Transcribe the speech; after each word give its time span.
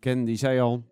Ken 0.00 0.24
die 0.24 0.36
zei 0.36 0.60
al, 0.60 0.82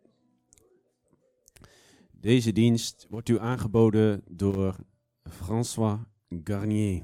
deze 2.10 2.52
dienst 2.52 3.06
wordt 3.10 3.28
u 3.28 3.38
aangeboden 3.38 4.22
door 4.26 4.76
François 5.24 5.98
Garnier. 6.44 7.02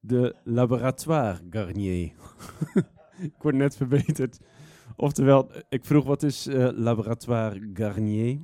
De 0.00 0.34
Laboratoire 0.44 1.40
Garnier. 1.50 2.12
ik 3.20 3.34
word 3.38 3.54
net 3.54 3.76
verbeterd. 3.76 4.38
Oftewel, 4.96 5.50
ik 5.68 5.84
vroeg 5.84 6.04
wat 6.04 6.22
is 6.22 6.46
uh, 6.46 6.68
Laboratoire 6.72 7.70
Garnier? 7.74 8.38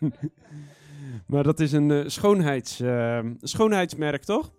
maar 1.30 1.42
dat 1.42 1.60
is 1.60 1.72
een 1.72 1.90
uh, 1.90 2.08
schoonheids, 2.08 2.80
uh, 2.80 3.20
schoonheidsmerk, 3.40 4.24
toch? 4.24 4.52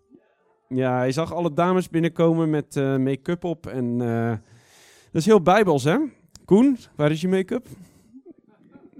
Ja, 0.68 0.98
hij 0.98 1.12
zag 1.12 1.34
alle 1.34 1.54
dames 1.54 1.90
binnenkomen 1.90 2.50
met 2.50 2.76
make-up 2.76 3.44
op. 3.44 3.68
En 3.68 4.02
dat 5.12 5.22
is 5.22 5.26
heel 5.26 5.42
bijbels, 5.42 5.84
hè? 5.84 5.98
Koen, 6.46 6.78
waar 6.96 7.12
is 7.12 7.22
je 7.22 7.28
make-up? 7.28 7.68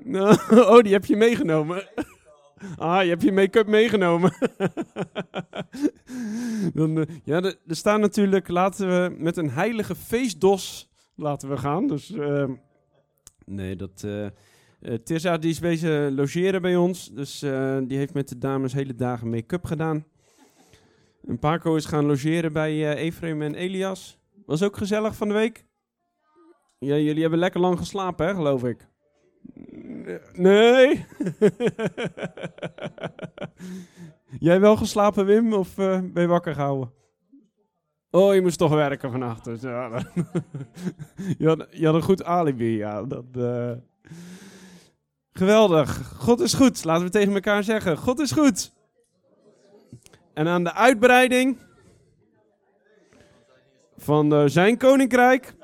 oh, 0.52 0.80
die 0.82 0.92
heb 0.92 1.06
je 1.06 1.16
meegenomen. 1.16 1.90
Ah, 2.78 3.04
je 3.04 3.10
hebt 3.10 3.22
je 3.22 3.32
make-up 3.32 3.68
meegenomen. 3.68 4.34
Uh, 6.74 7.02
ja, 7.24 7.42
er, 7.42 7.56
staat 7.68 8.00
natuurlijk, 8.00 8.48
laten 8.48 8.88
we 8.88 9.16
met 9.18 9.38
een 9.38 9.50
heilige 9.50 9.96
feestdos 9.96 10.90
laten 11.16 11.50
we 11.50 11.58
gaan. 11.58 11.88
Dus 11.88 12.12
uh, 12.12 12.50
nee, 13.46 13.76
dat... 13.76 14.04
Uh, 14.06 14.28
die 15.40 15.50
is 15.50 15.60
bezig 15.60 16.10
logeren 16.12 16.62
bij 16.62 16.76
ons. 16.76 17.10
Dus 17.14 17.40
die 17.88 17.98
heeft 17.98 18.14
met 18.14 18.30
de 18.30 18.38
dames 18.38 18.74
hele 18.74 18.96
dagen 18.96 19.30
make-up 19.30 19.66
gedaan. 19.66 20.06
En 21.28 21.40
Paco 21.40 21.76
is 21.76 21.86
gaan 21.86 22.06
logeren 22.06 22.54
bij 22.54 22.96
Ephraim 22.96 23.42
en 23.42 23.56
Elias. 23.56 24.18
Was 24.46 24.64
ook 24.64 24.78
gezellig 24.78 25.16
van 25.16 25.28
de 25.28 25.34
week. 25.34 25.66
Ja, 26.80 26.96
jullie 26.96 27.22
hebben 27.22 27.40
lekker 27.40 27.60
lang 27.60 27.78
geslapen, 27.78 28.28
hè, 28.28 28.34
geloof 28.34 28.64
ik. 28.64 28.88
Nee. 30.34 31.06
Jij 34.40 34.60
wel 34.60 34.76
geslapen, 34.76 35.26
Wim? 35.26 35.54
Of 35.54 35.78
uh, 35.78 36.00
ben 36.00 36.22
je 36.22 36.28
wakker 36.28 36.54
gehouden? 36.54 36.92
Oh, 38.12 38.34
je 38.34 38.42
moest 38.42 38.58
toch 38.58 38.74
werken 38.74 39.12
vannacht. 39.12 39.44
Dus, 39.44 39.62
ja, 39.62 39.88
je, 41.38 41.48
had, 41.48 41.68
je, 41.72 41.86
had, 41.86 41.96
een 41.96 42.02
goed 42.02 42.24
alibi, 42.24 42.78
ja. 42.78 43.04
Dat, 43.04 43.26
uh... 43.38 43.72
Geweldig. 45.32 46.14
God 46.18 46.40
is 46.40 46.54
goed. 46.54 46.84
Laten 46.84 47.06
we 47.06 47.12
tegen 47.12 47.34
elkaar 47.34 47.64
zeggen. 47.64 47.98
God 47.98 48.20
is 48.20 48.32
goed. 48.32 48.74
En 50.34 50.48
aan 50.48 50.64
de 50.64 50.74
uitbreiding 50.74 51.58
van 53.98 54.34
uh, 54.34 54.44
zijn 54.46 54.78
koninkrijk, 54.78 55.56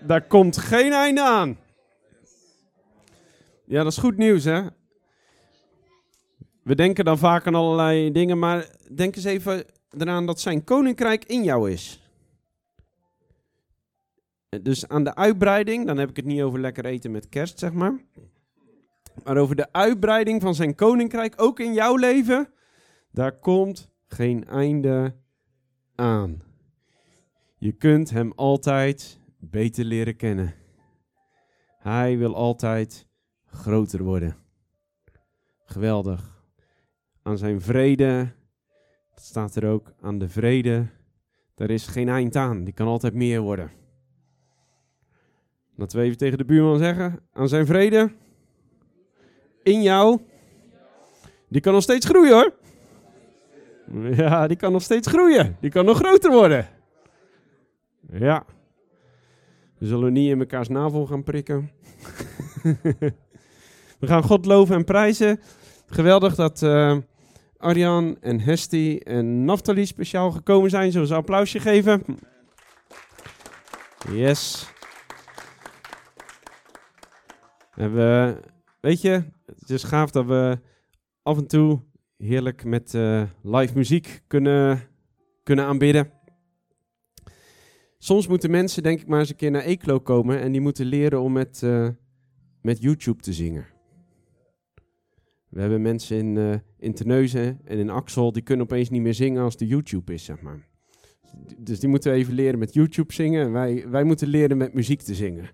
daar 0.00 0.26
komt 0.26 0.56
geen 0.56 0.92
einde 0.92 1.22
aan. 1.22 1.58
Ja, 3.64 3.82
dat 3.82 3.92
is 3.92 3.98
goed 3.98 4.16
nieuws, 4.16 4.44
hè? 4.44 4.62
We 6.62 6.74
denken 6.74 7.04
dan 7.04 7.18
vaak 7.18 7.46
aan 7.46 7.54
allerlei 7.54 8.12
dingen, 8.12 8.38
maar 8.38 8.70
denk 8.94 9.16
eens 9.16 9.24
even 9.24 9.64
eraan 9.98 10.26
dat 10.26 10.40
zijn 10.40 10.64
koninkrijk 10.64 11.24
in 11.24 11.44
jou 11.44 11.70
is. 11.70 12.02
Dus 14.62 14.88
aan 14.88 15.04
de 15.04 15.14
uitbreiding, 15.14 15.86
dan 15.86 15.98
heb 15.98 16.10
ik 16.10 16.16
het 16.16 16.24
niet 16.24 16.42
over 16.42 16.60
lekker 16.60 16.84
eten 16.84 17.10
met 17.10 17.28
kerst, 17.28 17.58
zeg 17.58 17.72
maar. 17.72 18.04
Maar 19.24 19.36
over 19.36 19.56
de 19.56 19.72
uitbreiding 19.72 20.42
van 20.42 20.54
zijn 20.54 20.74
koninkrijk, 20.74 21.34
ook 21.36 21.60
in 21.60 21.72
jouw 21.72 21.96
leven, 21.96 22.52
daar 23.12 23.38
komt 23.38 23.90
geen 24.06 24.44
einde 24.44 25.14
aan. 25.94 26.42
Je 27.58 27.72
kunt 27.72 28.10
hem 28.10 28.32
altijd 28.36 29.17
beter 29.38 29.84
leren 29.84 30.16
kennen. 30.16 30.54
Hij 31.78 32.18
wil 32.18 32.34
altijd 32.34 33.06
groter 33.44 34.02
worden. 34.02 34.36
Geweldig. 35.64 36.44
Aan 37.22 37.38
zijn 37.38 37.60
vrede, 37.60 38.32
dat 39.14 39.24
staat 39.24 39.54
er 39.54 39.68
ook, 39.68 39.92
aan 40.00 40.18
de 40.18 40.28
vrede, 40.28 40.86
daar 41.54 41.70
is 41.70 41.86
geen 41.86 42.08
eind 42.08 42.36
aan. 42.36 42.64
Die 42.64 42.74
kan 42.74 42.86
altijd 42.86 43.14
meer 43.14 43.40
worden. 43.40 43.70
Laten 45.74 45.98
we 45.98 46.04
even 46.04 46.18
tegen 46.18 46.38
de 46.38 46.44
buurman 46.44 46.78
zeggen, 46.78 47.20
aan 47.32 47.48
zijn 47.48 47.66
vrede, 47.66 48.12
in 49.62 49.82
jou, 49.82 50.20
die 51.48 51.60
kan 51.60 51.72
nog 51.72 51.82
steeds 51.82 52.06
groeien 52.06 52.32
hoor. 52.32 52.52
Ja, 54.16 54.46
die 54.46 54.56
kan 54.56 54.72
nog 54.72 54.82
steeds 54.82 55.08
groeien. 55.08 55.56
Die 55.60 55.70
kan 55.70 55.84
nog 55.84 55.96
groter 55.98 56.30
worden. 56.30 56.68
Ja. 58.10 58.44
We 59.78 59.86
zullen 59.86 60.12
niet 60.12 60.30
in 60.30 60.38
mekaars 60.38 60.68
navel 60.68 61.06
gaan 61.06 61.22
prikken. 61.22 61.70
We 64.00 64.06
gaan 64.06 64.22
God 64.22 64.46
loven 64.46 64.74
en 64.76 64.84
prijzen. 64.84 65.40
Geweldig 65.86 66.34
dat 66.34 66.62
uh, 66.62 66.96
Arjan 67.56 68.16
en 68.20 68.40
Hesti 68.40 68.98
en 68.98 69.44
Naftali 69.44 69.86
speciaal 69.86 70.30
gekomen 70.30 70.70
zijn. 70.70 70.92
Zullen 70.92 71.06
we 71.06 71.12
een 71.12 71.20
applausje 71.20 71.60
geven? 71.60 72.04
Yes. 74.12 74.72
En 77.74 77.94
we, 77.94 78.36
weet 78.80 79.00
je, 79.00 79.22
het 79.46 79.70
is 79.70 79.82
gaaf 79.82 80.10
dat 80.10 80.26
we 80.26 80.58
af 81.22 81.36
en 81.36 81.46
toe 81.46 81.80
heerlijk 82.16 82.64
met 82.64 82.94
uh, 82.94 83.22
live 83.42 83.74
muziek 83.74 84.22
kunnen, 84.26 84.82
kunnen 85.42 85.64
aanbidden. 85.64 86.17
Soms 87.98 88.26
moeten 88.26 88.50
mensen, 88.50 88.82
denk 88.82 89.00
ik, 89.00 89.06
maar 89.06 89.18
eens 89.20 89.30
een 89.30 89.36
keer 89.36 89.50
naar 89.50 89.62
Eeklo 89.62 90.00
komen 90.00 90.40
en 90.40 90.52
die 90.52 90.60
moeten 90.60 90.86
leren 90.86 91.20
om 91.20 91.32
met, 91.32 91.60
uh, 91.64 91.88
met 92.62 92.82
YouTube 92.82 93.22
te 93.22 93.32
zingen. 93.32 93.66
We 95.48 95.60
hebben 95.60 95.82
mensen 95.82 96.16
in, 96.16 96.36
uh, 96.36 96.54
in 96.78 96.94
Terneuzen 96.94 97.60
en 97.64 97.78
in 97.78 97.90
Axel, 97.90 98.32
die 98.32 98.42
kunnen 98.42 98.64
opeens 98.64 98.90
niet 98.90 99.02
meer 99.02 99.14
zingen 99.14 99.42
als 99.42 99.56
de 99.56 99.66
YouTube 99.66 100.12
is, 100.12 100.24
zeg 100.24 100.40
maar. 100.40 100.66
Dus 101.58 101.80
die 101.80 101.88
moeten 101.88 102.12
even 102.12 102.34
leren 102.34 102.58
met 102.58 102.74
YouTube 102.74 103.12
zingen 103.12 103.44
en 103.44 103.52
wij, 103.52 103.88
wij 103.88 104.04
moeten 104.04 104.28
leren 104.28 104.56
met 104.56 104.74
muziek 104.74 105.02
te 105.02 105.14
zingen. 105.14 105.44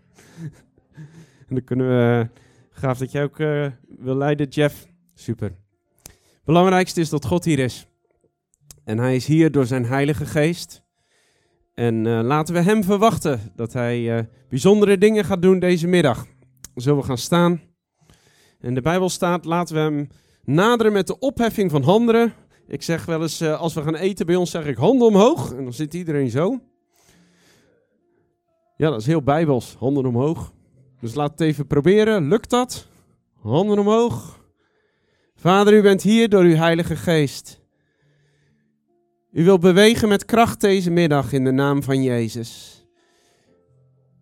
en 1.48 1.54
dan 1.54 1.64
kunnen 1.64 1.88
we, 1.88 2.28
gaaf 2.70 2.98
dat 2.98 3.12
jij 3.12 3.22
ook 3.22 3.36
wil 3.98 4.16
leiden, 4.16 4.48
Jeff. 4.48 4.86
Super. 5.14 5.56
Belangrijkste 6.44 7.00
is 7.00 7.08
dat 7.08 7.24
God 7.24 7.44
hier 7.44 7.58
is. 7.58 7.86
En 8.84 8.98
hij 8.98 9.16
is 9.16 9.26
hier 9.26 9.50
door 9.50 9.66
zijn 9.66 9.84
heilige 9.84 10.26
geest. 10.26 10.83
En 11.74 12.04
uh, 12.04 12.20
laten 12.22 12.54
we 12.54 12.60
hem 12.60 12.84
verwachten 12.84 13.40
dat 13.56 13.72
hij 13.72 14.28
bijzondere 14.48 14.98
dingen 14.98 15.24
gaat 15.24 15.42
doen 15.42 15.58
deze 15.58 15.86
middag. 15.86 16.26
Zullen 16.74 16.98
we 16.98 17.04
gaan 17.04 17.18
staan? 17.18 17.60
En 18.60 18.74
de 18.74 18.80
Bijbel 18.80 19.08
staat, 19.08 19.44
laten 19.44 19.74
we 19.74 19.80
hem 19.80 20.08
naderen 20.44 20.92
met 20.92 21.06
de 21.06 21.18
opheffing 21.18 21.70
van 21.70 21.82
handen. 21.82 22.32
Ik 22.66 22.82
zeg 22.82 23.04
wel 23.04 23.22
eens, 23.22 23.42
uh, 23.42 23.60
als 23.60 23.74
we 23.74 23.82
gaan 23.82 23.94
eten 23.94 24.26
bij 24.26 24.36
ons, 24.36 24.50
zeg 24.50 24.66
ik 24.66 24.76
handen 24.76 25.06
omhoog. 25.06 25.52
En 25.52 25.64
dan 25.64 25.72
zit 25.72 25.94
iedereen 25.94 26.30
zo. 26.30 26.60
Ja, 28.76 28.90
dat 28.90 29.00
is 29.00 29.06
heel 29.06 29.22
bijbels, 29.22 29.74
handen 29.78 30.06
omhoog. 30.06 30.52
Dus 31.00 31.14
laat 31.14 31.30
het 31.30 31.40
even 31.40 31.66
proberen. 31.66 32.28
Lukt 32.28 32.50
dat? 32.50 32.86
Handen 33.40 33.78
omhoog. 33.78 34.42
Vader, 35.34 35.72
u 35.72 35.82
bent 35.82 36.02
hier 36.02 36.28
door 36.28 36.42
uw 36.42 36.54
Heilige 36.54 36.96
Geest. 36.96 37.63
U 39.34 39.44
wilt 39.44 39.60
bewegen 39.60 40.08
met 40.08 40.24
kracht 40.24 40.60
deze 40.60 40.90
middag 40.90 41.32
in 41.32 41.44
de 41.44 41.50
naam 41.50 41.82
van 41.82 42.02
Jezus. 42.02 42.82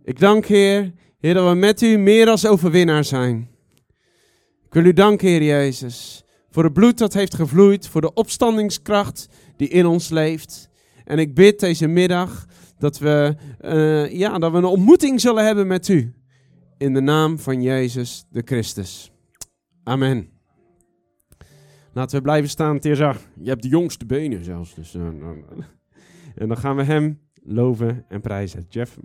Ik 0.05 0.19
dank 0.19 0.47
Heer, 0.47 0.93
Heer 1.19 1.35
dat 1.35 1.49
we 1.49 1.55
met 1.55 1.83
u 1.83 1.97
meer 1.97 2.29
als 2.29 2.47
overwinnaar 2.47 3.05
zijn. 3.05 3.49
Ik 4.67 4.75
wil 4.75 4.85
u 4.85 4.93
danken, 4.93 5.29
Heer 5.29 5.43
Jezus, 5.43 6.25
voor 6.51 6.65
het 6.65 6.73
bloed 6.73 6.99
dat 6.99 7.13
heeft 7.13 7.35
gevloeid, 7.35 7.89
voor 7.89 8.01
de 8.01 8.15
opstandingskracht 8.15 9.29
die 9.57 9.69
in 9.69 9.87
ons 9.87 10.09
leeft. 10.09 10.69
En 11.05 11.19
ik 11.19 11.35
bid 11.35 11.61
deze 11.61 11.87
middag 11.87 12.47
dat 12.79 12.99
we, 12.99 13.35
uh, 13.61 14.13
ja, 14.13 14.39
dat 14.39 14.53
we 14.53 14.59
een 14.59 14.65
ontmoeting 14.65 15.21
zullen 15.21 15.45
hebben 15.45 15.67
met 15.67 15.89
u. 15.89 16.15
In 16.79 16.95
de 16.95 17.01
naam 17.01 17.39
van 17.39 17.63
Jezus 17.63 18.25
de 18.31 18.43
Christus. 18.45 19.13
Amen. 19.85 20.32
Laten 21.93 22.17
we 22.17 22.23
blijven 22.23 22.51
staan, 22.51 22.79
Terza. 22.79 23.17
Je 23.37 23.49
hebt 23.49 23.63
de 23.63 23.69
jongste 23.69 24.07
benen 24.07 24.45
zelfs. 24.45 24.75
Dus, 24.75 24.95
uh, 24.95 25.07
en 26.35 26.49
dan 26.49 26.57
gaan 26.57 26.77
we 26.77 26.83
hem 26.83 27.21
loven 27.43 28.05
en 28.09 28.21
prijzen. 28.21 28.67
Jeff. 28.69 28.99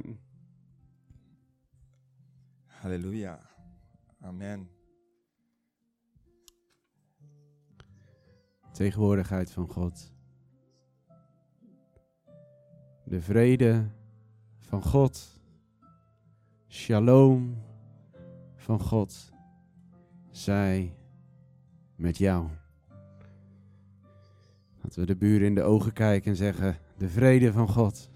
Halleluja. 2.65 3.39
Amen. 4.21 4.75
tegenwoordigheid 8.77 9.51
van 9.51 9.67
God. 9.67 10.13
De 13.03 13.21
vrede 13.21 13.87
van 14.59 14.83
God. 14.83 15.41
Shalom 16.67 17.63
van 18.55 18.79
God. 18.79 19.31
Zij 20.31 20.95
met 21.95 22.17
jou. 22.17 22.47
Laten 24.87 25.01
we 25.01 25.07
de 25.07 25.15
buren 25.15 25.47
in 25.47 25.55
de 25.55 25.63
ogen 25.63 25.93
kijken 25.93 26.31
en 26.31 26.37
zeggen: 26.37 26.77
De 26.97 27.09
vrede 27.09 27.51
van 27.51 27.67
God. 27.67 28.09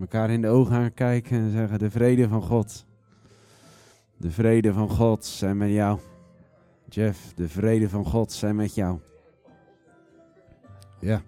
elkaar 0.00 0.30
in 0.30 0.40
de 0.40 0.48
ogen 0.48 0.72
gaan 0.72 0.94
kijken 0.94 1.38
en 1.38 1.50
zeggen: 1.50 1.78
De 1.78 1.90
vrede 1.90 2.28
van 2.28 2.42
God. 2.42 2.86
De 4.16 4.30
vrede 4.30 4.72
van 4.72 4.88
God 4.88 5.24
zijn 5.24 5.56
met 5.56 5.70
jou. 5.70 5.98
Jeff, 6.88 7.32
de 7.34 7.48
vrede 7.48 7.88
van 7.88 8.04
God 8.04 8.32
zijn 8.32 8.56
met 8.56 8.74
jou. 8.74 8.98
Ja. 10.98 11.22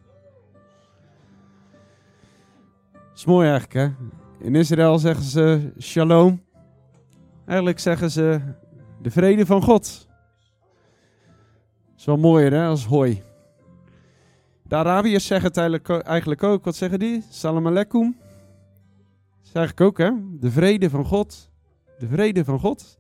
is 3.15 3.25
mooi 3.25 3.49
eigenlijk, 3.49 3.75
hè? 3.79 4.07
In 4.45 4.55
Israël 4.55 4.99
zeggen 4.99 5.25
ze 5.25 5.73
shalom. 5.79 6.43
Eigenlijk 7.47 7.79
zeggen 7.79 8.11
ze 8.11 8.41
de 9.03 9.11
vrede 9.11 9.47
van 9.47 9.63
God. 9.63 10.11
Is 12.03 12.09
wel 12.09 12.17
mooier, 12.17 12.53
hè, 12.53 12.67
als 12.67 12.87
hoi. 12.87 13.23
De 14.63 14.77
Arabiërs 14.77 15.27
zeggen 15.27 15.49
het 15.49 15.57
eigenlijk 16.05 16.43
ook. 16.43 16.65
Wat 16.65 16.77
zeggen 16.77 16.99
die? 16.99 17.25
Salam 17.31 17.67
alaikum. 17.67 18.17
Zeg 19.41 19.71
ik 19.71 19.81
ook, 19.81 19.99
hè? 19.99 20.11
De 20.39 20.51
vrede 20.51 20.91
van 20.91 21.05
God. 21.05 21.51
De 21.99 22.07
vrede 22.07 22.45
van 22.45 22.59
God. 22.59 22.99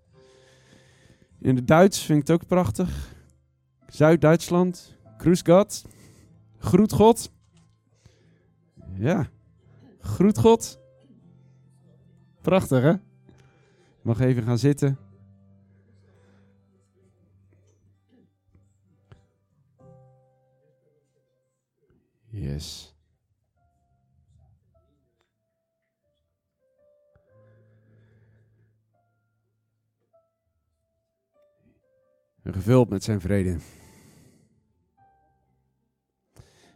In 1.38 1.56
het 1.56 1.69
Duits 1.69 1.99
vind 1.99 2.20
ik 2.20 2.26
het 2.26 2.37
ook 2.37 2.46
prachtig. 2.46 3.14
Zuid-Duitsland. 3.87 4.96
Grüß. 5.19 5.84
Groet 6.58 6.93
God. 6.93 7.31
Ja. 8.94 9.28
Groet 10.00 10.38
God. 10.38 10.81
Prachtig, 12.40 12.82
hè? 12.82 12.93
Mag 14.02 14.20
even 14.20 14.43
gaan 14.43 14.58
zitten. 14.58 14.98
Yes. 22.32 22.93
gevuld 32.43 32.88
met 32.88 33.05
zijn 33.05 33.20
vrede. 33.20 33.58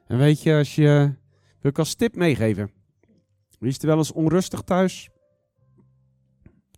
En 0.06 0.18
weet 0.18 0.42
je, 0.42 0.54
als 0.54 0.74
je, 0.74 1.14
wil 1.60 1.70
ik 1.70 1.78
als 1.78 1.94
tip 1.94 2.16
meegeven. 2.16 2.70
Wie 3.58 3.68
is 3.68 3.78
er 3.78 3.86
wel 3.86 3.96
eens 3.96 4.12
onrustig 4.12 4.60
thuis? 4.60 5.10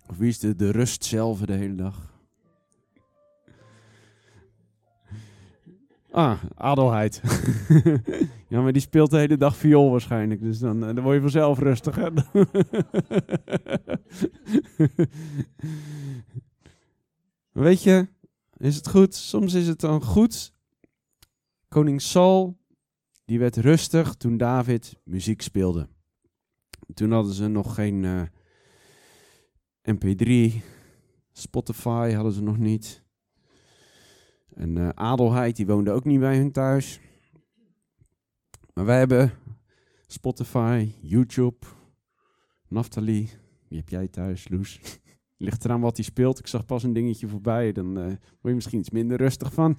Of 0.06 0.16
wie 0.16 0.28
is 0.28 0.38
de, 0.38 0.54
de 0.54 0.70
rust 0.70 1.04
zelf 1.04 1.40
de 1.40 1.52
hele 1.52 1.75
dag? 1.75 2.17
Ah, 6.18 6.42
Adelheid. 6.54 7.20
ja, 8.48 8.60
maar 8.60 8.72
die 8.72 8.82
speelt 8.82 9.10
de 9.10 9.16
hele 9.16 9.36
dag 9.36 9.56
viool 9.56 9.90
waarschijnlijk. 9.90 10.42
Dus 10.42 10.58
dan, 10.58 10.80
dan 10.80 11.00
word 11.00 11.14
je 11.14 11.20
vanzelf 11.20 11.58
rustig. 11.58 11.96
Weet 17.52 17.82
je, 17.82 18.08
is 18.56 18.76
het 18.76 18.88
goed? 18.88 19.14
Soms 19.14 19.54
is 19.54 19.66
het 19.66 19.80
dan 19.80 20.02
goed. 20.02 20.52
Koning 21.68 22.02
Saul, 22.02 22.58
die 23.24 23.38
werd 23.38 23.56
rustig 23.56 24.14
toen 24.14 24.36
David 24.36 25.00
muziek 25.04 25.42
speelde. 25.42 25.88
Toen 26.94 27.10
hadden 27.10 27.32
ze 27.32 27.48
nog 27.48 27.74
geen 27.74 28.02
uh, 28.02 28.22
MP3, 29.94 30.54
Spotify 31.32 32.12
hadden 32.12 32.32
ze 32.32 32.42
nog 32.42 32.58
niet. 32.58 33.06
En 34.58 34.76
uh, 34.76 34.88
Adelheid, 34.88 35.56
die 35.56 35.66
woonde 35.66 35.90
ook 35.90 36.05
niet 36.05 36.20
bij 36.20 36.37
hun 36.37 36.52
thuis. 36.52 37.00
Maar 38.75 38.84
wij 38.84 38.99
hebben 38.99 39.32
Spotify, 40.06 40.93
YouTube, 41.00 41.66
Naftali. 42.69 43.31
Wie 43.69 43.78
heb 43.78 43.88
jij 43.88 44.08
thuis, 44.08 44.49
Loes? 44.49 44.81
Ligt 45.37 45.64
eraan 45.64 45.81
wat 45.81 45.96
hij 45.96 46.05
speelt. 46.05 46.38
Ik 46.38 46.46
zag 46.46 46.64
pas 46.64 46.82
een 46.82 46.93
dingetje 46.93 47.28
voorbij. 47.28 47.72
Dan 47.72 47.99
uh, 47.99 48.05
word 48.05 48.19
je 48.43 48.55
misschien 48.55 48.78
iets 48.78 48.90
minder 48.90 49.16
rustig 49.16 49.52
van. 49.52 49.78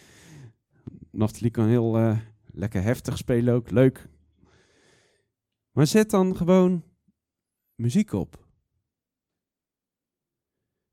Naftali 1.10 1.50
kan 1.50 1.66
heel 1.66 1.98
uh, 1.98 2.18
lekker 2.46 2.82
heftig 2.82 3.16
spelen 3.16 3.54
ook. 3.54 3.70
Leuk. 3.70 4.08
Maar 5.72 5.86
zet 5.86 6.10
dan 6.10 6.36
gewoon 6.36 6.82
muziek 7.74 8.12
op. 8.12 8.47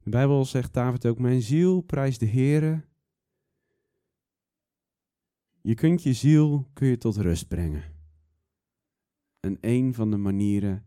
De 0.05 0.11
Bijbel 0.11 0.45
zegt 0.45 0.73
David 0.73 1.05
ook, 1.05 1.19
mijn 1.19 1.41
ziel 1.41 1.81
prijst 1.81 2.19
de 2.19 2.27
Heere. 2.27 2.83
Je 5.61 5.73
kunt 5.73 6.03
je 6.03 6.13
ziel 6.13 6.69
kun 6.73 6.87
je 6.87 6.97
tot 6.97 7.17
rust 7.17 7.47
brengen. 7.47 7.83
En 9.39 9.57
een 9.61 9.93
van 9.93 10.11
de 10.11 10.17
manieren 10.17 10.85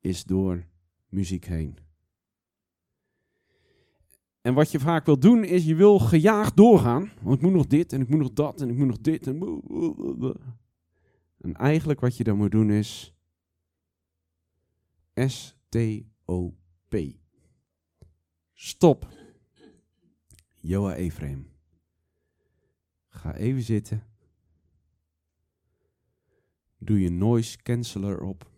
is 0.00 0.24
door 0.24 0.66
muziek 1.08 1.44
heen. 1.44 1.78
En 4.40 4.54
wat 4.54 4.70
je 4.70 4.80
vaak 4.80 5.06
wil 5.06 5.18
doen, 5.18 5.44
is 5.44 5.64
je 5.64 5.74
wil 5.74 5.98
gejaagd 5.98 6.56
doorgaan. 6.56 7.10
Want 7.22 7.36
ik 7.36 7.42
moet 7.42 7.52
nog 7.52 7.66
dit 7.66 7.92
en 7.92 8.00
ik 8.00 8.08
moet 8.08 8.18
nog 8.18 8.32
dat 8.32 8.60
en 8.60 8.68
ik 8.68 8.76
moet 8.76 8.86
nog 8.86 9.00
dit. 9.00 9.26
En, 9.26 9.62
en 11.38 11.54
eigenlijk 11.54 12.00
wat 12.00 12.16
je 12.16 12.24
dan 12.24 12.36
moet 12.36 12.50
doen 12.50 12.70
is 12.70 13.14
S-T-O-P. 15.14 16.94
Stop. 18.64 19.06
Joa 20.60 20.94
Ephraim. 20.94 21.50
Ga 23.08 23.34
even 23.34 23.62
zitten. 23.62 24.06
Doe 26.78 27.00
je 27.00 27.10
noise 27.10 27.56
canceller 27.62 28.20
op. 28.20 28.50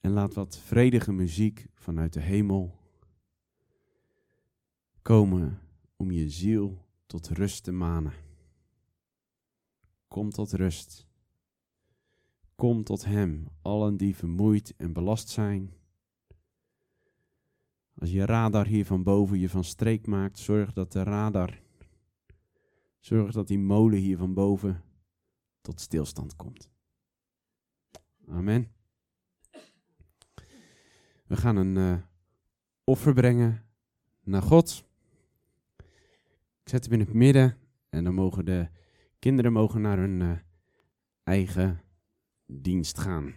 En 0.00 0.10
laat 0.10 0.34
wat 0.34 0.58
vredige 0.58 1.12
muziek 1.12 1.66
vanuit 1.74 2.12
de 2.12 2.20
hemel 2.20 2.78
komen 5.02 5.60
om 5.96 6.10
je 6.10 6.30
ziel 6.30 6.86
tot 7.06 7.28
rust 7.28 7.64
te 7.64 7.72
manen. 7.72 8.12
Kom 10.06 10.30
tot 10.30 10.52
rust. 10.52 11.06
Kom 12.54 12.84
tot 12.84 13.04
Hem, 13.04 13.48
allen 13.62 13.96
die 13.96 14.16
vermoeid 14.16 14.74
en 14.76 14.92
belast 14.92 15.28
zijn. 15.28 15.76
Als 17.98 18.10
je 18.10 18.26
radar 18.26 18.66
hier 18.66 18.84
van 18.84 19.02
boven 19.02 19.38
je 19.38 19.48
van 19.48 19.64
streek 19.64 20.06
maakt, 20.06 20.38
zorg 20.38 20.72
dat 20.72 20.92
de 20.92 21.02
radar, 21.02 21.60
zorg 22.98 23.32
dat 23.32 23.46
die 23.46 23.58
molen 23.58 23.98
hier 23.98 24.16
van 24.16 24.34
boven 24.34 24.82
tot 25.60 25.80
stilstand 25.80 26.36
komt. 26.36 26.68
Amen. 28.28 28.72
We 31.26 31.36
gaan 31.36 31.56
een 31.56 31.76
uh, 31.76 31.98
offer 32.84 33.14
brengen 33.14 33.64
naar 34.22 34.42
God. 34.42 34.84
Ik 36.62 36.68
zet 36.68 36.84
hem 36.84 36.92
in 36.92 37.00
het 37.00 37.12
midden 37.12 37.58
en 37.88 38.04
dan 38.04 38.14
mogen 38.14 38.44
de 38.44 38.68
kinderen 39.18 39.52
mogen 39.52 39.80
naar 39.80 39.98
hun 39.98 40.20
uh, 40.20 40.38
eigen 41.22 41.80
dienst 42.46 42.98
gaan. 42.98 43.34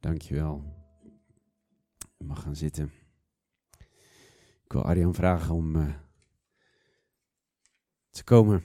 Dankjewel. 0.00 0.75
Mag 2.26 2.42
gaan 2.42 2.56
zitten. 2.56 2.92
Ik 4.64 4.72
wil 4.72 4.82
Arjan 4.82 5.14
vragen 5.14 5.54
om 5.54 5.76
uh, 5.76 5.94
te 8.10 8.24
komen. 8.24 8.64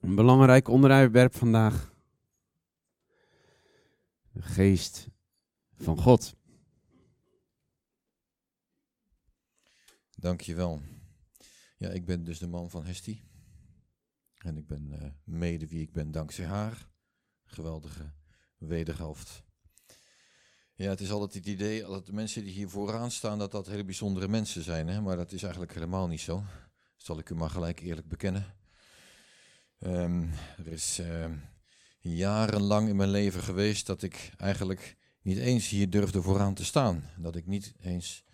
Een 0.00 0.14
belangrijk 0.14 0.68
onderwerp 0.68 1.34
vandaag. 1.34 1.94
De 4.32 4.42
geest 4.42 5.08
van 5.76 5.98
God. 5.98 6.36
Dankjewel. 10.10 10.80
Ja, 11.76 11.88
ik 11.88 12.04
ben 12.04 12.24
dus 12.24 12.38
de 12.38 12.46
man 12.46 12.70
van 12.70 12.84
Hesti. 12.84 13.22
En 14.38 14.56
ik 14.56 14.66
ben 14.66 14.92
uh, 14.92 15.10
mede 15.24 15.66
wie 15.66 15.82
ik 15.82 15.92
ben 15.92 16.10
dankzij 16.10 16.46
haar. 16.46 16.88
Geweldige 17.44 18.12
wederhelft. 18.56 19.47
Ja, 20.78 20.88
het 20.88 21.00
is 21.00 21.10
altijd 21.10 21.34
het 21.34 21.46
idee 21.46 21.82
dat 21.82 22.06
de 22.06 22.12
mensen 22.12 22.44
die 22.44 22.52
hier 22.52 22.68
vooraan 22.68 23.10
staan, 23.10 23.38
dat 23.38 23.50
dat 23.50 23.66
hele 23.66 23.84
bijzondere 23.84 24.28
mensen 24.28 24.62
zijn. 24.62 24.88
Hè? 24.88 25.00
Maar 25.00 25.16
dat 25.16 25.32
is 25.32 25.42
eigenlijk 25.42 25.74
helemaal 25.74 26.06
niet 26.06 26.20
zo. 26.20 26.44
Zal 26.96 27.18
ik 27.18 27.30
u 27.30 27.34
maar 27.34 27.50
gelijk 27.50 27.80
eerlijk 27.80 28.08
bekennen. 28.08 28.54
Um, 29.80 30.30
er 30.56 30.66
is 30.66 30.98
uh, 30.98 31.26
jarenlang 32.00 32.88
in 32.88 32.96
mijn 32.96 33.10
leven 33.10 33.42
geweest 33.42 33.86
dat 33.86 34.02
ik 34.02 34.32
eigenlijk 34.36 34.96
niet 35.22 35.38
eens 35.38 35.68
hier 35.68 35.90
durfde 35.90 36.22
vooraan 36.22 36.54
te 36.54 36.64
staan. 36.64 37.10
Dat 37.16 37.36
ik 37.36 37.46
niet 37.46 37.74
eens 37.80 38.24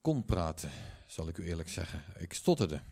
kon 0.00 0.24
praten, 0.24 0.70
zal 1.06 1.28
ik 1.28 1.38
u 1.38 1.46
eerlijk 1.46 1.68
zeggen. 1.68 2.02
Ik 2.18 2.32
stotterde. 2.32 2.82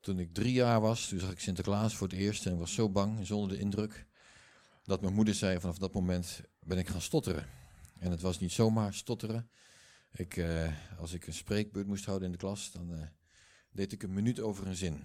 Toen 0.00 0.18
ik 0.18 0.34
drie 0.34 0.52
jaar 0.52 0.80
was, 0.80 1.08
toen 1.08 1.20
zag 1.20 1.30
ik 1.30 1.40
Sinterklaas 1.40 1.96
voor 1.96 2.08
het 2.08 2.16
eerst 2.16 2.46
en 2.46 2.58
was 2.58 2.74
zo 2.74 2.88
bang, 2.88 3.26
zonder 3.26 3.48
de 3.48 3.62
indruk, 3.62 4.06
dat 4.82 5.00
mijn 5.00 5.14
moeder 5.14 5.34
zei 5.34 5.60
vanaf 5.60 5.78
dat 5.78 5.92
moment 5.92 6.40
ben 6.68 6.78
ik 6.78 6.88
gaan 6.88 7.00
stotteren. 7.00 7.46
En 7.98 8.10
het 8.10 8.20
was 8.20 8.38
niet 8.38 8.52
zomaar 8.52 8.94
stotteren. 8.94 9.50
Ik, 10.12 10.36
uh, 10.36 10.72
als 10.98 11.12
ik 11.12 11.26
een 11.26 11.32
spreekbeurt 11.32 11.86
moest 11.86 12.04
houden 12.04 12.26
in 12.26 12.32
de 12.32 12.38
klas, 12.38 12.72
dan 12.72 12.92
uh, 12.92 13.02
deed 13.70 13.92
ik 13.92 14.02
een 14.02 14.12
minuut 14.12 14.40
over 14.40 14.66
een 14.66 14.76
zin. 14.76 15.04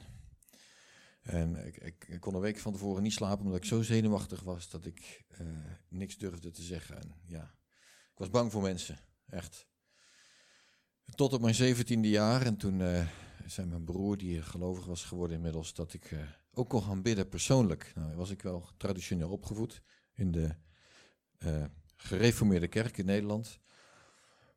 En 1.22 1.65
ik, 1.65 2.05
ik, 2.08 2.20
kon 2.20 2.36
een 2.36 2.41
week 2.41 2.60
van 2.60 2.72
tevoren 2.72 3.03
niet 3.03 3.13
slapen 3.13 3.46
omdat 3.46 3.58
ik 3.58 3.65
zo 3.65 3.82
zenuwachtig 3.82 4.41
was 4.41 4.70
dat 4.70 4.86
ik 4.86 5.24
uh, 5.41 5.48
niks 5.89 6.17
durfde 6.17 6.51
te 6.51 6.62
zeggen. 6.62 7.01
En 7.01 7.13
ja, 7.25 7.55
ik 8.12 8.17
was 8.17 8.29
bang 8.29 8.51
voor 8.51 8.62
mensen, 8.62 9.00
echt. 9.27 9.67
Tot 11.15 11.34
op 11.34 11.41
mijn 11.41 11.55
zeventiende 11.55 12.10
jaar 12.10 12.46
en 12.46 12.58
toen 12.58 13.08
zei 13.46 13.67
mijn 13.67 13.84
broer, 13.84 14.17
die 14.17 14.41
gelovig 14.41 14.86
was 14.86 15.03
geworden 15.03 15.36
inmiddels, 15.36 15.74
dat 15.74 15.93
ik 15.93 16.15
ook 16.51 16.70
kon 16.70 16.84
gaan 16.84 17.01
bidden 17.01 17.29
persoonlijk. 17.29 17.91
Nou 17.96 18.15
was 18.15 18.29
ik 18.29 18.41
wel 18.41 18.70
traditioneel 18.77 19.29
opgevoed 19.29 19.82
in 20.13 20.32
de 20.32 20.55
gereformeerde 21.96 22.68
kerk 22.68 22.98
in 22.98 23.06
Nederland. 23.06 23.60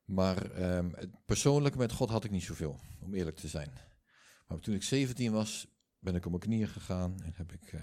Maar 0.04 0.74
um, 0.76 0.94
persoonlijk 1.24 1.76
met 1.76 1.92
God 1.92 2.10
had 2.10 2.24
ik 2.24 2.30
niet 2.30 2.42
zoveel, 2.42 2.80
om 3.00 3.14
eerlijk 3.14 3.36
te 3.36 3.48
zijn. 3.48 3.70
Maar 4.46 4.58
toen 4.58 4.74
ik 4.74 4.82
17 4.82 5.32
was, 5.32 5.66
ben 5.98 6.14
ik 6.14 6.24
op 6.24 6.30
mijn 6.30 6.42
knieën 6.42 6.68
gegaan 6.68 7.22
en 7.22 7.32
heb 7.34 7.52
ik 7.52 7.72
uh, 7.72 7.80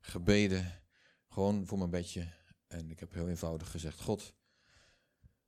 gebeden, 0.00 0.82
gewoon 1.28 1.66
voor 1.66 1.78
mijn 1.78 1.90
bedje. 1.90 2.32
En 2.66 2.90
ik 2.90 3.00
heb 3.00 3.12
heel 3.12 3.28
eenvoudig 3.28 3.70
gezegd, 3.70 4.00
God, 4.00 4.34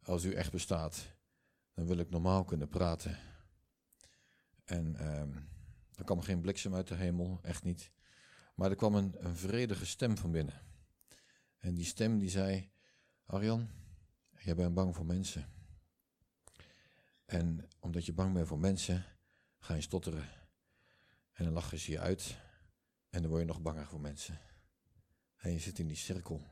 als 0.03 0.25
u 0.25 0.33
echt 0.33 0.53
bestaat, 0.53 1.07
dan 1.75 1.87
wil 1.87 1.99
ik 1.99 2.11
normaal 2.11 2.45
kunnen 2.45 2.69
praten. 2.69 3.19
En 4.65 5.17
um, 5.21 5.49
er 5.95 6.05
kwam 6.05 6.21
geen 6.21 6.41
bliksem 6.41 6.75
uit 6.75 6.89
de 6.89 6.95
hemel, 6.95 7.39
echt 7.43 7.65
niet. 7.65 7.93
Maar 8.55 8.71
er 8.71 8.77
kwam 8.77 8.95
een, 8.95 9.15
een 9.19 9.37
vredige 9.37 9.87
stem 9.87 10.17
van 10.17 10.31
binnen. 10.31 10.63
En 11.59 11.75
die 11.75 11.85
stem 11.85 12.19
die 12.19 12.31
zei, 12.31 12.73
Arjan, 13.27 13.69
jij 14.39 14.55
bent 14.55 14.75
bang 14.75 14.95
voor 14.95 15.07
mensen. 15.07 15.49
En 17.25 17.69
omdat 17.81 18.07
je 18.07 18.13
bang 18.13 18.35
bent 18.35 18.49
voor 18.49 18.59
mensen, 18.59 19.05
ga 19.59 19.75
je 19.75 19.81
stotteren. 19.81 20.29
En 21.33 21.45
dan 21.45 21.53
lachen 21.53 21.79
ze 21.79 21.91
je 21.91 22.01
uit. 22.01 22.37
En 23.11 23.21
dan 23.21 23.31
word 23.31 23.41
je 23.41 23.49
nog 23.49 23.63
banger 23.63 23.87
voor 23.87 24.01
mensen. 24.01 24.39
En 25.37 25.53
je 25.53 25.59
zit 25.59 25.79
in 25.79 25.87
die 25.87 25.97
cirkel. 25.97 26.47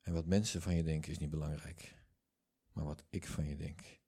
En 0.00 0.12
wat 0.12 0.26
mensen 0.26 0.62
van 0.62 0.74
je 0.74 0.82
denken 0.82 1.12
is 1.12 1.18
niet 1.18 1.30
belangrijk. 1.30 1.94
Maar 2.72 2.84
wat 2.84 3.04
ik 3.10 3.26
van 3.26 3.46
je 3.46 3.56
denk, 3.56 4.00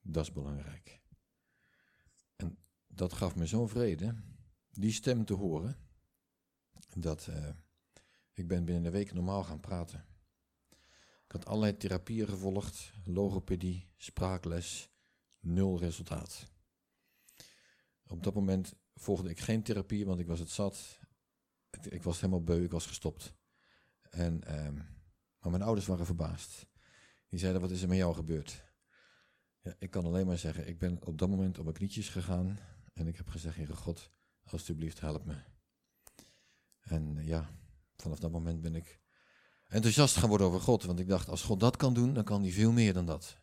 dat 0.00 0.24
is 0.24 0.32
belangrijk. 0.32 1.00
En 2.36 2.58
dat 2.86 3.12
gaf 3.12 3.36
me 3.36 3.46
zo'n 3.46 3.68
vrede, 3.68 4.14
die 4.70 4.92
stem 4.92 5.24
te 5.24 5.34
horen, 5.34 5.76
dat 6.96 7.26
uh, 7.26 7.48
ik 8.32 8.48
ben 8.48 8.64
binnen 8.64 8.84
een 8.84 8.92
week 8.92 9.12
normaal 9.12 9.44
gaan 9.44 9.60
praten. 9.60 10.04
Ik 11.26 11.32
had 11.32 11.46
allerlei 11.46 11.76
therapieën 11.76 12.28
gevolgd, 12.28 12.92
logopedie, 13.04 13.88
spraakles, 13.96 14.90
nul 15.40 15.78
resultaat. 15.78 16.46
Op 18.06 18.22
dat 18.22 18.34
moment 18.34 18.74
volgde 18.94 19.30
ik 19.30 19.40
geen 19.40 19.62
therapie, 19.62 20.06
want 20.06 20.20
ik 20.20 20.26
was 20.26 20.38
het 20.38 20.50
zat. 20.50 20.98
Ik 21.88 22.02
was 22.02 22.20
helemaal 22.20 22.42
beu, 22.42 22.62
ik 22.62 22.70
was 22.70 22.86
gestopt. 22.86 23.34
En, 24.10 24.64
um, 24.66 24.74
maar 25.38 25.50
mijn 25.50 25.62
ouders 25.62 25.86
waren 25.86 26.06
verbaasd. 26.06 26.66
Die 27.28 27.38
zeiden, 27.38 27.60
wat 27.60 27.70
is 27.70 27.82
er 27.82 27.88
met 27.88 27.96
jou 27.96 28.14
gebeurd? 28.14 28.64
Ja, 29.60 29.74
ik 29.78 29.90
kan 29.90 30.04
alleen 30.04 30.26
maar 30.26 30.38
zeggen, 30.38 30.68
ik 30.68 30.78
ben 30.78 31.04
op 31.04 31.18
dat 31.18 31.28
moment 31.28 31.58
op 31.58 31.64
mijn 31.64 31.76
knietjes 31.76 32.08
gegaan. 32.08 32.58
En 32.92 33.06
ik 33.06 33.16
heb 33.16 33.28
gezegd, 33.28 33.56
Heere 33.56 33.76
God, 33.76 34.10
alstublieft 34.42 35.00
help 35.00 35.24
me. 35.24 35.36
En 36.80 37.24
ja, 37.24 37.50
vanaf 37.96 38.18
dat 38.18 38.30
moment 38.30 38.60
ben 38.60 38.74
ik 38.74 39.00
enthousiast 39.68 40.16
gaan 40.16 40.28
worden 40.28 40.46
over 40.46 40.60
God. 40.60 40.84
Want 40.84 40.98
ik 41.00 41.08
dacht, 41.08 41.28
als 41.28 41.42
God 41.42 41.60
dat 41.60 41.76
kan 41.76 41.94
doen, 41.94 42.14
dan 42.14 42.24
kan 42.24 42.42
hij 42.42 42.50
veel 42.50 42.72
meer 42.72 42.92
dan 42.92 43.06
dat. 43.06 43.38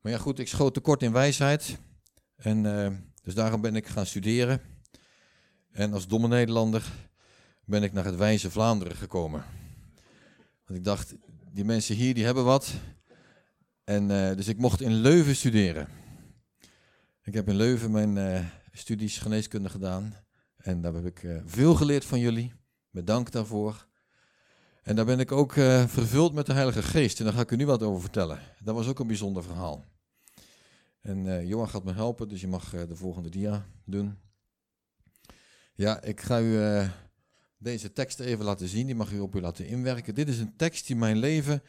Maar 0.00 0.12
ja, 0.12 0.18
goed, 0.18 0.38
ik 0.38 0.48
schoot 0.48 0.74
tekort 0.74 1.02
in 1.02 1.12
wijsheid. 1.12 1.78
En 2.36 2.64
uh, 2.64 2.90
dus 3.22 3.34
daarom 3.34 3.60
ben 3.60 3.76
ik 3.76 3.86
gaan 3.86 4.06
studeren. 4.06 4.60
En 5.70 5.92
als 5.92 6.06
domme 6.06 6.28
Nederlander 6.28 6.92
ben 7.64 7.82
ik 7.82 7.92
naar 7.92 8.04
het 8.04 8.16
wijze 8.16 8.50
Vlaanderen 8.50 8.96
gekomen. 8.96 9.44
Want 10.66 10.78
ik 10.78 10.84
dacht, 10.84 11.14
die 11.52 11.64
mensen 11.64 11.94
hier 11.94 12.14
die 12.14 12.24
hebben 12.24 12.44
wat. 12.44 12.72
En 13.84 14.10
uh, 14.10 14.34
dus 14.36 14.48
ik 14.48 14.58
mocht 14.58 14.80
in 14.80 14.94
Leuven 14.94 15.36
studeren. 15.36 15.88
Ik 17.22 17.34
heb 17.34 17.48
in 17.48 17.56
Leuven 17.56 17.90
mijn 17.90 18.16
uh, 18.16 18.44
studies 18.72 19.18
geneeskunde 19.18 19.68
gedaan. 19.68 20.14
En 20.56 20.80
daar 20.80 20.94
heb 20.94 21.06
ik 21.06 21.42
veel 21.44 21.74
geleerd 21.74 22.04
van 22.04 22.18
jullie. 22.18 22.52
Bedankt 22.90 23.32
daarvoor. 23.32 23.86
En 24.84 24.96
daar 24.96 25.04
ben 25.04 25.20
ik 25.20 25.32
ook 25.32 25.52
vervuld 25.86 26.32
met 26.32 26.46
de 26.46 26.52
Heilige 26.52 26.82
Geest. 26.82 27.18
En 27.18 27.24
daar 27.24 27.34
ga 27.34 27.40
ik 27.40 27.50
u 27.50 27.56
nu 27.56 27.66
wat 27.66 27.82
over 27.82 28.00
vertellen. 28.00 28.38
Dat 28.60 28.74
was 28.74 28.86
ook 28.86 28.98
een 28.98 29.06
bijzonder 29.06 29.42
verhaal. 29.42 29.84
En 31.00 31.18
uh, 31.18 31.48
Johan 31.48 31.68
gaat 31.68 31.84
me 31.84 31.92
helpen, 31.92 32.28
dus 32.28 32.40
je 32.40 32.48
mag 32.48 32.74
uh, 32.74 32.88
de 32.88 32.96
volgende 32.96 33.28
dia 33.28 33.66
doen. 33.84 34.18
Ja, 35.74 36.02
ik 36.02 36.20
ga 36.20 36.40
u 36.40 36.58
deze 37.58 37.92
tekst 37.92 38.20
even 38.20 38.44
laten 38.44 38.68
zien. 38.68 38.86
Die 38.86 38.94
mag 38.94 39.12
u 39.12 39.20
op 39.20 39.34
u 39.34 39.40
laten 39.40 39.66
inwerken. 39.66 40.14
Dit 40.14 40.28
is 40.28 40.38
een 40.38 40.56
tekst 40.56 40.86
die 40.86 40.96
mijn 40.96 41.16
leven, 41.16 41.62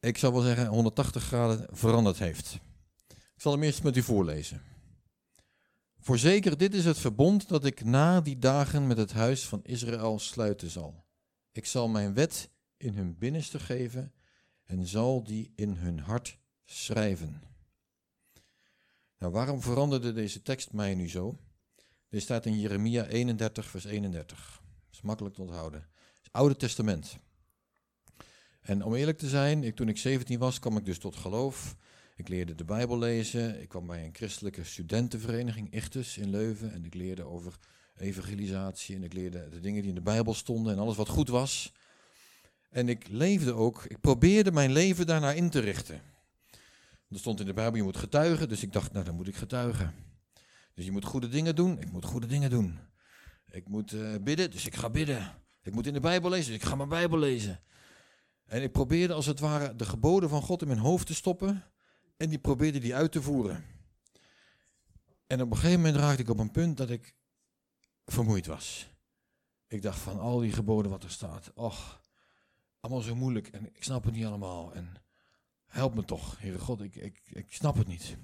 ik 0.00 0.18
zou 0.18 0.32
wel 0.32 0.42
zeggen, 0.42 0.66
180 0.66 1.22
graden 1.22 1.66
veranderd 1.70 2.18
heeft. 2.18 2.58
Ik 3.08 3.46
zal 3.46 3.52
hem 3.52 3.62
eerst 3.62 3.82
met 3.82 3.96
u 3.96 4.02
voorlezen. 4.02 4.62
Voorzeker, 6.00 6.58
dit 6.58 6.74
is 6.74 6.84
het 6.84 6.98
verbond 6.98 7.48
dat 7.48 7.64
ik 7.64 7.84
na 7.84 8.20
die 8.20 8.38
dagen 8.38 8.86
met 8.86 8.96
het 8.96 9.12
huis 9.12 9.46
van 9.46 9.60
Israël 9.62 10.18
sluiten 10.18 10.70
zal. 10.70 11.04
Ik 11.52 11.66
zal 11.66 11.88
mijn 11.88 12.14
wet 12.14 12.50
in 12.76 12.94
hun 12.94 13.18
binnenste 13.18 13.58
geven 13.58 14.12
en 14.64 14.86
zal 14.86 15.24
die 15.24 15.52
in 15.56 15.72
hun 15.72 15.98
hart 15.98 16.38
schrijven. 16.64 17.42
Nou, 19.18 19.32
waarom 19.32 19.62
veranderde 19.62 20.12
deze 20.12 20.42
tekst 20.42 20.72
mij 20.72 20.94
nu 20.94 21.08
zo? 21.08 21.38
Dit 22.08 22.22
staat 22.22 22.46
in 22.46 22.60
Jeremia 22.60 23.06
31, 23.06 23.66
vers 23.66 23.84
31. 23.84 24.62
Dat 24.62 24.94
is 24.94 25.00
makkelijk 25.00 25.34
te 25.34 25.40
onthouden. 25.40 25.88
Het, 26.22 26.32
Oude 26.32 26.56
Testament. 26.56 27.18
En 28.60 28.84
om 28.84 28.94
eerlijk 28.94 29.18
te 29.18 29.28
zijn, 29.28 29.64
ik, 29.64 29.76
toen 29.76 29.88
ik 29.88 29.98
17 29.98 30.38
was, 30.38 30.58
kwam 30.58 30.76
ik 30.76 30.84
dus 30.84 30.98
tot 30.98 31.16
geloof. 31.16 31.76
Ik 32.16 32.28
leerde 32.28 32.54
de 32.54 32.64
Bijbel 32.64 32.98
lezen. 32.98 33.60
Ik 33.60 33.68
kwam 33.68 33.86
bij 33.86 34.04
een 34.04 34.14
christelijke 34.14 34.64
studentenvereniging, 34.64 35.72
Ichtus, 35.72 36.18
in 36.18 36.30
Leuven. 36.30 36.72
En 36.72 36.84
ik 36.84 36.94
leerde 36.94 37.24
over 37.24 37.58
evangelisatie. 38.00 38.96
En 38.96 39.02
ik 39.02 39.12
leerde 39.12 39.48
de 39.48 39.60
dingen 39.60 39.80
die 39.80 39.88
in 39.88 39.94
de 39.94 40.00
Bijbel 40.00 40.34
stonden 40.34 40.72
en 40.72 40.78
alles 40.78 40.96
wat 40.96 41.08
goed 41.08 41.28
was. 41.28 41.72
En 42.70 42.88
ik 42.88 43.08
leefde 43.08 43.52
ook, 43.52 43.84
ik 43.84 44.00
probeerde 44.00 44.52
mijn 44.52 44.72
leven 44.72 45.06
daarnaar 45.06 45.36
in 45.36 45.50
te 45.50 45.58
richten. 45.58 46.02
Er 47.08 47.18
stond 47.18 47.40
in 47.40 47.46
de 47.46 47.52
Bijbel, 47.52 47.76
je 47.76 47.82
moet 47.82 47.96
getuigen. 47.96 48.48
Dus 48.48 48.62
ik 48.62 48.72
dacht, 48.72 48.92
nou 48.92 49.04
dan 49.04 49.14
moet 49.14 49.28
ik 49.28 49.36
getuigen. 49.36 49.94
Dus 50.74 50.84
je 50.84 50.90
moet 50.90 51.04
goede 51.04 51.28
dingen 51.28 51.54
doen. 51.54 51.80
Ik 51.80 51.92
moet 51.92 52.04
goede 52.04 52.26
dingen 52.26 52.50
doen. 52.50 52.78
Ik 53.50 53.68
moet 53.68 53.92
uh, 53.92 54.14
bidden, 54.20 54.50
dus 54.50 54.66
ik 54.66 54.74
ga 54.74 54.90
bidden. 54.90 55.34
Ik 55.62 55.74
moet 55.74 55.86
in 55.86 55.92
de 55.92 56.00
Bijbel 56.00 56.30
lezen, 56.30 56.52
dus 56.52 56.62
ik 56.62 56.68
ga 56.68 56.74
mijn 56.74 56.88
Bijbel 56.88 57.18
lezen. 57.18 57.60
En 58.46 58.62
ik 58.62 58.72
probeerde 58.72 59.14
als 59.14 59.26
het 59.26 59.40
ware 59.40 59.76
de 59.76 59.84
geboden 59.84 60.28
van 60.28 60.42
God 60.42 60.62
in 60.62 60.68
mijn 60.68 60.80
hoofd 60.80 61.06
te 61.06 61.14
stoppen. 61.14 61.64
En 62.16 62.28
die 62.28 62.38
probeerde 62.38 62.78
die 62.78 62.94
uit 62.94 63.12
te 63.12 63.22
voeren. 63.22 63.64
En 65.26 65.42
op 65.42 65.50
een 65.50 65.56
gegeven 65.56 65.80
moment 65.80 65.96
raakte 65.96 66.22
ik 66.22 66.28
op 66.28 66.38
een 66.38 66.50
punt 66.50 66.76
dat 66.76 66.90
ik 66.90 67.14
vermoeid 68.12 68.46
was. 68.46 68.88
Ik 69.66 69.82
dacht 69.82 69.98
van 69.98 70.18
al 70.18 70.38
die 70.38 70.52
geboden 70.52 70.90
wat 70.90 71.04
er 71.04 71.10
staat. 71.10 71.52
Och, 71.54 72.00
allemaal 72.80 73.02
zo 73.02 73.14
moeilijk 73.14 73.48
en 73.48 73.66
ik 73.66 73.82
snap 73.84 74.04
het 74.04 74.14
niet 74.14 74.24
allemaal. 74.24 74.74
En 74.74 74.94
help 75.66 75.94
me 75.94 76.04
toch, 76.04 76.38
Heere 76.38 76.58
God, 76.58 76.80
ik, 76.80 76.94
ik, 76.94 77.20
ik 77.24 77.52
snap 77.52 77.76
het 77.76 77.86
niet. 77.86 78.16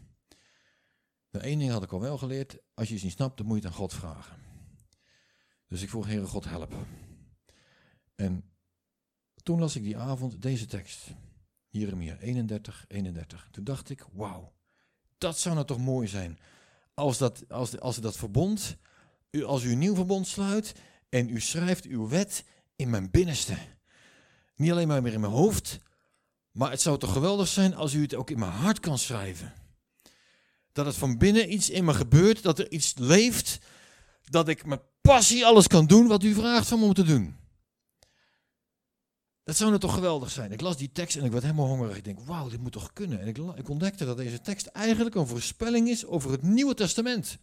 De 1.30 1.38
één 1.38 1.58
ding 1.58 1.70
had 1.70 1.82
ik 1.82 1.92
al 1.92 2.00
wel 2.00 2.18
geleerd, 2.18 2.58
als 2.74 2.88
je 2.88 2.94
iets 2.94 3.02
niet 3.02 3.12
snapt, 3.12 3.36
dan 3.36 3.46
moet 3.46 3.56
je 3.56 3.62
het 3.62 3.72
aan 3.72 3.78
God 3.78 3.94
vragen. 3.94 4.36
Dus 5.66 5.82
ik 5.82 5.88
vroeg, 5.88 6.06
Heere 6.06 6.26
God, 6.26 6.44
help. 6.44 6.74
En 8.14 8.50
toen 9.42 9.60
las 9.60 9.76
ik 9.76 9.82
die 9.82 9.96
avond 9.96 10.42
deze 10.42 10.66
tekst, 10.66 11.14
Jeremia 11.68 12.16
31, 12.16 12.84
31. 12.88 13.48
Toen 13.50 13.64
dacht 13.64 13.90
ik, 13.90 14.06
wauw, 14.12 14.52
dat 15.18 15.38
zou 15.38 15.54
nou 15.54 15.66
toch 15.66 15.78
mooi 15.78 16.08
zijn. 16.08 16.38
Als, 16.94 17.18
dat, 17.18 17.48
als, 17.48 17.80
als 17.80 17.96
dat 17.96 18.16
verbond, 18.16 18.76
als 19.44 19.62
u 19.62 19.72
een 19.72 19.78
nieuw 19.78 19.94
verbond 19.94 20.26
sluit 20.26 20.74
en 21.08 21.28
u 21.28 21.40
schrijft 21.40 21.84
uw 21.84 22.08
wet 22.08 22.44
in 22.76 22.90
mijn 22.90 23.10
binnenste. 23.10 23.56
Niet 24.56 24.70
alleen 24.70 24.88
maar 24.88 25.02
meer 25.02 25.12
in 25.12 25.20
mijn 25.20 25.32
hoofd, 25.32 25.78
maar 26.50 26.70
het 26.70 26.80
zou 26.80 26.98
toch 26.98 27.12
geweldig 27.12 27.48
zijn 27.48 27.74
als 27.74 27.94
u 27.94 28.02
het 28.02 28.14
ook 28.14 28.30
in 28.30 28.38
mijn 28.38 28.52
hart 28.52 28.80
kan 28.80 28.98
schrijven. 28.98 29.54
Dat 30.72 30.86
het 30.86 30.94
van 30.94 31.18
binnen 31.18 31.52
iets 31.52 31.70
in 31.70 31.84
me 31.84 31.94
gebeurt, 31.94 32.42
dat 32.42 32.58
er 32.58 32.70
iets 32.70 32.94
leeft, 32.96 33.58
dat 34.24 34.48
ik 34.48 34.64
met 34.64 34.80
passie 35.00 35.46
alles 35.46 35.66
kan 35.66 35.86
doen 35.86 36.06
wat 36.06 36.22
u 36.22 36.34
vraagt 36.34 36.68
van 36.68 36.78
me 36.78 36.84
om 36.84 36.94
te 36.94 37.02
doen. 37.02 37.36
Dat 39.44 39.56
zou 39.56 39.68
nou 39.68 39.80
toch 39.80 39.94
geweldig 39.94 40.30
zijn. 40.30 40.52
Ik 40.52 40.60
las 40.60 40.76
die 40.76 40.92
tekst 40.92 41.16
en 41.16 41.24
ik 41.24 41.30
werd 41.30 41.42
helemaal 41.42 41.66
hongerig. 41.66 41.96
Ik 41.96 42.04
denk, 42.04 42.20
wauw, 42.20 42.48
dit 42.48 42.60
moet 42.60 42.72
toch 42.72 42.92
kunnen. 42.92 43.20
En 43.20 43.26
ik, 43.26 43.38
ik 43.38 43.68
ontdekte 43.68 44.04
dat 44.04 44.16
deze 44.16 44.40
tekst 44.40 44.66
eigenlijk 44.66 45.14
een 45.14 45.26
voorspelling 45.26 45.88
is 45.88 46.06
over 46.06 46.30
het 46.30 46.42
Nieuwe 46.42 46.74
Testament. 46.74 47.38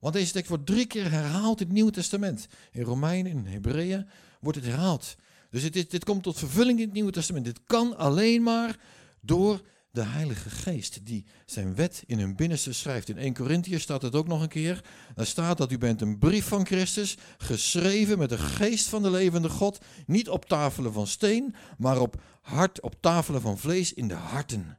Want 0.00 0.14
deze 0.14 0.32
tekst 0.32 0.48
wordt 0.48 0.66
drie 0.66 0.86
keer 0.86 1.10
herhaald 1.10 1.60
in 1.60 1.66
het 1.66 1.74
Nieuwe 1.74 1.90
Testament. 1.90 2.46
In 2.72 2.82
Romeinen, 2.82 3.32
in 3.32 3.46
Hebreeën 3.46 4.08
wordt 4.40 4.58
het 4.58 4.66
herhaald. 4.66 5.16
Dus 5.50 5.70
dit, 5.70 5.90
dit 5.90 6.04
komt 6.04 6.22
tot 6.22 6.38
vervulling 6.38 6.78
in 6.78 6.84
het 6.84 6.94
Nieuwe 6.94 7.10
Testament. 7.10 7.44
Dit 7.44 7.60
kan 7.64 7.96
alleen 7.96 8.42
maar 8.42 8.78
door 9.20 9.60
de 9.92 10.02
Heilige 10.02 10.50
Geest 10.50 11.06
die 11.06 11.26
zijn 11.46 11.74
wet 11.74 12.02
in 12.06 12.18
hun 12.18 12.36
binnenste 12.36 12.72
schrijft. 12.72 13.08
In 13.08 13.18
1 13.18 13.34
Corinthië 13.34 13.78
staat 13.78 14.02
het 14.02 14.14
ook 14.14 14.26
nog 14.26 14.42
een 14.42 14.48
keer. 14.48 14.84
Daar 15.14 15.26
staat 15.26 15.58
dat 15.58 15.72
u 15.72 15.78
bent 15.78 16.00
een 16.00 16.18
brief 16.18 16.46
van 16.48 16.66
Christus, 16.66 17.16
geschreven 17.38 18.18
met 18.18 18.28
de 18.28 18.38
geest 18.38 18.88
van 18.88 19.02
de 19.02 19.10
levende 19.10 19.48
God, 19.48 19.78
niet 20.06 20.28
op 20.28 20.44
tafelen 20.44 20.92
van 20.92 21.06
steen, 21.06 21.54
maar 21.78 22.00
op, 22.00 22.22
hart, 22.40 22.80
op 22.80 22.94
tafelen 23.00 23.40
van 23.40 23.58
vlees 23.58 23.92
in 23.92 24.08
de 24.08 24.14
harten. 24.14 24.78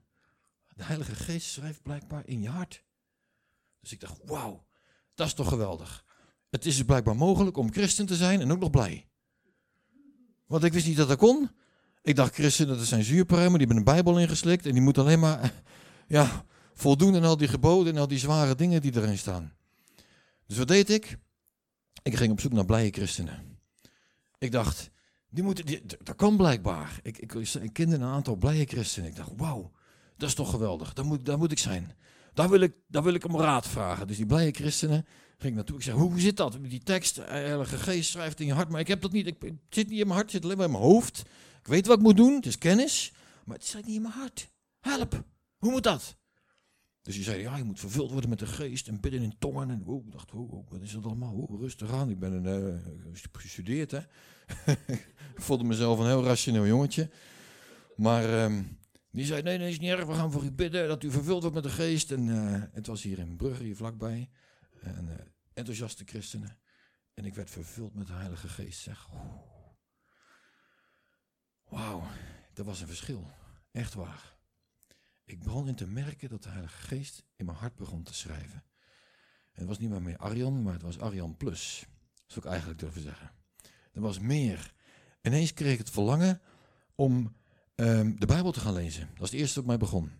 De 0.76 0.84
Heilige 0.84 1.16
Geest 1.16 1.50
schrijft 1.50 1.82
blijkbaar 1.82 2.24
in 2.26 2.42
je 2.42 2.50
hart. 2.50 2.84
Dus 3.80 3.92
ik 3.92 4.00
dacht, 4.00 4.20
wauw, 4.26 4.66
dat 5.22 5.30
is 5.30 5.46
toch 5.46 5.48
geweldig. 5.48 6.06
Het 6.50 6.66
is 6.66 6.76
dus 6.76 6.86
blijkbaar 6.86 7.16
mogelijk 7.16 7.58
om 7.58 7.72
christen 7.72 8.06
te 8.06 8.16
zijn 8.16 8.42
en 8.42 8.52
ook 8.52 8.60
nog 8.60 8.70
blij. 8.70 9.08
Want 10.46 10.64
ik 10.64 10.74
wist 10.74 10.88
niet 10.88 10.98
dat 10.98 11.08
dat 11.08 11.18
kon. 11.18 11.50
Ik 12.02 12.16
dacht, 12.16 12.34
christenen, 12.34 12.78
dat 12.78 12.86
zijn 12.86 13.04
zuurpruimen, 13.04 13.60
die 13.60 13.68
hebben 13.68 13.78
een 13.78 13.94
bijbel 13.94 14.20
ingeslikt 14.20 14.66
en 14.66 14.72
die 14.72 14.82
moeten 14.82 15.04
alleen 15.04 15.20
maar 15.20 15.54
ja, 16.08 16.46
voldoen 16.74 17.16
aan 17.16 17.24
al 17.24 17.38
die 17.38 17.48
geboden 17.48 17.94
en 17.94 18.00
al 18.00 18.08
die 18.08 18.18
zware 18.18 18.56
dingen 18.56 18.82
die 18.82 18.96
erin 18.96 19.18
staan. 19.18 19.54
Dus 20.48 20.58
wat 20.58 20.68
deed 20.68 20.90
ik? 20.90 21.18
Ik 22.04 22.16
ging 22.16 22.32
op 22.32 22.40
zoek 22.40 22.52
naar 22.52 22.66
blije 22.66 22.92
christenen. 22.92 23.60
Ik 24.38 24.52
dacht, 24.52 24.90
die 25.30 25.44
moeten, 25.44 25.66
die, 25.66 25.82
dat 26.04 26.16
kan 26.16 26.38
blijkbaar. 26.38 27.00
Ik, 27.04 27.18
ik, 27.18 27.34
ik 27.34 27.74
kende 27.74 27.96
een 27.96 28.04
aantal 28.04 28.36
blije 28.36 28.66
christenen. 28.66 29.10
Ik 29.10 29.16
dacht, 29.16 29.32
wauw, 29.36 29.72
dat 30.18 30.30
is 30.30 30.36
toch 30.36 30.50
geweldig, 30.50 30.94
daar 30.94 31.06
moet, 31.06 31.26
daar 31.26 31.38
moet 31.38 31.52
ik 31.52 31.60
zijn. 31.60 31.96
Daar 32.34 32.50
wil, 32.50 32.62
ik, 32.62 32.74
daar 32.88 33.04
wil 33.04 33.14
ik 33.14 33.26
om 33.26 33.38
raad 33.38 33.68
vragen. 33.68 34.08
Dus 34.08 34.18
die 34.18 34.26
blije 34.26 34.52
christenen 34.52 35.06
ging 35.38 35.56
naartoe. 35.56 35.78
Ik 35.78 35.84
zeg, 35.84 35.94
hoe 35.94 36.20
zit 36.20 36.38
dat? 36.38 36.58
Die 36.62 36.84
tekst, 36.84 37.16
Heilige 37.16 37.78
Geest 37.78 38.10
schrijft 38.10 38.40
in 38.40 38.46
je 38.46 38.54
hart, 38.54 38.70
maar 38.70 38.80
ik 38.80 38.88
heb 38.88 39.02
dat 39.02 39.12
niet. 39.12 39.28
Ik, 39.28 39.36
het 39.42 39.54
zit 39.70 39.90
niet 39.90 40.00
in 40.00 40.08
mijn 40.08 40.20
hart, 40.20 40.22
het 40.22 40.32
zit 40.32 40.44
alleen 40.44 40.58
maar 40.58 40.66
in 40.66 40.72
mijn 40.72 40.84
hoofd. 40.84 41.20
Ik 41.60 41.68
weet 41.68 41.88
wat 41.88 41.98
ik 41.98 42.04
moet 42.04 42.18
doen, 42.18 42.36
het 42.36 42.46
is 42.46 42.58
kennis, 42.58 43.14
maar 43.46 43.56
het 43.56 43.66
zit 43.66 43.86
niet 43.86 43.96
in 43.96 44.02
mijn 44.02 44.14
hart. 44.14 44.50
Help, 44.80 45.24
hoe 45.58 45.72
moet 45.72 45.84
dat? 45.84 46.16
Dus 47.02 47.16
je 47.16 47.24
zei, 47.24 47.42
ja, 47.42 47.58
je 47.58 47.64
moet 47.64 47.80
vervuld 47.80 48.12
worden 48.12 48.30
met 48.30 48.40
de 48.40 48.46
geest 48.46 48.88
en 48.88 49.00
bidden 49.00 49.22
in 49.22 49.36
tongen. 49.40 49.70
En 49.70 49.84
oh, 49.86 50.06
ik 50.06 50.12
dacht, 50.12 50.32
oh, 50.34 50.70
wat 50.70 50.82
is 50.82 50.92
dat 50.92 51.06
allemaal? 51.06 51.34
Oh, 51.34 51.60
rustig 51.60 51.92
aan, 51.92 52.10
ik 52.10 52.20
ben 52.20 52.46
een, 52.46 52.64
uh, 52.64 53.14
gestudeerd, 53.32 53.92
hè. 53.92 54.00
ik 55.36 55.42
voelde 55.42 55.64
mezelf 55.64 56.00
een 56.00 56.06
heel 56.06 56.24
rationeel 56.24 56.66
jongetje. 56.66 57.10
Maar 57.96 58.44
um, 58.44 58.78
die 59.12 59.26
zei, 59.26 59.42
nee, 59.42 59.58
nee, 59.58 59.70
is 59.70 59.80
niet 59.80 59.90
erg, 59.90 60.06
we 60.06 60.14
gaan 60.14 60.32
voor 60.32 60.44
u 60.44 60.52
bidden, 60.52 60.88
dat 60.88 61.04
u 61.04 61.12
vervuld 61.12 61.42
wordt 61.42 61.56
met 61.56 61.64
de 61.64 61.70
geest. 61.70 62.12
En 62.12 62.28
uh, 62.28 62.64
het 62.72 62.88
was 62.88 63.04
hier 63.04 63.20
in 63.20 63.36
Brugge, 63.36 63.64
hier 63.64 63.76
vlakbij. 63.76 64.30
En 64.82 65.08
uh, 65.08 65.14
enthousiaste 65.54 66.04
christenen. 66.06 66.60
En 67.14 67.26
ik 67.26 67.36
werd 67.36 67.50
vervuld 67.50 67.94
met 67.94 68.08
de 68.08 68.14
Heilige 68.14 68.48
Geest, 68.48 68.80
zeg. 68.80 69.10
Wauw, 71.64 72.04
dat 72.54 72.66
was 72.66 72.82
een 72.82 72.88
verschil. 72.88 73.32
Echt 73.72 73.94
waar. 73.94 74.38
Ik 75.26 75.44
begon 75.44 75.68
in 75.68 75.76
te 75.76 75.88
merken 75.88 76.30
dat 76.30 76.44
de 76.44 76.50
Heilige 76.50 76.88
Geest 76.88 77.24
in 77.36 77.46
mijn 77.46 77.58
hart 77.58 77.76
begon 77.76 78.04
te 78.04 78.14
schrijven. 78.14 78.64
En 79.52 79.60
het 79.60 79.68
was 79.68 79.80
niet 79.80 79.90
meer, 79.90 80.02
meer 80.02 80.18
Arjan, 80.18 80.64
maar 80.64 80.74
het 80.74 80.82
was 80.82 81.00
Arjan 81.00 81.38
Plus. 81.38 81.86
Zou 82.26 82.46
ik 82.46 82.52
eigenlijk 82.52 82.80
durven 82.80 83.02
zeggen. 83.02 83.32
Er 83.92 84.02
was 84.02 84.20
meer. 84.20 84.74
Ineens 85.22 85.54
kreeg 85.54 85.72
ik 85.72 85.78
het 85.78 85.90
verlangen 85.90 86.42
om 86.96 87.36
um, 87.76 88.20
de 88.20 88.26
Bijbel 88.26 88.52
te 88.52 88.60
gaan 88.60 88.74
lezen. 88.74 89.08
Dat 89.10 89.20
was 89.20 89.32
het 89.32 89.40
eerste 89.40 89.60
wat 89.60 89.68
mij 89.68 89.78
begon. 89.78 90.12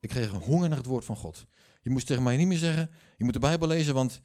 Ik 0.00 0.08
kreeg 0.08 0.32
een 0.32 0.40
honger 0.40 0.68
naar 0.68 0.78
het 0.78 0.86
woord 0.86 1.04
van 1.04 1.16
God. 1.16 1.46
Je 1.82 1.90
moest 1.90 2.06
tegen 2.06 2.22
mij 2.22 2.36
niet 2.36 2.46
meer 2.46 2.58
zeggen, 2.58 2.90
je 3.16 3.24
moet 3.24 3.32
de 3.32 3.38
Bijbel 3.38 3.68
lezen, 3.68 3.94
want 3.94 4.20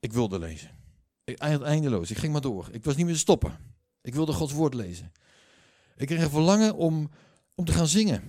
ik 0.00 0.12
wilde 0.12 0.38
lezen. 0.38 0.70
Ik, 1.24 1.38
eindeloos, 1.38 2.10
ik 2.10 2.18
ging 2.18 2.32
maar 2.32 2.40
door. 2.40 2.68
Ik 2.72 2.84
was 2.84 2.96
niet 2.96 3.04
meer 3.04 3.14
te 3.14 3.20
stoppen. 3.20 3.58
Ik 4.02 4.14
wilde 4.14 4.32
Gods 4.32 4.52
woord 4.52 4.74
lezen. 4.74 5.12
Ik 5.96 6.06
kreeg 6.06 6.22
een 6.22 6.30
verlangen 6.30 6.74
om, 6.76 7.10
om 7.54 7.64
te 7.64 7.72
gaan 7.72 7.86
zingen. 7.86 8.22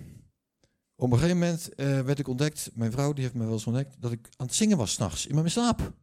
Op 0.96 1.12
een 1.12 1.18
gegeven 1.18 1.40
moment 1.40 1.70
uh, 1.76 2.02
werd 2.02 2.20
ik 2.20 2.28
ontdekt, 2.28 2.70
mijn 2.74 2.92
vrouw 2.92 3.14
die 3.14 3.24
heeft 3.24 3.36
me 3.36 3.44
wel 3.44 3.54
eens 3.54 3.68
ontdekt, 3.68 3.96
dat 4.00 4.12
ik 4.12 4.30
aan 4.38 4.46
het 4.46 4.56
zingen 4.56 4.78
was 4.78 4.92
s'nachts 4.92 5.28
in 5.28 5.36
mijn 5.36 5.52
slaap. 5.52 5.94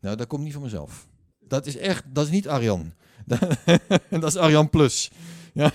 Nou, 0.00 0.16
dat 0.16 0.26
komt 0.26 0.42
niet 0.42 0.52
van 0.52 0.62
mezelf. 0.62 1.08
Dat 1.38 1.66
is 1.66 1.76
echt, 1.76 2.04
dat 2.14 2.24
is 2.24 2.30
niet 2.30 2.48
Arjan. 2.48 2.92
dat 4.10 4.24
is 4.24 4.36
Arjan 4.36 4.70
Plus. 4.70 5.10
Ja. 5.52 5.72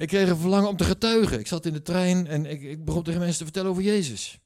Ik 0.00 0.08
kreeg 0.08 0.28
een 0.28 0.36
verlangen 0.36 0.68
om 0.68 0.76
te 0.76 0.84
getuigen. 0.84 1.38
Ik 1.38 1.46
zat 1.46 1.66
in 1.66 1.72
de 1.72 1.82
trein 1.82 2.26
en 2.26 2.46
ik, 2.46 2.62
ik 2.62 2.84
begon 2.84 3.02
tegen 3.02 3.20
mensen 3.20 3.38
te 3.38 3.44
vertellen 3.44 3.70
over 3.70 3.82
Jezus. 3.82 4.38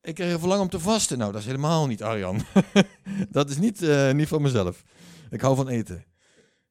Ik 0.00 0.14
kreeg 0.14 0.32
een 0.32 0.38
verlangen 0.38 0.62
om 0.64 0.70
te 0.70 0.80
vasten. 0.80 1.18
Nou, 1.18 1.32
dat 1.32 1.40
is 1.40 1.46
helemaal 1.46 1.86
niet 1.86 2.02
Arjan. 2.02 2.42
dat 3.30 3.50
is 3.50 3.58
niet, 3.58 3.82
uh, 3.82 4.12
niet 4.12 4.28
van 4.28 4.42
mezelf. 4.42 4.82
Ik 5.30 5.40
hou 5.40 5.56
van 5.56 5.68
eten. 5.68 6.04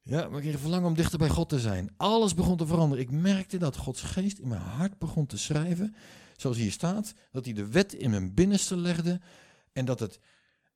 Ja, 0.02 0.28
maar 0.28 0.36
ik 0.36 0.42
kreeg 0.42 0.54
een 0.54 0.60
verlangen 0.60 0.88
om 0.88 0.96
dichter 0.96 1.18
bij 1.18 1.30
God 1.30 1.50
te 1.50 1.60
zijn. 1.60 1.94
Alles 1.98 2.34
begon 2.34 2.58
te 2.58 2.66
veranderen. 2.66 3.04
Ik 3.04 3.12
merkte 3.12 3.58
dat 3.58 3.78
Gods 3.78 4.02
geest 4.02 4.38
in 4.38 4.48
mijn 4.48 4.62
hart 4.62 4.98
begon 4.98 5.26
te 5.26 5.38
schrijven. 5.38 5.96
Zoals 6.36 6.58
hier 6.58 6.72
staat, 6.72 7.14
dat 7.32 7.46
hij 7.46 7.54
de 7.54 7.68
wet 7.68 7.94
in 7.94 8.10
mijn 8.10 8.34
binnenste 8.34 8.78
legde. 8.78 9.22
En 9.74 9.86
dat 9.86 10.00
het, 10.00 10.20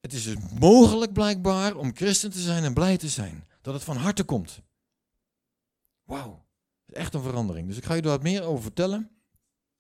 het 0.02 0.14
is 0.14 0.24
dus 0.24 0.36
mogelijk 0.60 1.14
blijkbaar 1.14 1.76
om 1.76 1.96
christen 1.96 2.32
te 2.32 2.40
zijn 2.40 2.64
en 2.64 2.74
blij 2.74 2.98
te 2.98 3.10
zijn. 3.10 3.48
Dat 3.62 3.74
het 3.74 3.84
van 3.84 3.98
harte 3.98 4.24
komt. 4.24 4.62
Wauw. 6.04 6.48
Echt 6.92 7.14
een 7.14 7.22
verandering. 7.22 7.68
Dus 7.68 7.78
ik 7.78 7.86
ga 7.86 7.94
je 7.94 8.02
er 8.02 8.08
wat 8.08 8.24
meer 8.24 8.44
over 8.44 8.64
vertellen. 8.64 9.12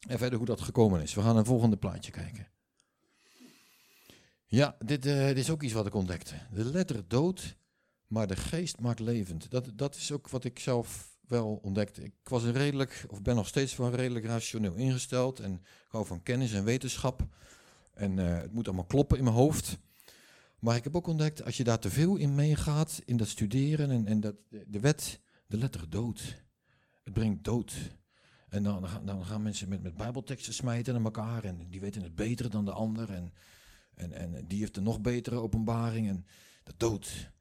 En 0.07 0.17
verder 0.17 0.37
hoe 0.37 0.47
dat 0.47 0.61
gekomen 0.61 1.01
is. 1.01 1.13
We 1.13 1.21
gaan 1.21 1.37
een 1.37 1.45
volgende 1.45 1.77
plaatje 1.77 2.11
kijken. 2.11 2.47
Ja, 4.45 4.75
dit, 4.85 5.05
uh, 5.05 5.25
dit 5.25 5.37
is 5.37 5.49
ook 5.49 5.63
iets 5.63 5.73
wat 5.73 5.85
ik 5.85 5.93
ontdekte. 5.93 6.35
De 6.53 6.65
letter 6.65 7.07
dood, 7.07 7.57
maar 8.07 8.27
de 8.27 8.35
geest 8.35 8.79
maakt 8.79 8.99
levend. 8.99 9.51
Dat, 9.51 9.71
dat 9.73 9.95
is 9.95 10.11
ook 10.11 10.29
wat 10.29 10.43
ik 10.43 10.59
zelf 10.59 11.17
wel 11.27 11.59
ontdekte. 11.61 12.03
Ik 12.03 12.13
was 12.23 12.43
een 12.43 12.53
redelijk, 12.53 13.05
of 13.07 13.21
ben 13.21 13.35
nog 13.35 13.47
steeds 13.47 13.75
wel 13.75 13.91
redelijk 13.91 14.25
rationeel 14.25 14.73
ingesteld. 14.73 15.39
En 15.39 15.53
ik 15.53 15.87
hou 15.87 16.05
van 16.05 16.23
kennis 16.23 16.53
en 16.53 16.63
wetenschap. 16.63 17.27
En 17.93 18.17
uh, 18.17 18.37
het 18.37 18.53
moet 18.53 18.67
allemaal 18.67 18.85
kloppen 18.85 19.17
in 19.17 19.23
mijn 19.23 19.35
hoofd. 19.35 19.77
Maar 20.59 20.75
ik 20.75 20.83
heb 20.83 20.95
ook 20.95 21.07
ontdekt, 21.07 21.43
als 21.43 21.57
je 21.57 21.63
daar 21.63 21.79
te 21.79 21.89
veel 21.89 22.15
in 22.15 22.35
meegaat, 22.35 23.01
in 23.05 23.17
dat 23.17 23.27
studeren 23.27 23.91
en, 23.91 24.07
en 24.07 24.19
dat, 24.19 24.35
de 24.49 24.79
wet, 24.79 25.19
de 25.47 25.57
letter 25.57 25.89
dood. 25.89 26.43
Het 27.09 27.17
brengt 27.17 27.43
dood. 27.43 27.97
En 28.49 28.63
dan, 28.63 28.87
dan 29.05 29.25
gaan 29.25 29.41
mensen 29.41 29.69
met, 29.69 29.81
met 29.81 29.95
bijbelteksten 29.95 30.53
smijten 30.53 30.93
naar 30.93 31.03
elkaar. 31.03 31.43
En 31.43 31.69
die 31.69 31.79
weten 31.79 32.01
het 32.01 32.15
beter 32.15 32.49
dan 32.49 32.65
de 32.65 32.71
ander. 32.71 33.09
En, 33.09 33.33
en, 33.93 34.11
en 34.11 34.47
die 34.47 34.59
heeft 34.59 34.77
een 34.77 34.83
nog 34.83 35.01
betere 35.01 35.35
openbaring. 35.35 36.07
En 36.07 36.25
de 36.63 36.73
dood. 36.77 37.31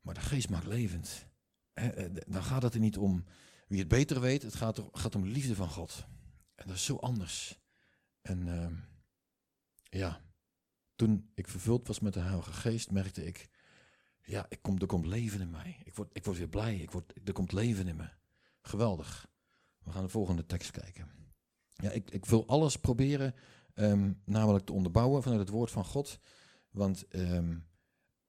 Maar 0.00 0.14
de 0.14 0.20
geest 0.20 0.50
maakt 0.50 0.66
levend. 0.66 1.26
Eh, 1.72 2.04
dan 2.26 2.42
gaat 2.42 2.62
het 2.62 2.74
er 2.74 2.80
niet 2.80 2.96
om 2.98 3.24
wie 3.68 3.78
het 3.78 3.88
beter 3.88 4.20
weet. 4.20 4.42
Het 4.42 4.54
gaat, 4.54 4.78
er, 4.78 4.88
gaat 4.92 5.14
om 5.14 5.22
de 5.22 5.28
liefde 5.28 5.54
van 5.54 5.68
God. 5.68 6.06
En 6.54 6.66
dat 6.66 6.76
is 6.76 6.84
zo 6.84 6.96
anders. 6.96 7.60
En 8.22 8.46
uh, 8.46 8.68
ja, 9.82 10.20
toen 10.96 11.30
ik 11.34 11.48
vervuld 11.48 11.86
was 11.86 12.00
met 12.00 12.12
de 12.12 12.20
Heilige 12.20 12.52
Geest, 12.52 12.90
merkte 12.90 13.26
ik, 13.26 13.48
ja, 14.22 14.46
ik 14.48 14.62
kom, 14.62 14.78
er 14.78 14.86
komt 14.86 15.06
leven 15.06 15.40
in 15.40 15.50
mij. 15.50 15.80
Ik 15.84 15.94
word, 15.94 16.10
ik 16.12 16.24
word 16.24 16.38
weer 16.38 16.48
blij. 16.48 16.76
Ik 16.76 16.90
word, 16.90 17.12
er 17.24 17.32
komt 17.32 17.52
leven 17.52 17.88
in 17.88 17.96
me. 17.96 18.08
Geweldig. 18.66 19.28
We 19.84 19.90
gaan 19.90 20.02
de 20.02 20.08
volgende 20.08 20.46
tekst 20.46 20.70
kijken. 20.70 21.08
Ja, 21.68 21.90
ik, 21.90 22.10
ik 22.10 22.24
wil 22.24 22.46
alles 22.46 22.76
proberen, 22.76 23.34
um, 23.74 24.22
namelijk 24.24 24.64
te 24.64 24.72
onderbouwen 24.72 25.22
vanuit 25.22 25.40
het 25.40 25.48
woord 25.48 25.70
van 25.70 25.84
God. 25.84 26.18
Want 26.70 27.04
um, 27.10 27.66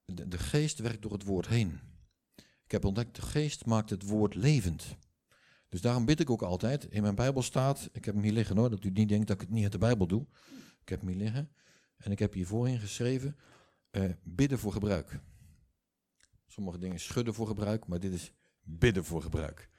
de, 0.05 0.27
de, 0.27 0.37
geest 0.37 0.79
werkt 0.79 1.01
door 1.01 1.11
het 1.11 1.23
woord 1.23 1.47
heen. 1.47 1.79
Ik 2.63 2.71
heb 2.71 2.85
ontdekt, 2.85 3.15
de 3.15 3.21
geest 3.21 3.65
maakt 3.65 3.89
het 3.89 4.03
woord 4.03 4.35
levend. 4.35 4.97
Dus 5.69 5.81
daarom 5.81 6.05
bid 6.05 6.19
ik 6.19 6.29
ook 6.29 6.41
altijd. 6.41 6.85
In 6.85 7.01
mijn 7.01 7.15
Bijbel 7.15 7.41
staat, 7.41 7.89
ik 7.91 8.05
heb 8.05 8.13
hem 8.13 8.23
hier 8.23 8.33
liggen 8.33 8.57
hoor, 8.57 8.69
dat 8.69 8.83
u 8.83 8.89
niet 8.89 9.09
denkt 9.09 9.27
dat 9.27 9.35
ik 9.35 9.41
het 9.41 9.51
niet 9.51 9.63
uit 9.63 9.71
de 9.71 9.77
Bijbel 9.77 10.07
doe. 10.07 10.25
Ik 10.81 10.89
heb 10.89 10.99
hem 10.99 11.09
hier 11.09 11.17
liggen. 11.17 11.51
En 11.97 12.11
ik 12.11 12.19
heb 12.19 12.33
hier 12.33 12.47
voorin 12.47 12.79
geschreven, 12.79 13.37
uh, 13.91 14.11
bidden 14.23 14.59
voor 14.59 14.71
gebruik. 14.71 15.19
Sommige 16.45 16.77
dingen 16.77 16.99
schudden 16.99 17.33
voor 17.33 17.47
gebruik, 17.47 17.87
maar 17.87 17.99
dit 17.99 18.13
is 18.13 18.31
bidden 18.61 19.05
voor 19.05 19.21
gebruik. 19.21 19.69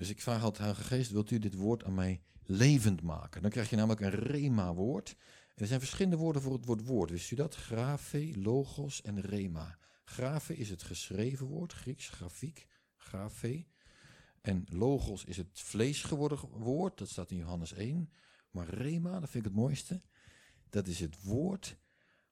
Dus 0.00 0.08
ik 0.08 0.20
vraag 0.20 0.42
altijd, 0.42 0.58
Heilige 0.58 0.84
Geest, 0.84 1.10
wilt 1.10 1.30
u 1.30 1.38
dit 1.38 1.54
woord 1.54 1.84
aan 1.84 1.94
mij 1.94 2.22
levend 2.42 3.02
maken? 3.02 3.42
Dan 3.42 3.50
krijg 3.50 3.70
je 3.70 3.76
namelijk 3.76 4.00
een 4.00 4.10
rema-woord. 4.10 5.16
Er 5.54 5.66
zijn 5.66 5.80
verschillende 5.80 6.16
woorden 6.16 6.42
voor 6.42 6.52
het 6.52 6.64
woord 6.64 6.86
woord. 6.86 7.10
Wist 7.10 7.30
u 7.30 7.36
dat? 7.36 7.54
Grafe, 7.54 8.32
logos 8.36 9.02
en 9.02 9.20
rema. 9.20 9.78
Grafe 10.04 10.56
is 10.56 10.70
het 10.70 10.82
geschreven 10.82 11.46
woord, 11.46 11.72
Grieks, 11.72 12.08
grafiek, 12.08 12.66
grafe. 12.96 13.66
En 14.40 14.64
logos 14.68 15.24
is 15.24 15.36
het 15.36 15.60
vlees 15.60 16.02
geworden 16.02 16.38
woord, 16.38 16.98
dat 16.98 17.08
staat 17.08 17.30
in 17.30 17.36
Johannes 17.36 17.72
1. 17.72 18.10
Maar 18.50 18.68
rema, 18.68 19.20
dat 19.20 19.30
vind 19.30 19.44
ik 19.44 19.50
het 19.50 19.60
mooiste, 19.60 20.02
dat 20.70 20.86
is 20.86 21.00
het 21.00 21.22
woord 21.22 21.76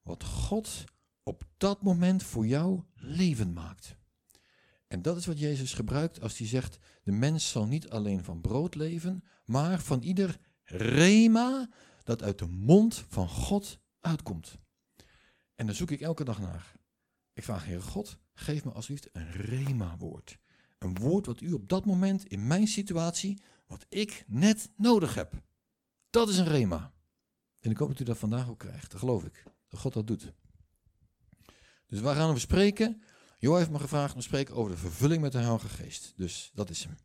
wat 0.02 0.24
God 0.24 0.84
op 1.22 1.44
dat 1.56 1.82
moment 1.82 2.22
voor 2.22 2.46
jou 2.46 2.82
levend 2.94 3.54
maakt. 3.54 3.97
En 4.88 5.02
dat 5.02 5.16
is 5.16 5.26
wat 5.26 5.38
Jezus 5.38 5.74
gebruikt 5.74 6.20
als 6.20 6.38
hij 6.38 6.46
zegt: 6.46 6.78
De 7.02 7.12
mens 7.12 7.50
zal 7.50 7.66
niet 7.66 7.88
alleen 7.88 8.24
van 8.24 8.40
brood 8.40 8.74
leven, 8.74 9.24
maar 9.44 9.80
van 9.80 10.02
ieder 10.02 10.38
rema 10.64 11.68
dat 12.04 12.22
uit 12.22 12.38
de 12.38 12.46
mond 12.46 13.04
van 13.08 13.28
God 13.28 13.80
uitkomt. 14.00 14.58
En 15.54 15.66
daar 15.66 15.74
zoek 15.74 15.90
ik 15.90 16.00
elke 16.00 16.24
dag 16.24 16.40
naar. 16.40 16.72
Ik 17.32 17.44
vraag, 17.44 17.64
Heer 17.64 17.82
God, 17.82 18.18
geef 18.34 18.64
me 18.64 18.70
alsjeblieft 18.70 19.08
een 19.12 19.30
rema-woord. 19.30 20.38
Een 20.78 20.98
woord 20.98 21.26
wat 21.26 21.40
u 21.40 21.52
op 21.52 21.68
dat 21.68 21.84
moment 21.84 22.26
in 22.26 22.46
mijn 22.46 22.66
situatie, 22.66 23.42
wat 23.66 23.86
ik 23.88 24.24
net 24.26 24.70
nodig 24.76 25.14
heb. 25.14 25.42
Dat 26.10 26.28
is 26.28 26.38
een 26.38 26.48
rema. 26.48 26.92
En 27.60 27.70
ik 27.70 27.76
hoop 27.76 27.88
dat 27.88 28.00
u 28.00 28.04
dat 28.04 28.18
vandaag 28.18 28.48
ook 28.48 28.58
krijgt. 28.58 28.90
Dat 28.90 29.00
geloof 29.00 29.24
ik. 29.24 29.44
Dat 29.68 29.80
God 29.80 29.92
dat 29.92 30.06
doet. 30.06 30.32
Dus 31.86 32.00
waar 32.00 32.14
gaan 32.14 32.32
we 32.32 32.38
spreken? 32.38 33.02
Jo 33.40 33.54
heeft 33.54 33.70
me 33.70 33.78
gevraagd 33.78 34.14
om 34.14 34.20
te 34.20 34.26
spreken 34.26 34.54
over 34.54 34.70
de 34.70 34.78
vervulling 34.78 35.22
met 35.22 35.32
de 35.32 35.38
Heilige 35.38 35.68
Geest. 35.68 36.12
Dus 36.16 36.50
dat 36.54 36.70
is 36.70 36.84
hem. 36.84 36.96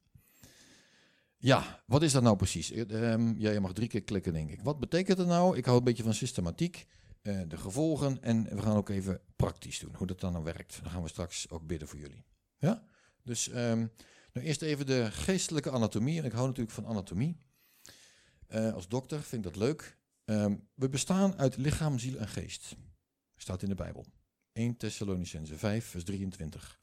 Ja, 1.38 1.84
wat 1.86 2.02
is 2.02 2.12
dat 2.12 2.24
nou 2.24 2.36
precies? 2.36 2.72
Um, 2.72 3.40
ja, 3.40 3.52
je 3.52 3.60
mag 3.60 3.74
drie 3.74 3.88
keer 3.88 4.04
klikken, 4.04 4.34
denk 4.34 4.50
ik. 4.50 4.62
Wat 4.62 4.80
betekent 4.80 5.18
dat 5.18 5.28
nou? 5.28 5.58
Ik 5.58 5.66
hou 5.66 5.78
een 5.78 5.84
beetje 5.84 6.04
van 6.04 6.14
systematiek, 6.14 6.88
uh, 7.22 7.42
de 7.48 7.58
gevolgen 7.58 8.22
en 8.22 8.44
we 8.44 8.62
gaan 8.62 8.76
ook 8.76 8.90
even 8.90 9.22
praktisch 9.36 9.80
doen, 9.80 9.96
hoe 9.96 10.08
dat 10.08 10.20
dan 10.20 10.32
nou 10.32 10.44
werkt. 10.44 10.80
Dan 10.82 10.92
gaan 10.92 11.02
we 11.02 11.08
straks 11.10 11.50
ook 11.50 11.68
bidden 11.68 11.88
voor 11.88 12.00
jullie. 12.00 12.24
Ja? 12.58 12.84
Dus 13.24 13.48
um, 13.48 13.92
nou 14.34 14.48
eerst 14.48 14.62
even 14.62 14.86
de 14.86 15.12
geestelijke 15.12 15.72
anatomie. 15.72 16.20
En 16.20 16.26
ik 16.26 16.32
hou 16.32 16.46
natuurlijk 16.48 16.76
van 16.76 16.86
anatomie. 16.86 17.38
Uh, 18.50 18.74
als 18.74 18.88
dokter 18.88 19.22
vind 19.22 19.46
ik 19.46 19.52
dat 19.54 19.62
leuk. 19.62 19.98
Um, 20.26 20.68
we 20.74 20.90
bestaan 20.90 21.38
uit 21.38 21.58
lichaam, 21.58 22.00
ziel 22.00 22.18
en 22.18 22.28
geest. 22.28 22.76
Staat 23.36 23.62
in 23.62 23.70
de 23.70 23.76
Bijbel. 23.76 24.06
1 24.54 24.78
Thessalonicense 24.78 25.58
5, 25.58 25.86
vers 25.86 26.04
23. 26.04 26.80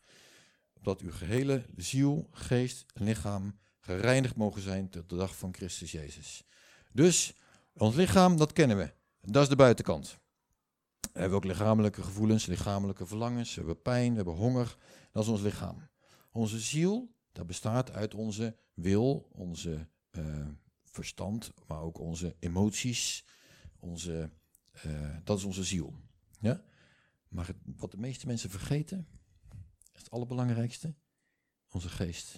Opdat 0.73 1.01
uw 1.01 1.11
gehele 1.11 1.65
ziel, 1.77 2.29
geest 2.31 2.85
en 2.95 3.05
lichaam 3.05 3.59
gereinigd 3.81 4.37
mogen 4.37 4.63
zijn 4.63 4.89
tot 4.89 5.09
de 5.09 5.17
dag 5.17 5.37
van 5.37 5.55
Christus 5.55 5.93
Jezus. 5.93 6.45
Dus 6.93 7.35
ons 7.73 7.95
lichaam, 7.95 8.37
dat 8.37 8.53
kennen 8.53 8.77
we. 8.77 8.93
Dat 9.21 9.43
is 9.43 9.49
de 9.49 9.57
buitenkant. 9.57 10.19
We 11.13 11.21
hebben 11.21 11.39
ook 11.39 11.45
lichamelijke 11.45 12.03
gevoelens, 12.03 12.47
lichamelijke 12.47 13.07
verlangens. 13.07 13.55
We 13.55 13.59
hebben 13.59 13.83
pijn, 13.83 14.11
we 14.11 14.17
hebben 14.17 14.35
honger. 14.35 14.77
Dat 15.13 15.23
is 15.23 15.29
ons 15.29 15.41
lichaam. 15.41 15.89
Onze 16.33 16.59
ziel, 16.59 17.15
dat 17.33 17.47
bestaat 17.47 17.93
uit 17.93 18.15
onze 18.15 18.57
wil, 18.75 19.29
onze 19.33 19.89
uh, 20.11 20.47
verstand, 20.85 21.53
maar 21.67 21.81
ook 21.81 21.99
onze 21.99 22.37
emoties. 22.39 23.25
Onze, 23.79 24.31
uh, 24.87 25.17
dat 25.25 25.39
is 25.39 25.45
onze 25.45 25.65
ziel. 25.65 25.95
Ja? 26.41 26.63
Maar 27.31 27.51
wat 27.65 27.91
de 27.91 27.97
meeste 27.97 28.27
mensen 28.27 28.51
vergeten, 28.51 29.09
het 29.93 30.11
allerbelangrijkste, 30.11 30.95
onze 31.71 31.89
geest. 31.89 32.33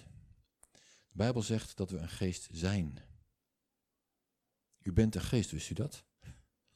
De 1.09 1.19
Bijbel 1.19 1.41
zegt 1.41 1.77
dat 1.77 1.89
we 1.89 1.97
een 1.97 2.09
geest 2.09 2.47
zijn. 2.51 2.97
U 4.81 4.91
bent 4.91 5.15
een 5.15 5.21
geest, 5.21 5.51
wist 5.51 5.69
u 5.69 5.73
dat? 5.73 6.05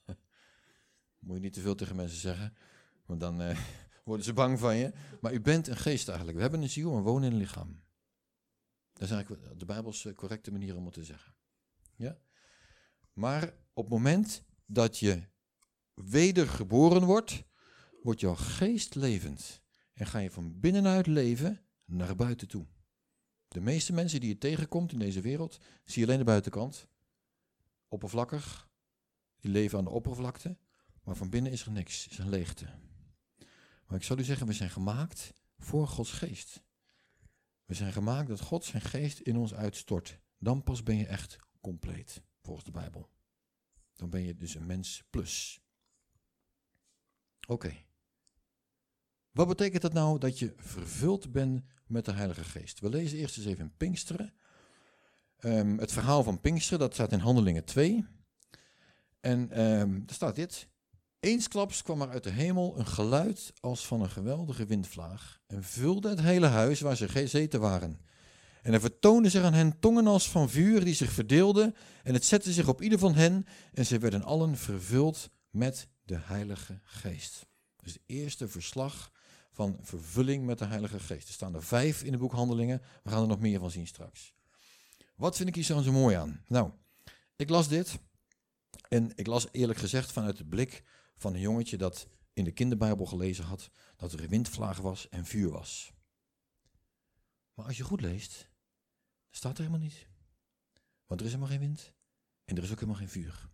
Moet 1.19 1.35
je 1.35 1.41
niet 1.41 1.53
te 1.53 1.61
veel 1.61 1.75
tegen 1.75 1.95
mensen 1.95 2.19
zeggen, 2.19 2.57
want 3.05 3.19
dan 3.19 3.41
uh, 3.41 3.59
worden 4.05 4.25
ze 4.25 4.33
bang 4.33 4.59
van 4.59 4.75
je. 4.75 4.93
Maar 5.21 5.33
u 5.33 5.41
bent 5.41 5.67
een 5.67 5.77
geest 5.77 6.07
eigenlijk. 6.07 6.37
We 6.37 6.43
hebben 6.43 6.61
een 6.61 6.69
ziel 6.69 6.95
en 6.97 7.01
wonen 7.01 7.27
in 7.27 7.31
een 7.31 7.39
lichaam. 7.39 7.83
Dat 8.93 9.03
is 9.03 9.11
eigenlijk 9.11 9.59
de 9.59 9.65
Bijbelse 9.65 10.13
correcte 10.13 10.51
manier 10.51 10.75
om 10.75 10.85
het 10.85 10.93
te 10.93 11.03
zeggen. 11.03 11.35
Ja? 11.95 12.17
Maar 13.13 13.53
op 13.73 13.83
het 13.83 13.93
moment 13.93 14.43
dat 14.65 14.99
je 14.99 15.23
wedergeboren 15.93 17.03
wordt, 17.03 17.43
wordt 18.07 18.21
jouw 18.21 18.35
geest 18.35 18.95
levend. 18.95 19.61
En 19.93 20.05
ga 20.05 20.19
je 20.19 20.31
van 20.31 20.59
binnenuit 20.59 21.07
leven 21.07 21.65
naar 21.85 22.15
buiten 22.15 22.47
toe. 22.47 22.67
De 23.47 23.61
meeste 23.61 23.93
mensen 23.93 24.19
die 24.19 24.29
je 24.29 24.37
tegenkomt 24.37 24.91
in 24.91 24.99
deze 24.99 25.21
wereld, 25.21 25.59
zie 25.83 26.01
je 26.01 26.07
alleen 26.07 26.19
de 26.19 26.25
buitenkant. 26.25 26.87
Oppervlakkig. 27.87 28.69
Die 29.39 29.51
leven 29.51 29.77
aan 29.77 29.83
de 29.83 29.89
oppervlakte. 29.89 30.57
Maar 31.03 31.15
van 31.15 31.29
binnen 31.29 31.51
is 31.51 31.65
er 31.65 31.71
niks, 31.71 32.07
is 32.07 32.17
een 32.17 32.29
leegte. 32.29 32.65
Maar 33.87 33.97
ik 33.97 34.03
zal 34.03 34.17
u 34.17 34.23
zeggen, 34.23 34.47
we 34.47 34.53
zijn 34.53 34.69
gemaakt 34.69 35.33
voor 35.57 35.87
Gods 35.87 36.11
geest. 36.11 36.63
We 37.65 37.73
zijn 37.73 37.93
gemaakt 37.93 38.27
dat 38.27 38.41
God 38.41 38.65
zijn 38.65 38.81
geest 38.81 39.19
in 39.19 39.37
ons 39.37 39.53
uitstort. 39.53 40.19
Dan 40.37 40.63
pas 40.63 40.83
ben 40.83 40.97
je 40.97 41.05
echt 41.05 41.37
compleet, 41.61 42.21
volgens 42.41 42.65
de 42.65 42.71
Bijbel. 42.71 43.09
Dan 43.93 44.09
ben 44.09 44.21
je 44.21 44.35
dus 44.35 44.55
een 44.55 44.65
mens 44.65 45.03
plus. 45.09 45.61
Oké. 47.47 47.85
Wat 49.37 49.47
betekent 49.47 49.81
dat 49.81 49.93
nou 49.93 50.19
dat 50.19 50.39
je 50.39 50.53
vervuld 50.57 51.31
bent 51.31 51.63
met 51.87 52.05
de 52.05 52.11
Heilige 52.11 52.43
Geest? 52.43 52.79
We 52.79 52.89
lezen 52.89 53.17
eerst 53.17 53.37
eens 53.37 53.45
even 53.45 53.63
in 53.63 53.73
Pinksteren. 53.77 54.33
Um, 55.39 55.79
het 55.79 55.91
verhaal 55.91 56.23
van 56.23 56.41
Pinksteren, 56.41 56.79
dat 56.79 56.93
staat 56.93 57.11
in 57.11 57.19
Handelingen 57.19 57.65
2. 57.65 58.05
En 59.19 59.61
um, 59.61 60.03
er 60.07 60.13
staat 60.13 60.35
dit. 60.35 60.67
Eensklaps 61.19 61.81
kwam 61.81 62.01
er 62.01 62.09
uit 62.09 62.23
de 62.23 62.29
hemel 62.29 62.79
een 62.79 62.85
geluid 62.85 63.53
als 63.59 63.87
van 63.87 64.01
een 64.01 64.09
geweldige 64.09 64.65
windvlaag 64.65 65.39
en 65.47 65.63
vulde 65.63 66.09
het 66.09 66.21
hele 66.21 66.47
huis 66.47 66.79
waar 66.79 66.97
ze 66.97 67.09
gezeten 67.09 67.59
waren. 67.59 67.99
En 68.61 68.73
er 68.73 68.79
vertoonden 68.79 69.31
zich 69.31 69.43
aan 69.43 69.53
hen 69.53 69.79
tongen 69.79 70.07
als 70.07 70.29
van 70.29 70.49
vuur 70.49 70.83
die 70.83 70.93
zich 70.93 71.11
verdeelden 71.11 71.75
en 72.03 72.13
het 72.13 72.25
zette 72.25 72.53
zich 72.53 72.67
op 72.67 72.81
ieder 72.81 72.99
van 72.99 73.13
hen 73.13 73.45
en 73.73 73.85
ze 73.85 73.97
werden 73.97 74.23
allen 74.23 74.57
vervuld 74.57 75.29
met 75.49 75.87
de 76.03 76.17
Heilige 76.17 76.79
Geest. 76.83 77.45
Dus 77.81 77.93
het 77.93 78.03
eerste 78.05 78.47
verslag 78.47 79.15
van 79.57 79.77
vervulling 79.81 80.45
met 80.45 80.59
de 80.59 80.65
Heilige 80.65 80.99
Geest. 80.99 81.27
Er 81.27 81.33
staan 81.33 81.55
er 81.55 81.63
vijf 81.63 82.03
in 82.03 82.11
de 82.11 82.17
boek 82.17 82.31
Handelingen. 82.31 82.81
We 83.03 83.09
gaan 83.09 83.21
er 83.21 83.27
nog 83.27 83.39
meer 83.39 83.59
van 83.59 83.71
zien 83.71 83.87
straks. 83.87 84.33
Wat 85.15 85.35
vind 85.35 85.49
ik 85.49 85.55
hier 85.55 85.63
zo, 85.63 85.91
mooi 85.91 86.15
aan? 86.15 86.43
Nou, 86.47 86.71
ik 87.35 87.49
las 87.49 87.67
dit. 87.67 87.99
En 88.89 89.11
ik 89.15 89.27
las 89.27 89.47
eerlijk 89.51 89.79
gezegd 89.79 90.11
vanuit 90.11 90.37
de 90.37 90.45
blik 90.45 90.83
van 91.15 91.33
een 91.33 91.39
jongetje 91.39 91.77
dat 91.77 92.07
in 92.33 92.43
de 92.43 92.51
kinderbijbel 92.51 93.05
gelezen 93.05 93.45
had 93.45 93.69
dat 93.95 94.13
er 94.13 94.29
windvlaag 94.29 94.77
was 94.77 95.09
en 95.09 95.25
vuur 95.25 95.49
was. 95.49 95.93
Maar 97.53 97.65
als 97.65 97.77
je 97.77 97.83
goed 97.83 98.01
leest, 98.01 98.49
staat 99.29 99.57
er 99.57 99.63
helemaal 99.63 99.87
niet. 99.87 100.07
Want 101.05 101.19
er 101.19 101.25
is 101.25 101.31
helemaal 101.33 101.51
geen 101.51 101.67
wind 101.67 101.93
en 102.45 102.57
er 102.57 102.63
is 102.63 102.71
ook 102.71 102.79
helemaal 102.79 102.99
geen 102.99 103.09
vuur. 103.09 103.49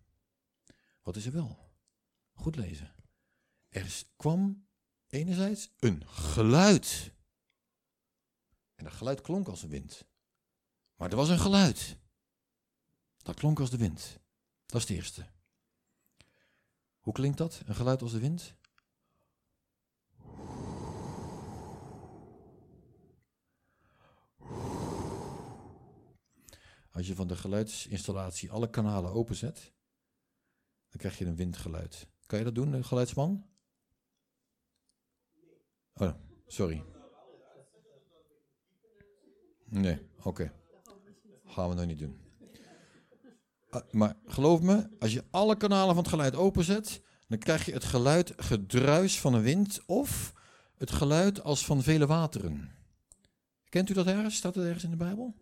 Wat 1.01 1.15
is 1.15 1.25
er 1.25 1.31
wel? 1.31 1.57
Goed 2.33 2.55
lezen. 2.55 2.95
Er 3.69 4.03
kwam 4.15 4.67
enerzijds 5.13 5.69
een 5.79 6.07
geluid. 6.07 7.11
En 8.75 8.83
dat 8.83 8.93
geluid 8.93 9.21
klonk 9.21 9.47
als 9.47 9.63
een 9.63 9.69
wind. 9.69 10.05
Maar 10.95 11.09
er 11.09 11.15
was 11.15 11.29
een 11.29 11.39
geluid. 11.39 11.97
Dat 13.17 13.35
klonk 13.35 13.59
als 13.59 13.69
de 13.69 13.77
wind. 13.77 14.19
Dat 14.65 14.81
is 14.81 14.87
het 14.87 14.97
eerste. 14.97 15.27
Hoe 16.99 17.13
klinkt 17.13 17.37
dat? 17.37 17.61
Een 17.65 17.75
geluid 17.75 18.01
als 18.01 18.11
de 18.11 18.19
wind? 18.19 18.55
Als 26.91 27.07
je 27.07 27.15
van 27.15 27.27
de 27.27 27.35
geluidsinstallatie 27.35 28.51
alle 28.51 28.69
kanalen 28.69 29.11
openzet, 29.11 29.73
dan 30.89 30.97
krijg 30.97 31.17
je 31.17 31.25
een 31.25 31.35
windgeluid. 31.35 32.07
Kan 32.25 32.39
je 32.39 32.45
dat 32.45 32.55
doen, 32.55 32.83
geluidsman? 32.83 33.52
Oh, 35.93 36.13
sorry. 36.47 36.83
Nee, 39.65 39.99
oké. 40.23 40.53
Gaan 41.45 41.69
we 41.69 41.75
nog 41.75 41.85
niet 41.85 41.99
doen. 41.99 42.21
Ah, 43.69 43.81
maar 43.91 44.15
geloof 44.25 44.61
me, 44.61 44.89
als 44.99 45.13
je 45.13 45.23
alle 45.29 45.57
kanalen 45.57 45.95
van 45.95 46.03
het 46.03 46.13
geluid 46.13 46.35
openzet, 46.35 47.01
dan 47.27 47.37
krijg 47.37 47.65
je 47.65 47.73
het 47.73 47.83
geluid 47.83 48.33
gedruis 48.37 49.19
van 49.19 49.33
een 49.33 49.41
wind 49.41 49.81
of 49.85 50.33
het 50.77 50.91
geluid 50.91 51.43
als 51.43 51.65
van 51.65 51.83
vele 51.83 52.05
wateren. 52.05 52.71
Kent 53.69 53.89
u 53.89 53.93
dat 53.93 54.07
ergens? 54.07 54.35
Staat 54.35 54.55
het 54.55 54.65
ergens 54.65 54.83
in 54.83 54.89
de 54.89 54.95
Bijbel? 54.95 55.35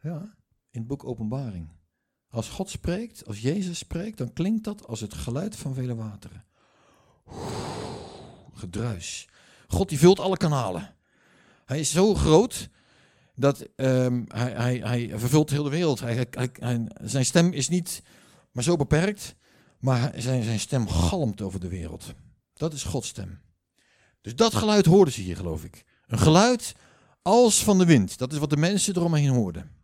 Ja, 0.00 0.36
in 0.70 0.78
het 0.78 0.86
boek 0.86 1.04
Openbaring. 1.04 1.68
Als 2.28 2.48
God 2.48 2.70
spreekt, 2.70 3.26
als 3.26 3.40
Jezus 3.40 3.78
spreekt, 3.78 4.18
dan 4.18 4.32
klinkt 4.32 4.64
dat 4.64 4.86
als 4.86 5.00
het 5.00 5.14
geluid 5.14 5.56
van 5.56 5.74
vele 5.74 5.94
wateren. 5.94 6.44
Gedruis. 8.52 9.28
God 9.68 9.88
die 9.88 9.98
vult 9.98 10.20
alle 10.20 10.36
kanalen. 10.36 10.94
Hij 11.64 11.80
is 11.80 11.90
zo 11.90 12.14
groot 12.14 12.68
dat 13.34 13.68
um, 13.76 14.24
hij, 14.28 14.52
hij, 14.52 14.76
hij 14.76 15.18
vervult 15.18 15.50
heel 15.50 15.62
de 15.62 15.70
wereld. 15.70 16.00
Hij, 16.00 16.28
zijn 17.02 17.24
stem 17.24 17.52
is 17.52 17.68
niet 17.68 18.02
maar 18.52 18.64
zo 18.64 18.76
beperkt, 18.76 19.34
maar 19.78 20.12
zijn, 20.16 20.42
zijn 20.42 20.60
stem 20.60 20.88
galmt 20.88 21.40
over 21.40 21.60
de 21.60 21.68
wereld. 21.68 22.14
Dat 22.54 22.72
is 22.72 22.82
Gods 22.82 23.08
stem. 23.08 23.40
Dus 24.20 24.34
dat 24.36 24.54
geluid 24.54 24.86
hoorden 24.86 25.14
ze 25.14 25.20
hier, 25.20 25.36
geloof 25.36 25.64
ik. 25.64 25.84
Een 26.06 26.18
geluid 26.18 26.74
als 27.22 27.64
van 27.64 27.78
de 27.78 27.84
wind. 27.84 28.18
Dat 28.18 28.32
is 28.32 28.38
wat 28.38 28.50
de 28.50 28.56
mensen 28.56 28.96
eromheen 28.96 29.28
hoorden. 29.28 29.76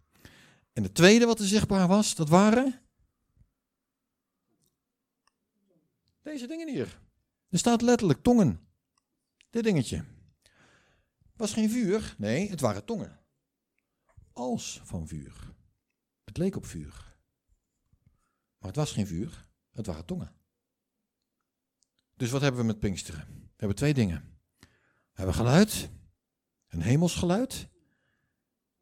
En 0.72 0.82
het 0.82 0.94
tweede 0.94 1.26
wat 1.26 1.38
er 1.38 1.46
zichtbaar 1.46 1.88
was, 1.88 2.14
dat 2.14 2.28
waren 2.28 2.80
deze 6.22 6.46
dingen 6.46 6.68
hier. 6.68 7.00
Er 7.48 7.58
staat 7.58 7.82
letterlijk 7.82 8.22
tongen. 8.22 8.63
Dit 9.54 9.64
dingetje. 9.64 10.04
Was 11.36 11.52
geen 11.52 11.70
vuur, 11.70 12.14
nee, 12.18 12.50
het 12.50 12.60
waren 12.60 12.84
tongen. 12.84 13.20
Als 14.32 14.80
van 14.84 15.08
vuur. 15.08 15.54
Het 16.24 16.36
leek 16.36 16.56
op 16.56 16.66
vuur. 16.66 17.16
Maar 18.58 18.68
het 18.68 18.76
was 18.76 18.92
geen 18.92 19.06
vuur, 19.06 19.46
het 19.72 19.86
waren 19.86 20.04
tongen. 20.04 20.32
Dus 22.14 22.30
wat 22.30 22.40
hebben 22.40 22.60
we 22.60 22.66
met 22.66 22.78
Pinksteren? 22.78 23.26
We 23.28 23.54
hebben 23.56 23.76
twee 23.76 23.94
dingen. 23.94 24.38
We 24.60 24.66
hebben 25.12 25.34
geluid, 25.34 25.88
een 26.68 26.82
hemelsgeluid, 26.82 27.60
en 27.62 27.68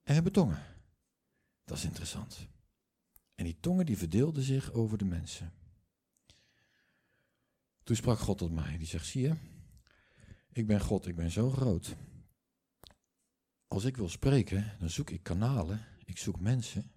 we 0.02 0.12
hebben 0.12 0.32
tongen. 0.32 0.62
Dat 1.64 1.76
is 1.76 1.84
interessant. 1.84 2.48
En 3.34 3.44
die 3.44 3.60
tongen 3.60 3.86
die 3.86 3.98
verdeelden 3.98 4.42
zich 4.42 4.72
over 4.72 4.98
de 4.98 5.04
mensen. 5.04 5.52
Toen 7.82 7.96
sprak 7.96 8.18
God 8.18 8.38
tot 8.38 8.52
mij. 8.52 8.78
Die 8.78 8.86
zegt, 8.86 9.06
zie 9.06 9.22
je, 9.22 9.36
ik 10.52 10.66
ben 10.66 10.80
God, 10.80 11.06
ik 11.06 11.14
ben 11.14 11.30
zo 11.30 11.50
groot. 11.50 11.94
Als 13.66 13.84
ik 13.84 13.96
wil 13.96 14.08
spreken, 14.08 14.76
dan 14.78 14.90
zoek 14.90 15.10
ik 15.10 15.22
kanalen, 15.22 15.86
ik 16.04 16.18
zoek 16.18 16.40
mensen 16.40 16.92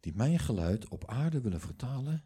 die 0.00 0.14
mijn 0.14 0.38
geluid 0.38 0.88
op 0.88 1.08
aarde 1.08 1.40
willen 1.40 1.60
vertalen 1.60 2.22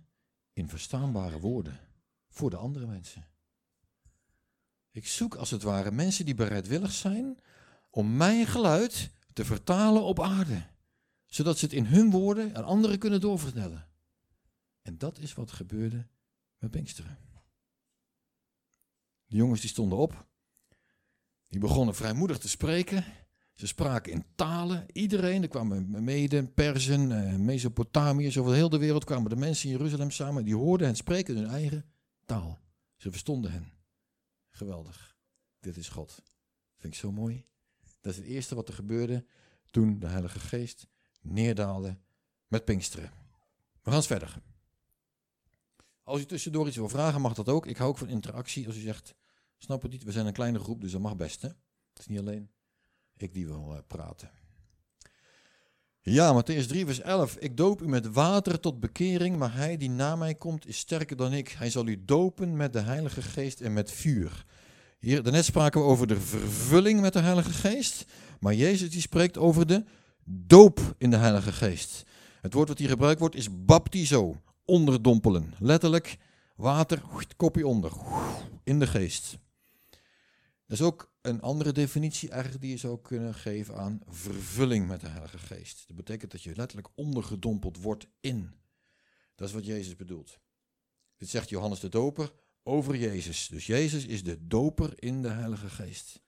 in 0.53 0.69
verstaanbare 0.69 1.41
woorden 1.41 1.81
voor 2.29 2.51
de 2.51 2.57
andere 2.57 2.87
mensen. 2.87 3.29
Ik 4.91 5.07
zoek 5.07 5.35
als 5.35 5.51
het 5.51 5.63
ware 5.63 5.91
mensen 5.91 6.25
die 6.25 6.35
bereidwillig 6.35 6.93
zijn 6.93 7.41
om 7.91 8.17
mijn 8.17 8.47
geluid 8.47 9.11
te 9.33 9.45
vertalen 9.45 10.03
op 10.03 10.21
aarde, 10.21 10.67
zodat 11.27 11.59
ze 11.59 11.65
het 11.65 11.75
in 11.75 11.85
hun 11.85 12.11
woorden 12.11 12.57
aan 12.57 12.65
anderen 12.65 12.99
kunnen 12.99 13.21
doorvertellen. 13.21 13.89
En 14.83 14.99
dat 14.99 15.19
is 15.19 15.35
wat 15.35 15.51
gebeurde 15.51 16.07
met 16.59 16.71
Pinksteren. 16.71 17.26
De 19.27 19.37
jongens 19.37 19.61
die 19.61 19.71
stonden 19.71 19.99
op, 19.99 20.27
die 21.49 21.61
begonnen 21.61 21.95
vrijmoedig 21.95 22.39
te 22.39 22.49
spreken. 22.49 23.05
Ze 23.53 23.67
spraken 23.67 24.13
in 24.13 24.25
talen. 24.35 24.87
Iedereen, 24.93 25.43
er 25.43 25.49
kwamen 25.49 26.05
Meden, 26.05 26.55
Persen, 26.55 27.13
eh, 27.13 27.37
Mesopotamiërs, 27.37 28.39
over 28.39 28.55
heel 28.55 28.69
de 28.69 28.79
wereld 28.79 29.05
kwamen 29.05 29.31
de 29.31 29.37
mensen 29.37 29.69
in 29.71 29.77
Jeruzalem 29.77 30.11
samen. 30.11 30.45
Die 30.45 30.57
hoorden 30.57 30.87
hen 30.87 30.97
spreken 30.97 31.37
hun 31.37 31.47
eigen 31.47 31.85
taal. 32.25 32.59
Ze 32.97 33.11
verstonden 33.11 33.53
hen. 33.53 33.73
Geweldig. 34.51 35.17
Dit 35.61 35.77
is 35.77 35.89
God. 35.89 36.23
Vind 36.77 36.93
ik 36.93 36.99
zo 36.99 37.13
mooi. 37.13 37.47
Dat 38.01 38.13
is 38.13 38.19
het 38.19 38.27
eerste 38.27 38.55
wat 38.55 38.69
er 38.69 38.75
gebeurde 38.75 39.25
toen 39.71 39.99
de 39.99 40.07
Heilige 40.07 40.41
Geest 40.41 40.87
neerdaalde 41.21 41.99
met 42.47 42.65
Pinksteren. 42.65 43.11
We 43.73 43.91
gaan 43.91 43.95
eens 43.95 44.07
verder. 44.07 44.43
Als 46.07 46.21
u 46.21 46.25
tussendoor 46.25 46.67
iets 46.67 46.77
wil 46.77 46.89
vragen, 46.89 47.21
mag 47.21 47.35
dat 47.35 47.49
ook. 47.49 47.67
Ik 47.67 47.77
hou 47.77 47.91
ook 47.91 47.99
van 47.99 48.09
interactie. 48.09 48.67
Als 48.67 48.77
u 48.77 48.81
zegt, 48.81 49.15
snap 49.59 49.83
het 49.83 49.91
niet, 49.91 50.05
we 50.05 50.13
zijn 50.13 50.27
een 50.27 50.33
kleine 50.33 50.59
groep, 50.59 50.81
dus 50.81 50.93
dat 50.93 51.01
mag 51.01 51.17
best. 51.17 51.43
Hè? 51.43 51.49
Het 51.49 51.99
is 51.99 52.07
niet 52.07 52.19
alleen 52.19 52.51
ik 53.17 53.35
die 53.35 53.47
wil 53.47 53.73
uh, 53.73 53.79
praten. 53.87 54.31
Ja, 56.01 56.43
Matthäus 56.43 56.67
3, 56.67 56.85
vers 56.85 57.01
11. 57.01 57.37
Ik 57.37 57.57
doop 57.57 57.83
u 57.83 57.89
met 57.89 58.07
water 58.07 58.61
tot 58.61 58.81
bekering, 58.81 59.37
maar 59.37 59.55
hij 59.55 59.77
die 59.77 59.91
na 59.91 60.17
mij 60.17 60.35
komt 60.35 60.67
is 60.67 60.79
sterker 60.79 61.17
dan 61.17 61.33
ik. 61.33 61.49
Hij 61.49 61.71
zal 61.71 61.87
u 61.87 62.05
dopen 62.05 62.57
met 62.57 62.73
de 62.73 62.81
Heilige 62.81 63.23
Geest 63.23 63.61
en 63.61 63.73
met 63.73 63.91
vuur. 63.91 64.45
Hier, 64.99 65.23
daarnet 65.23 65.45
spraken 65.45 65.81
we 65.81 65.87
over 65.87 66.07
de 66.07 66.21
vervulling 66.21 67.01
met 67.01 67.13
de 67.13 67.21
Heilige 67.21 67.53
Geest, 67.53 68.05
maar 68.41 68.55
Jezus 68.55 68.91
die 68.91 69.01
spreekt 69.01 69.39
over 69.39 69.67
de 69.67 69.85
doop 70.25 70.95
in 70.99 71.11
de 71.11 71.17
Heilige 71.17 71.53
Geest. 71.53 72.03
Het 72.41 72.53
woord 72.53 72.69
wat 72.69 72.79
hier 72.79 72.89
gebruikt 72.89 73.21
wordt 73.21 73.35
is 73.35 73.65
baptizo, 73.65 74.41
onderdompelen. 74.67 75.55
Letterlijk 75.59 76.17
water, 76.57 77.03
kopje 77.37 77.67
onder, 77.67 77.93
in 78.65 78.79
de 78.79 78.87
geest. 78.87 79.39
Dat 80.67 80.79
is 80.79 80.83
ook 80.83 81.13
een 81.21 81.41
andere 81.41 81.73
definitie 81.73 82.31
eigenlijk 82.31 82.63
die 82.63 82.71
je 82.71 82.77
zou 82.77 82.99
kunnen 83.01 83.35
geven 83.35 83.77
aan 83.77 84.01
vervulling 84.07 84.87
met 84.87 85.01
de 85.01 85.09
Heilige 85.09 85.39
Geest. 85.39 85.85
Dat 85.87 85.97
betekent 85.97 86.31
dat 86.31 86.43
je 86.43 86.57
letterlijk 86.57 86.89
ondergedompeld 86.95 87.79
wordt 87.79 88.07
in. 88.21 88.55
Dat 89.35 89.49
is 89.49 89.55
wat 89.55 89.67
Jezus 89.67 89.97
bedoelt. 89.97 90.39
Dit 91.17 91.29
zegt 91.29 91.49
Johannes 91.49 91.81
de 91.81 91.89
Doper 91.89 92.33
over 92.63 92.97
Jezus. 92.97 93.49
Dus 93.49 93.67
Jezus 93.67 94.07
is 94.07 94.23
de 94.23 94.47
doper 94.47 95.03
in 95.03 95.23
de 95.23 95.29
Heilige 95.29 95.69
Geest. 95.69 96.23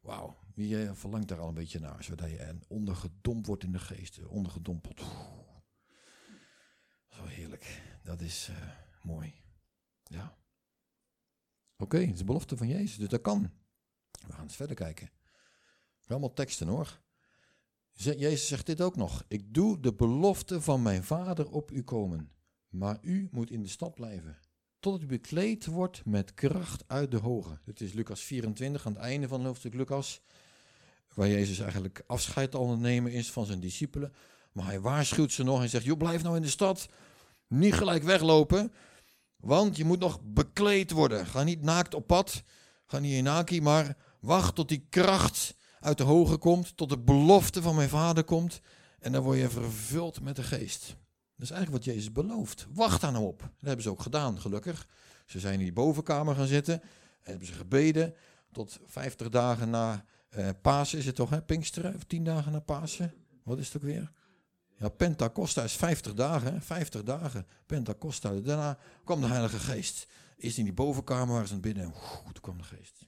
Wauw, 0.00 0.36
wie 0.54 0.82
eh, 0.82 0.90
verlangt 0.94 1.28
daar 1.28 1.40
al 1.40 1.48
een 1.48 1.54
beetje 1.54 1.80
naar, 1.80 2.04
zodat 2.04 2.30
je 2.30 2.58
ondergedompt 2.68 3.46
wordt 3.46 3.64
in 3.64 3.72
de 3.72 3.78
geest, 3.78 4.26
ondergedompeld. 4.26 5.02
Zo 7.16 7.24
heerlijk, 7.24 7.82
dat 8.02 8.20
is 8.20 8.48
uh, 8.50 8.56
mooi. 9.02 9.34
Ja. 10.04 10.36
Oké, 11.76 11.98
het 11.98 12.12
is 12.12 12.18
de 12.18 12.24
belofte 12.24 12.56
van 12.56 12.68
Jezus, 12.68 12.96
dus 12.96 13.08
dat 13.08 13.20
kan. 13.20 13.50
We 14.26 14.32
gaan 14.32 14.42
eens 14.42 14.56
verder 14.56 14.76
kijken. 14.76 15.10
Allemaal 16.06 16.32
teksten 16.32 16.68
hoor. 16.68 17.00
Jezus 17.92 18.46
zegt 18.46 18.66
dit 18.66 18.80
ook 18.80 18.96
nog. 18.96 19.24
Ik 19.28 19.54
doe 19.54 19.80
de 19.80 19.94
belofte 19.94 20.60
van 20.60 20.82
mijn 20.82 21.04
vader 21.04 21.50
op 21.50 21.70
u 21.70 21.82
komen. 21.82 22.30
Maar 22.68 22.98
u 23.02 23.28
moet 23.30 23.50
in 23.50 23.62
de 23.62 23.68
stad 23.68 23.94
blijven. 23.94 24.38
Totdat 24.78 25.02
u 25.02 25.06
bekleed 25.06 25.66
wordt 25.66 26.04
met 26.04 26.34
kracht 26.34 26.84
uit 26.86 27.10
de 27.10 27.16
hoge. 27.18 27.58
Dit 27.64 27.80
is 27.80 27.92
Lucas 27.92 28.22
24 28.22 28.86
aan 28.86 28.92
het 28.92 29.02
einde 29.02 29.28
van 29.28 29.44
hoofdstuk 29.44 29.74
Lucas. 29.74 30.22
Waar 31.14 31.28
Jezus 31.28 31.58
eigenlijk 31.58 32.02
afscheid 32.06 32.54
al 32.54 32.78
nemen 32.78 33.12
is 33.12 33.32
van 33.32 33.46
zijn 33.46 33.60
discipelen. 33.60 34.12
Maar 34.52 34.66
hij 34.66 34.80
waarschuwt 34.80 35.32
ze 35.32 35.42
nog 35.42 35.62
en 35.62 35.68
zegt: 35.68 35.84
Joh, 35.84 35.98
blijf 35.98 36.22
nou 36.22 36.36
in 36.36 36.42
de 36.42 36.48
stad. 36.48 36.88
Niet 37.48 37.74
gelijk 37.74 38.02
weglopen. 38.02 38.72
Want 39.36 39.76
je 39.76 39.84
moet 39.84 39.98
nog 39.98 40.20
bekleed 40.22 40.90
worden. 40.90 41.26
Ga 41.26 41.42
niet 41.42 41.62
naakt 41.62 41.94
op 41.94 42.06
pad. 42.06 42.42
Ga 42.86 42.98
niet 42.98 43.12
in 43.12 43.24
naki, 43.24 43.60
maar 43.60 43.96
Wacht 44.26 44.54
tot 44.54 44.68
die 44.68 44.86
kracht 44.88 45.56
uit 45.80 45.98
de 45.98 46.04
hoge 46.04 46.36
komt, 46.36 46.76
tot 46.76 46.88
de 46.88 46.98
belofte 46.98 47.62
van 47.62 47.74
mijn 47.74 47.88
vader 47.88 48.24
komt. 48.24 48.60
En 48.98 49.12
dan 49.12 49.22
word 49.22 49.38
je 49.38 49.48
vervuld 49.48 50.20
met 50.20 50.36
de 50.36 50.42
geest. 50.42 50.86
Dat 51.36 51.44
is 51.44 51.50
eigenlijk 51.50 51.84
wat 51.84 51.94
Jezus 51.94 52.12
belooft. 52.12 52.66
Wacht 52.74 53.00
daar 53.00 53.12
nou 53.12 53.24
op. 53.24 53.38
Dat 53.38 53.50
hebben 53.60 53.82
ze 53.82 53.90
ook 53.90 54.02
gedaan, 54.02 54.40
gelukkig. 54.40 54.88
Ze 55.26 55.40
zijn 55.40 55.52
in 55.52 55.58
die 55.58 55.72
bovenkamer 55.72 56.34
gaan 56.34 56.46
zitten. 56.46 56.74
En 56.82 57.30
hebben 57.30 57.46
ze 57.46 57.52
gebeden 57.52 58.14
tot 58.52 58.78
50 58.84 59.28
dagen 59.28 59.70
na 59.70 60.04
eh, 60.28 60.48
Pasen. 60.62 60.98
Is 60.98 61.06
het 61.06 61.14
toch, 61.14 61.30
hè? 61.30 61.42
Pinksteren? 61.42 61.94
Of 61.94 62.04
10 62.04 62.24
dagen 62.24 62.52
na 62.52 62.60
Pasen? 62.60 63.14
Wat 63.42 63.58
is 63.58 63.66
het 63.66 63.76
ook 63.76 63.82
weer? 63.82 64.12
Ja, 64.78 64.88
Pentacosta 64.88 65.62
is 65.62 65.72
50 65.72 66.14
dagen. 66.14 66.52
Hè? 66.52 66.60
50 66.60 67.02
dagen. 67.02 67.46
Pentacosta. 67.66 68.32
Daarna 68.40 68.78
kwam 69.04 69.20
de 69.20 69.26
Heilige 69.26 69.58
Geest. 69.58 70.06
Is 70.36 70.58
in 70.58 70.64
die 70.64 70.72
bovenkamer 70.72 71.34
waar 71.34 71.46
ze 71.46 71.54
aan 71.54 71.60
binnen. 71.60 71.86
Oeh, 71.86 72.24
toen 72.24 72.40
kwam 72.40 72.58
de 72.58 72.64
Geest. 72.64 73.06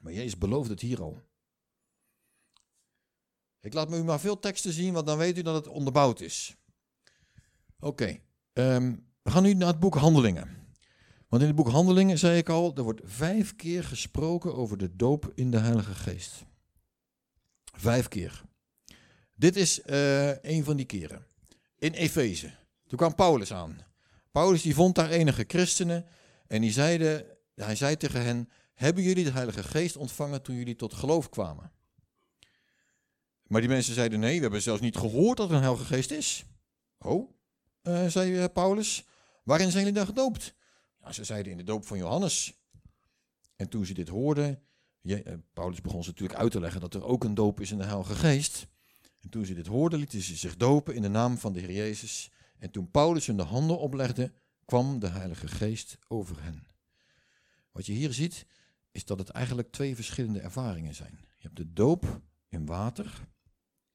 Maar 0.00 0.12
Jezus 0.12 0.38
belooft 0.38 0.70
het 0.70 0.80
hier 0.80 1.02
al. 1.02 1.22
Ik 3.60 3.72
laat 3.72 3.88
me 3.88 3.96
u 3.96 4.04
maar 4.04 4.20
veel 4.20 4.38
teksten 4.38 4.72
zien, 4.72 4.92
want 4.92 5.06
dan 5.06 5.18
weet 5.18 5.38
u 5.38 5.42
dat 5.42 5.54
het 5.54 5.66
onderbouwd 5.66 6.20
is. 6.20 6.56
Oké, 7.78 8.18
ehm, 8.52 8.94
we 9.22 9.30
gaan 9.30 9.42
nu 9.42 9.54
naar 9.54 9.68
het 9.68 9.80
boek 9.80 9.94
Handelingen. 9.94 10.66
Want 11.28 11.42
in 11.42 11.48
het 11.48 11.56
boek 11.56 11.68
Handelingen, 11.68 12.18
zei 12.18 12.38
ik 12.38 12.48
al, 12.48 12.76
er 12.76 12.82
wordt 12.82 13.00
vijf 13.04 13.56
keer 13.56 13.84
gesproken 13.84 14.54
over 14.54 14.78
de 14.78 14.96
doop 14.96 15.32
in 15.34 15.50
de 15.50 15.58
Heilige 15.58 15.94
Geest. 15.94 16.44
Vijf 17.72 18.08
keer. 18.08 18.44
Dit 19.36 19.56
is 19.56 19.80
uh, 19.86 20.42
een 20.42 20.64
van 20.64 20.76
die 20.76 20.86
keren. 20.86 21.26
In 21.78 21.92
Efeze. 21.92 22.54
Toen 22.86 22.98
kwam 22.98 23.14
Paulus 23.14 23.52
aan. 23.52 23.78
Paulus 24.30 24.62
die 24.62 24.74
vond 24.74 24.94
daar 24.94 25.10
enige 25.10 25.44
christenen 25.48 26.06
en 26.46 26.60
die 26.60 26.72
zeiden, 26.72 27.26
hij 27.54 27.76
zei 27.76 27.96
tegen 27.96 28.22
hen, 28.22 28.50
hebben 28.74 29.02
jullie 29.02 29.24
de 29.24 29.30
Heilige 29.30 29.62
Geest 29.62 29.96
ontvangen 29.96 30.42
toen 30.42 30.54
jullie 30.54 30.76
tot 30.76 30.94
geloof 30.94 31.28
kwamen? 31.28 31.72
Maar 33.46 33.60
die 33.60 33.70
mensen 33.70 33.94
zeiden 33.94 34.20
nee, 34.20 34.34
we 34.36 34.42
hebben 34.42 34.62
zelfs 34.62 34.80
niet 34.80 34.96
gehoord 34.96 35.36
dat 35.36 35.48
er 35.48 35.54
een 35.54 35.62
Heilige 35.62 35.84
Geest 35.84 36.10
is. 36.10 36.44
Oh, 36.98 37.30
uh, 37.82 38.06
zei 38.06 38.42
uh, 38.42 38.44
Paulus, 38.52 39.06
waarin 39.44 39.70
zijn 39.70 39.84
jullie 39.84 39.98
dan 39.98 40.06
gedoopt? 40.06 40.54
Ja, 41.00 41.12
ze 41.12 41.24
zeiden 41.24 41.52
in 41.52 41.58
de 41.58 41.64
doop 41.64 41.86
van 41.86 41.98
Johannes. 41.98 42.54
En 43.56 43.68
toen 43.68 43.86
ze 43.86 43.94
dit 43.94 44.08
hoorden, 44.08 44.62
Paulus 45.52 45.80
begon 45.80 46.02
ze 46.04 46.10
natuurlijk 46.10 46.38
uit 46.38 46.52
te 46.52 46.60
leggen 46.60 46.80
dat 46.80 46.94
er 46.94 47.04
ook 47.04 47.24
een 47.24 47.34
doop 47.34 47.60
is 47.60 47.70
in 47.70 47.78
de 47.78 47.84
Heilige 47.84 48.14
Geest. 48.14 48.66
En 49.26 49.32
toen 49.32 49.44
ze 49.44 49.54
dit 49.54 49.66
hoorden, 49.66 49.98
lieten 49.98 50.22
ze 50.22 50.36
zich 50.36 50.56
dopen 50.56 50.94
in 50.94 51.02
de 51.02 51.08
naam 51.08 51.38
van 51.38 51.52
de 51.52 51.60
Heer 51.60 51.72
Jezus. 51.72 52.30
En 52.58 52.70
toen 52.70 52.90
Paulus 52.90 53.26
hun 53.26 53.36
de 53.36 53.42
handen 53.42 53.78
oplegde, 53.78 54.32
kwam 54.64 54.98
de 54.98 55.08
Heilige 55.08 55.48
Geest 55.48 55.98
over 56.08 56.42
hen. 56.42 56.66
Wat 57.72 57.86
je 57.86 57.92
hier 57.92 58.12
ziet, 58.12 58.46
is 58.92 59.04
dat 59.04 59.18
het 59.18 59.28
eigenlijk 59.28 59.72
twee 59.72 59.94
verschillende 59.94 60.40
ervaringen 60.40 60.94
zijn. 60.94 61.18
Je 61.20 61.42
hebt 61.42 61.56
de 61.56 61.72
doop 61.72 62.20
in 62.48 62.66
water. 62.66 63.26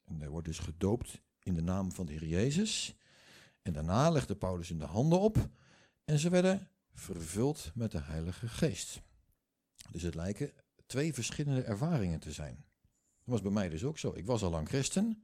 En 0.03 0.21
er 0.21 0.29
wordt 0.29 0.47
dus 0.47 0.59
gedoopt 0.59 1.21
in 1.39 1.53
de 1.53 1.61
naam 1.61 1.91
van 1.91 2.05
de 2.05 2.11
Heer 2.11 2.27
Jezus. 2.27 2.95
En 3.61 3.73
daarna 3.73 4.09
legde 4.09 4.35
Paulus 4.35 4.69
hun 4.69 4.79
de 4.79 4.85
handen 4.85 5.19
op. 5.19 5.49
En 6.05 6.19
ze 6.19 6.29
werden 6.29 6.69
vervuld 6.93 7.71
met 7.73 7.91
de 7.91 8.01
Heilige 8.01 8.47
Geest. 8.47 9.01
Dus 9.91 10.01
het 10.01 10.15
lijken 10.15 10.51
twee 10.85 11.13
verschillende 11.13 11.61
ervaringen 11.61 12.19
te 12.19 12.31
zijn. 12.31 12.65
Was 13.31 13.41
bij 13.41 13.51
mij 13.51 13.69
dus 13.69 13.83
ook 13.83 13.97
zo. 13.97 14.11
Ik 14.15 14.25
was 14.25 14.43
al 14.43 14.49
lang 14.49 14.67
christen. 14.67 15.23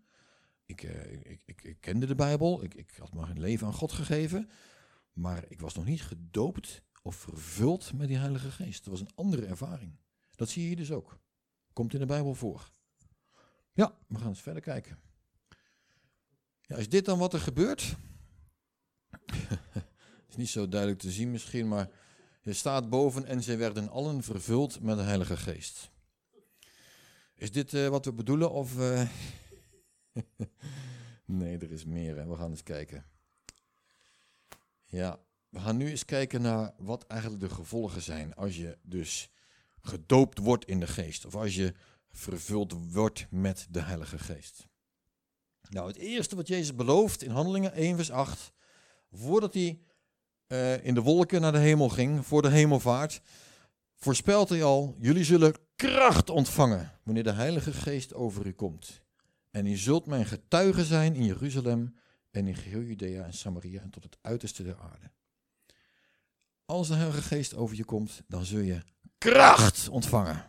Ik, 0.65 0.83
uh, 0.83 1.11
ik, 1.11 1.41
ik, 1.45 1.63
ik, 1.63 1.77
kende 1.81 2.05
de 2.05 2.15
Bijbel. 2.15 2.63
Ik, 2.63 2.73
ik 2.73 2.91
had 2.97 3.13
mijn 3.13 3.39
leven 3.39 3.67
aan 3.67 3.73
God 3.73 3.91
gegeven. 3.91 4.49
Maar 5.13 5.45
ik 5.47 5.59
was 5.59 5.75
nog 5.75 5.85
niet 5.85 6.01
gedoopt 6.01 6.81
of 7.01 7.15
vervuld 7.15 7.93
met 7.93 8.07
die 8.07 8.17
Heilige 8.17 8.51
Geest. 8.51 8.83
Dat 8.83 8.93
was 8.93 9.01
een 9.01 9.15
andere 9.15 9.45
ervaring. 9.45 9.95
Dat 10.35 10.49
zie 10.49 10.61
je 10.61 10.67
hier 10.67 10.77
dus 10.77 10.91
ook. 10.91 11.19
Komt 11.73 11.93
in 11.93 11.99
de 11.99 12.05
Bijbel 12.05 12.33
voor. 12.33 12.69
Ja, 13.73 13.97
we 14.07 14.17
gaan 14.17 14.27
eens 14.27 14.41
verder 14.41 14.61
kijken. 14.61 14.99
Ja, 16.61 16.75
is 16.75 16.89
dit 16.89 17.05
dan 17.05 17.19
wat 17.19 17.33
er 17.33 17.39
gebeurt? 17.39 17.95
Het 19.25 20.29
is 20.29 20.35
niet 20.35 20.49
zo 20.49 20.67
duidelijk 20.67 20.99
te 20.99 21.11
zien 21.11 21.31
misschien, 21.31 21.67
maar 21.67 21.89
er 22.41 22.55
staat 22.55 22.89
boven 22.89 23.25
en 23.25 23.43
zij 23.43 23.57
werden 23.57 23.89
allen 23.89 24.23
vervuld 24.23 24.81
met 24.81 24.97
de 24.97 25.03
Heilige 25.03 25.37
Geest. 25.37 25.89
Is 27.37 27.51
dit 27.51 27.73
uh, 27.73 27.87
wat 27.87 28.05
we 28.05 28.13
bedoelen 28.13 28.51
of... 28.51 28.77
Uh... 28.77 29.09
Nee, 31.25 31.57
er 31.57 31.71
is 31.71 31.85
meer. 31.85 32.17
Hè. 32.17 32.27
We 32.27 32.35
gaan 32.35 32.49
eens 32.49 32.63
kijken. 32.63 33.05
Ja, 34.85 35.19
we 35.49 35.59
gaan 35.59 35.77
nu 35.77 35.89
eens 35.89 36.05
kijken 36.05 36.41
naar 36.41 36.73
wat 36.77 37.07
eigenlijk 37.07 37.41
de 37.41 37.49
gevolgen 37.49 38.01
zijn 38.01 38.35
als 38.35 38.57
je 38.57 38.77
dus 38.81 39.29
gedoopt 39.81 40.37
wordt 40.37 40.65
in 40.65 40.79
de 40.79 40.87
geest. 40.87 41.25
Of 41.25 41.35
als 41.35 41.55
je 41.55 41.73
vervuld 42.11 42.91
wordt 42.91 43.27
met 43.29 43.67
de 43.69 43.81
Heilige 43.81 44.19
Geest. 44.19 44.67
Nou, 45.69 45.87
het 45.87 45.97
eerste 45.97 46.35
wat 46.35 46.47
Jezus 46.47 46.75
belooft 46.75 47.23
in 47.23 47.31
Handelingen 47.31 47.73
1 47.73 47.95
vers 47.95 48.11
8, 48.11 48.51
voordat 49.11 49.53
hij 49.53 49.79
uh, 50.47 50.85
in 50.85 50.93
de 50.93 51.01
wolken 51.01 51.41
naar 51.41 51.51
de 51.51 51.57
hemel 51.57 51.89
ging, 51.89 52.25
voor 52.25 52.41
de 52.41 52.49
hemelvaart, 52.49 53.21
voorspelt 53.97 54.49
hij 54.49 54.63
al, 54.63 54.95
jullie 54.99 55.23
zullen 55.23 55.55
kracht 55.75 56.29
ontvangen 56.29 56.91
wanneer 57.03 57.23
de 57.23 57.31
Heilige 57.31 57.73
Geest 57.73 58.13
over 58.13 58.45
u 58.45 58.51
komt. 58.51 59.01
En 59.51 59.65
u 59.65 59.75
zult 59.75 60.05
mijn 60.05 60.25
getuige 60.25 60.85
zijn 60.85 61.15
in 61.15 61.25
Jeruzalem 61.25 61.95
en 62.31 62.47
in 62.47 62.55
geheel 62.55 62.81
Judea 62.81 63.23
en 63.23 63.33
Samaria 63.33 63.81
en 63.81 63.89
tot 63.89 64.03
het 64.03 64.17
uiterste 64.21 64.63
der 64.63 64.77
aarde. 64.77 65.11
Als 66.65 66.87
de 66.87 66.93
Heilige 66.93 67.21
Geest 67.21 67.55
over 67.55 67.75
je 67.75 67.85
komt, 67.85 68.21
dan 68.27 68.45
zul 68.45 68.59
je 68.59 68.83
kracht 69.17 69.89
ontvangen. 69.89 70.45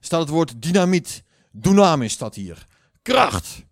Staat 0.00 0.20
het 0.20 0.28
woord 0.28 0.62
dynamiet, 0.62 1.22
dunamis 1.52 2.12
staat 2.12 2.34
hier. 2.34 2.66
Kracht. 3.02 3.68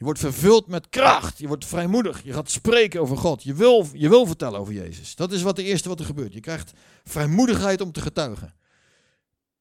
Je 0.00 0.06
wordt 0.06 0.20
vervuld 0.20 0.66
met 0.66 0.88
kracht. 0.88 1.38
Je 1.38 1.46
wordt 1.46 1.66
vrijmoedig. 1.66 2.22
Je 2.22 2.32
gaat 2.32 2.50
spreken 2.50 3.00
over 3.00 3.16
God. 3.16 3.42
Je 3.42 3.54
wil, 3.54 3.86
je 3.92 4.08
wil 4.08 4.26
vertellen 4.26 4.60
over 4.60 4.72
Jezus. 4.72 5.14
Dat 5.14 5.32
is 5.32 5.42
wat 5.42 5.56
de 5.56 5.62
eerste 5.62 5.88
wat 5.88 5.98
er 5.98 6.04
gebeurt. 6.04 6.32
Je 6.32 6.40
krijgt 6.40 6.72
vrijmoedigheid 7.04 7.80
om 7.80 7.92
te 7.92 8.00
getuigen. 8.00 8.54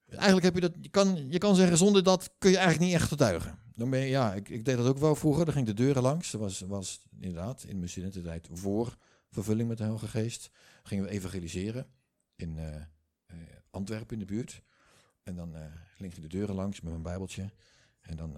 Eigenlijk 0.09 0.43
heb 0.43 0.53
je 0.55 0.61
dat, 0.61 0.73
je 0.81 0.89
kan, 0.89 1.29
je 1.29 1.37
kan 1.37 1.55
zeggen, 1.55 1.77
zonder 1.77 2.03
dat 2.03 2.29
kun 2.37 2.49
je 2.49 2.57
eigenlijk 2.57 2.85
niet 2.85 2.99
echt 2.99 3.07
getuigen. 3.07 3.59
Dan 3.75 3.89
ben 3.89 3.99
je, 3.99 4.07
ja, 4.07 4.33
ik, 4.33 4.49
ik 4.49 4.65
deed 4.65 4.77
dat 4.77 4.87
ook 4.87 4.97
wel 4.97 5.15
vroeger. 5.15 5.45
Dan 5.45 5.53
ging 5.53 5.65
de 5.65 5.73
deuren 5.73 6.01
langs. 6.01 6.31
Dat 6.31 6.41
was, 6.41 6.59
was 6.59 6.99
inderdaad 7.19 7.63
in 7.67 7.77
mijn 7.77 7.89
studententijd 7.89 8.47
voor 8.51 8.97
vervulling 9.29 9.67
met 9.67 9.77
de 9.77 9.83
Heilige 9.83 10.07
Geest. 10.07 10.49
Gingen 10.83 11.03
we 11.03 11.09
evangeliseren 11.09 11.87
in 12.35 12.57
uh, 12.57 12.63
uh, 12.65 13.37
Antwerpen 13.69 14.13
in 14.13 14.19
de 14.19 14.33
buurt. 14.33 14.61
En 15.23 15.35
dan 15.35 15.55
uh, 15.55 15.61
ging 15.97 16.13
de 16.13 16.27
deuren 16.27 16.55
langs 16.55 16.81
met 16.81 16.91
mijn 16.91 17.03
bijbeltje. 17.03 17.51
En 18.01 18.15
dan 18.15 18.37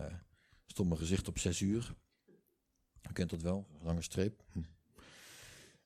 stond 0.71 0.87
mijn 0.89 1.01
gezicht 1.01 1.27
op 1.27 1.39
zes 1.39 1.59
uur. 1.59 1.95
U 3.09 3.13
kent 3.13 3.29
dat 3.29 3.41
wel, 3.41 3.67
lange 3.81 4.01
streep. 4.01 4.43
Hm. 4.51 4.61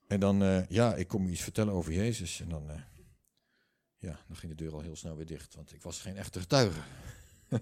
En 0.06 0.20
dan, 0.20 0.66
ja, 0.68 0.94
ik 0.94 1.08
kom 1.08 1.28
iets 1.28 1.42
vertellen 1.42 1.72
over 1.72 1.92
Jezus. 1.92 2.40
En 2.40 2.48
dan, 2.48 2.70
ja, 3.98 4.20
dan 4.26 4.36
ging 4.36 4.56
de 4.56 4.64
deur 4.64 4.74
al 4.74 4.80
heel 4.80 4.96
snel 4.96 5.16
weer 5.16 5.26
dicht. 5.26 5.54
Want 5.54 5.72
ik 5.72 5.82
was 5.82 6.00
geen 6.00 6.16
echte 6.16 6.40
getuige. 6.40 6.80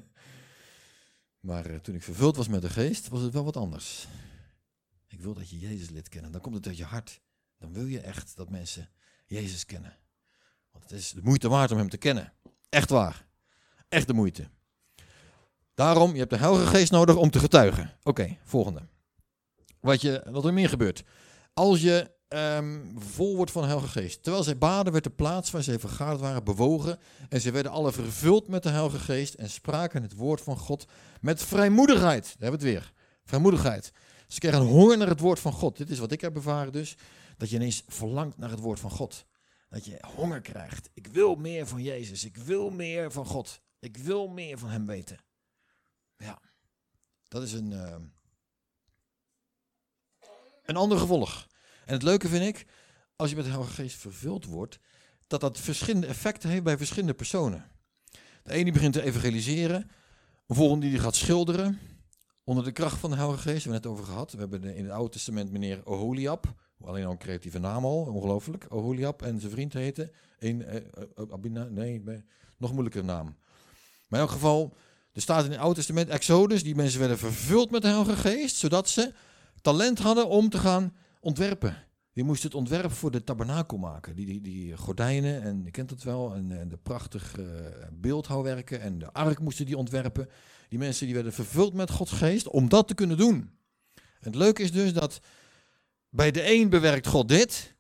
Maar 1.45 1.71
uh, 1.71 1.77
toen 1.77 1.95
ik 1.95 2.03
vervuld 2.03 2.37
was 2.37 2.49
met 2.49 2.63
de 2.63 2.71
geest, 2.71 3.09
was 3.09 3.23
het 3.23 3.33
wel 3.33 3.45
wat 3.45 3.57
anders. 3.57 4.07
Ik 5.07 5.21
wil 5.21 5.35
dat 5.35 5.51
je 5.51 5.59
Jezus 5.59 5.91
lid 5.91 6.09
kennen. 6.09 6.33
Dan 6.33 6.41
komt 6.41 6.55
het 6.55 6.67
uit 6.67 6.77
je 6.77 6.85
hart. 6.85 7.21
Dan 7.59 7.73
wil 7.73 7.87
je 7.87 8.01
echt 8.01 8.37
dat 8.37 8.51
mensen 8.51 8.91
Jezus 9.27 9.67
kennen. 9.67 9.99
Want 10.71 10.85
het 10.85 10.93
is 10.93 11.11
de 11.11 11.23
moeite 11.23 11.49
waard 11.49 11.71
om 11.71 11.79
hem 11.79 11.89
te 11.89 11.97
kennen. 11.97 12.33
Echt 12.69 12.91
waar. 12.91 13.27
Echt 13.89 14.07
de 14.07 14.13
moeite. 14.13 14.51
Daarom, 15.75 16.13
je 16.13 16.19
hebt 16.19 16.31
de 16.31 16.37
Heilige 16.37 16.67
Geest 16.67 16.93
nodig 16.93 17.17
om 17.17 17.31
te 17.31 17.39
getuigen. 17.39 17.93
Oké, 18.03 18.37
volgende. 18.45 18.81
Wat, 19.81 20.01
je, 20.01 20.23
wat 20.31 20.45
er 20.45 20.53
meer 20.53 20.69
gebeurt. 20.69 21.03
Als 21.53 21.81
je 21.81 22.11
um, 22.29 22.95
vol 22.97 23.37
wordt 23.37 23.51
van 23.51 23.63
de 23.63 23.69
Heilige 23.69 24.01
Geest. 24.01 24.23
Terwijl 24.23 24.45
zij 24.45 24.59
baden, 24.59 24.93
werd 24.93 25.05
de 25.05 25.11
plaats 25.11 25.51
waar 25.51 25.63
zij 25.63 25.79
vergaderd 25.79 26.21
waren 26.21 26.45
bewogen. 26.45 26.99
En 27.29 27.41
ze 27.41 27.51
werden 27.51 27.73
alle 27.73 27.93
vervuld 27.93 28.49
met 28.49 28.63
de 28.63 28.69
Heilige 28.69 28.99
Geest 28.99 29.35
en 29.35 29.51
spraken 29.51 30.03
het 30.03 30.15
woord 30.15 30.41
van 30.41 30.57
God 30.57 30.87
met 31.21 31.43
vrijmoedigheid. 31.43 32.25
Daar 32.25 32.51
hebben 32.51 32.61
we 32.61 32.67
het 32.67 32.75
weer. 32.75 32.93
Vrijmoedigheid. 33.25 33.93
Ze 34.29 34.41
kregen 34.41 34.61
honger 34.61 34.99
naar 34.99 35.09
het 35.09 35.21
woord 35.21 35.41
van 35.41 35.53
God. 35.53 35.77
Dit 35.77 35.91
is 35.91 35.99
wat 35.99 36.13
ik 36.13 36.21
heb 36.21 36.35
ervaren 36.35 36.73
dus. 36.73 36.97
Dat 37.37 37.51
je 37.51 37.57
ineens 37.57 37.83
verlangt 37.89 38.39
naar 38.39 38.51
het 38.51 38.61
woord 38.61 38.81
van 38.81 38.91
God. 38.91 39.25
Dat 39.69 39.85
je 39.85 39.99
honger 40.17 40.41
krijgt. 40.41 40.91
Ik 40.95 41.07
wil 41.07 41.35
meer 41.35 41.67
van 41.67 41.83
Jezus. 41.83 42.25
Ik 42.25 42.37
wil 42.37 42.71
meer 42.71 43.13
van 43.13 43.27
God. 43.27 43.61
Ik 43.79 43.97
wil 43.97 44.29
meer 44.29 44.59
van 44.59 44.69
Hem 44.69 44.87
weten. 44.87 45.19
Ja, 46.17 46.41
dat 47.29 47.43
is 47.43 47.53
een, 47.53 47.71
uh, 47.71 47.97
een 50.65 50.77
ander 50.77 50.99
gevolg. 50.99 51.47
En 51.85 51.93
het 51.93 52.03
leuke 52.03 52.29
vind 52.29 52.57
ik, 52.57 52.67
als 53.17 53.31
je 53.31 53.37
met 53.37 53.45
de 53.45 53.51
Heilige 53.51 53.75
Geest 53.75 53.97
vervuld 53.97 54.45
wordt, 54.45 54.79
dat 55.27 55.41
dat 55.41 55.61
verschillende 55.61 56.07
effecten 56.07 56.51
heeft 56.51 56.63
bij 56.63 56.77
verschillende 56.77 57.15
personen. 57.15 57.71
De 58.43 58.53
ene 58.53 58.73
begint 58.73 58.93
te 58.93 59.03
evangeliseren, 59.03 59.91
de 60.47 60.55
volgende 60.55 60.89
die 60.89 60.99
gaat 60.99 61.15
schilderen, 61.15 61.79
onder 62.45 62.65
de 62.65 62.73
kracht 62.73 62.99
van 62.99 63.11
de 63.11 63.17
Heilige 63.17 63.41
Geest, 63.41 63.65
we 63.65 63.71
hebben 63.71 63.91
het 63.91 64.01
over 64.01 64.13
gehad. 64.13 64.33
We 64.33 64.39
hebben 64.39 64.65
in 64.65 64.85
het 64.85 64.93
Oude 64.93 65.11
Testament 65.11 65.51
meneer 65.51 65.87
Oholiab, 65.87 66.55
alleen 66.81 67.05
al 67.05 67.11
een 67.11 67.19
creatieve 67.19 67.59
naam 67.59 67.85
al, 67.85 68.05
ongelooflijk. 68.05 68.67
Oholiab 68.69 69.23
en 69.23 69.41
zijn 69.41 69.53
vriend 69.53 69.73
heette, 69.73 70.13
een, 70.39 70.65
eh, 70.65 70.77
eh 70.77 71.33
Abina, 71.33 71.65
nee, 71.65 72.03
nog 72.59 72.73
moeilijker 72.73 73.05
naam. 73.05 73.25
Maar 74.09 74.21
in 74.21 74.27
elk 74.27 74.31
geval, 74.31 74.77
er 75.15 75.23
staat 75.23 75.45
in 75.45 75.51
het 75.51 75.61
Oude 75.61 75.75
Testament 75.75 76.09
Exodus, 76.09 76.63
die 76.63 76.75
mensen 76.75 76.99
werden 77.01 77.19
vervuld 77.19 77.71
met 77.71 77.83
de 77.83 77.89
Heilige 77.89 78.17
Geest, 78.17 78.57
zodat 78.57 78.89
ze 78.89 79.13
talent 79.61 79.99
hadden 79.99 80.29
om 80.29 80.49
te 80.49 80.59
gaan 80.59 80.95
ontwerpen. 81.21 81.77
Die 82.13 82.25
moest 82.25 82.43
het 82.43 82.55
ontwerp 82.55 82.93
voor 82.93 83.11
de 83.11 83.25
tabernakel 83.25 83.79
maken. 83.79 84.17
Die, 84.17 84.41
die, 84.41 84.77
gordijnen, 84.77 85.43
en 85.43 85.65
je 85.65 85.71
kent 85.71 85.91
het 85.91 86.03
wel, 86.03 86.35
en, 86.35 86.69
de 86.69 86.79
prachtige 86.83 87.43
uh, 87.43 87.87
beeldhouwwerken 87.93 88.81
en 88.81 88.99
de 88.99 89.13
ark 89.13 89.41
moesten 89.41 89.67
die 89.67 89.77
ontwerpen. 89.77 90.29
Die 90.69 90.79
mensen 90.79 91.07
die 91.07 91.15
werden 91.15 91.33
vervuld 91.33 91.75
met 91.75 91.91
Gods 91.91 92.13
geest 92.13 92.49
om 92.49 92.69
dat 92.69 92.89
te 92.89 92.95
kunnen 92.95 93.17
doen. 93.17 93.51
En 93.95 94.31
het 94.31 94.35
leuke 94.35 94.63
is 94.63 94.73
dus 94.73 94.93
dat 94.93 95.21
bij 96.09 96.31
de 96.31 96.53
een 96.53 96.69
bewerkt 96.69 97.07
God 97.07 97.29
dit, 97.29 97.75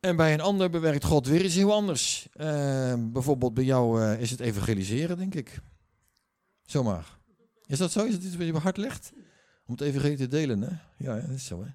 en 0.00 0.16
bij 0.16 0.32
een 0.32 0.40
ander 0.40 0.70
bewerkt 0.70 1.04
God 1.04 1.26
weer 1.26 1.44
iets 1.44 1.54
heel 1.54 1.72
anders. 1.72 2.28
Uh, 2.36 2.94
bijvoorbeeld 2.98 3.54
bij 3.54 3.64
jou 3.64 4.02
uh, 4.02 4.20
is 4.20 4.30
het 4.30 4.40
evangeliseren, 4.40 5.16
denk 5.16 5.34
ik. 5.34 5.60
Zomaar. 6.70 7.18
Is 7.66 7.78
dat 7.78 7.92
zo? 7.92 8.04
Is 8.04 8.12
dat 8.12 8.22
iets 8.22 8.36
wat 8.36 8.46
je 8.46 8.52
hart 8.52 8.76
ligt? 8.76 9.12
Om 9.66 9.72
het 9.72 9.80
evangelie 9.80 10.16
te 10.16 10.28
delen, 10.28 10.60
hè? 10.60 10.76
Ja, 10.96 11.20
dat 11.20 11.30
is 11.30 11.44
zo, 11.44 11.64
hè? 11.64 11.70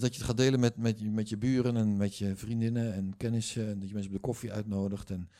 Dat 0.00 0.12
je 0.12 0.18
het 0.18 0.26
gaat 0.26 0.36
delen 0.36 0.60
met, 0.60 0.76
met, 0.76 1.12
met 1.12 1.28
je 1.28 1.36
buren 1.36 1.76
en 1.76 1.96
met 1.96 2.16
je 2.16 2.36
vriendinnen 2.36 2.94
en 2.94 3.16
kennissen. 3.16 3.68
En 3.68 3.78
dat 3.78 3.88
je 3.88 3.94
mensen 3.94 4.12
op 4.12 4.16
de 4.16 4.26
koffie 4.26 4.52
uitnodigt. 4.52 5.10
En 5.10 5.30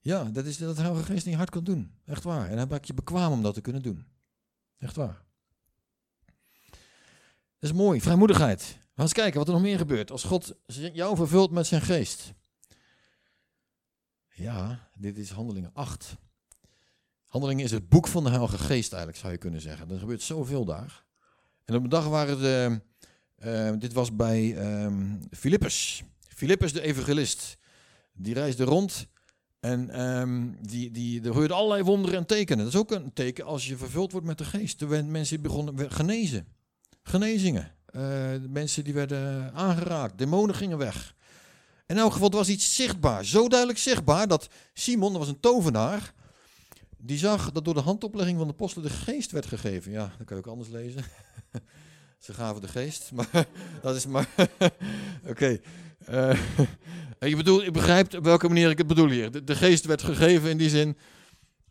ja, 0.00 0.24
dat 0.24 0.44
is 0.44 0.58
dat 0.58 0.76
de 0.76 0.82
Heilige 0.82 1.04
Geest 1.04 1.24
in 1.24 1.30
je 1.30 1.36
hart 1.36 1.50
kan 1.50 1.64
doen. 1.64 1.92
Echt 2.04 2.22
waar. 2.22 2.48
En 2.48 2.56
dan 2.56 2.68
maak 2.68 2.84
je 2.84 2.94
bekwaam 2.94 3.32
om 3.32 3.42
dat 3.42 3.54
te 3.54 3.60
kunnen 3.60 3.82
doen. 3.82 4.06
Echt 4.78 4.96
waar. 4.96 5.24
Dat 7.58 7.70
is 7.70 7.72
mooi. 7.72 8.00
Vrijmoedigheid. 8.00 8.78
We 8.94 9.02
eens 9.02 9.12
kijken 9.12 9.38
wat 9.38 9.48
er 9.48 9.54
nog 9.54 9.62
meer 9.62 9.78
gebeurt. 9.78 10.10
Als 10.10 10.24
God 10.24 10.54
jou 10.92 11.16
vervult 11.16 11.50
met 11.50 11.66
zijn 11.66 11.82
geest. 11.82 12.32
Ja, 14.28 14.88
dit 14.94 15.18
is 15.18 15.30
Handelingen 15.30 15.70
8. 15.72 16.16
Handelingen 17.36 17.64
is 17.64 17.70
het 17.70 17.88
boek 17.88 18.06
van 18.06 18.24
de 18.24 18.30
Heilige 18.30 18.58
Geest 18.58 18.92
eigenlijk, 18.92 19.20
zou 19.20 19.32
je 19.32 19.38
kunnen 19.38 19.60
zeggen. 19.60 19.90
Er 19.90 19.98
gebeurt 19.98 20.22
zoveel 20.22 20.64
daar. 20.64 21.04
En 21.64 21.74
op 21.74 21.82
een 21.82 21.88
dag 21.88 22.08
waren 22.08 22.38
de 22.38 22.80
uh, 23.44 23.72
dit 23.78 23.92
was 23.92 24.16
bij 24.16 24.56
um. 24.84 25.20
Philippus 25.30 26.72
de 26.72 26.80
evangelist. 26.80 27.56
Die 28.12 28.34
reisde 28.34 28.64
rond 28.64 29.06
en 29.60 30.00
um, 30.00 30.56
die, 30.60 30.90
die, 30.90 31.20
er 31.20 31.32
gebeurde 31.32 31.54
allerlei 31.54 31.82
wonderen 31.82 32.18
en 32.18 32.26
tekenen. 32.26 32.64
Dat 32.64 32.74
is 32.74 32.80
ook 32.80 32.90
een 32.90 33.12
teken 33.12 33.44
als 33.44 33.66
je 33.66 33.76
vervuld 33.76 34.12
wordt 34.12 34.26
met 34.26 34.38
de 34.38 34.44
geest. 34.44 34.80
Er 34.80 34.88
werden 34.88 35.10
mensen 35.10 35.42
begonnen 35.42 35.90
genezen. 35.90 36.46
Genezingen. 37.02 37.72
Uh, 37.90 38.02
mensen 38.48 38.84
die 38.84 38.94
werden 38.94 39.54
aangeraakt. 39.54 40.18
Demonen 40.18 40.54
gingen 40.54 40.78
weg. 40.78 41.14
In 41.86 41.98
elk 41.98 42.12
geval, 42.12 42.30
was 42.30 42.48
iets 42.48 42.74
zichtbaar. 42.74 43.24
Zo 43.24 43.48
duidelijk 43.48 43.78
zichtbaar 43.78 44.28
dat 44.28 44.48
Simon, 44.74 45.10
dat 45.10 45.20
was 45.20 45.28
een 45.28 45.40
tovenaar, 45.40 46.14
die 47.06 47.18
zag 47.18 47.52
dat 47.52 47.64
door 47.64 47.74
de 47.74 47.80
handoplegging 47.80 48.36
van 48.38 48.46
de 48.46 48.52
apostelen 48.52 48.88
de 48.88 48.94
geest 48.94 49.30
werd 49.30 49.46
gegeven. 49.46 49.92
Ja, 49.92 50.14
dat 50.18 50.26
kan 50.26 50.36
je 50.36 50.42
ook 50.42 50.52
anders 50.52 50.68
lezen. 50.68 51.04
Ze 52.18 52.34
gaven 52.34 52.62
de 52.62 52.68
geest, 52.68 53.12
maar 53.12 53.28
dat 53.82 53.96
is 53.96 54.06
maar. 54.06 54.28
Oké. 55.30 55.60
Eh, 56.04 56.38
ik 57.18 57.36
bedoel, 57.36 57.64
ik 57.64 57.72
begrijp 57.72 58.14
op 58.14 58.24
welke 58.24 58.48
manier 58.48 58.70
ik 58.70 58.78
het 58.78 58.86
bedoel 58.86 59.10
hier. 59.10 59.44
De, 59.44 59.56
geest 59.56 59.84
werd 59.84 60.02
gegeven 60.02 60.50
in 60.50 60.56
die 60.56 60.68
zin. 60.68 60.96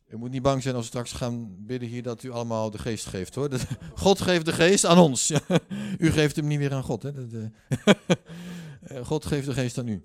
U 0.07 0.17
moet 0.17 0.31
niet 0.31 0.41
bang 0.41 0.61
zijn 0.61 0.75
als 0.75 0.83
we 0.83 0.89
straks 0.89 1.11
gaan 1.11 1.65
bidden 1.65 1.89
hier 1.89 2.03
dat 2.03 2.23
u 2.23 2.31
allemaal 2.31 2.71
de 2.71 2.77
geest 2.77 3.05
geeft 3.05 3.35
hoor. 3.35 3.49
God 3.95 4.21
geeft 4.21 4.45
de 4.45 4.53
geest 4.53 4.85
aan 4.85 4.97
ons. 4.97 5.31
u 5.97 6.11
geeft 6.11 6.35
hem 6.35 6.47
niet 6.47 6.59
meer 6.59 6.73
aan 6.73 6.83
God. 6.83 7.03
Hè? 7.03 7.11
Eh, 8.85 9.05
God 9.05 9.25
geeft 9.25 9.45
de 9.45 9.53
geest 9.53 9.77
aan 9.77 9.87
u. 9.87 10.03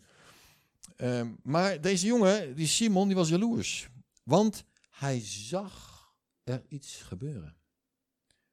Uh, 0.97 1.21
maar 1.43 1.81
deze 1.81 2.07
jongen, 2.07 2.55
die 2.55 2.67
Simon, 2.67 3.07
die 3.07 3.17
was 3.17 3.29
jaloers. 3.29 3.89
Want 4.25 4.65
hij 5.01 5.21
zag 5.21 6.15
er 6.45 6.65
iets 6.69 7.03
gebeuren. 7.03 7.57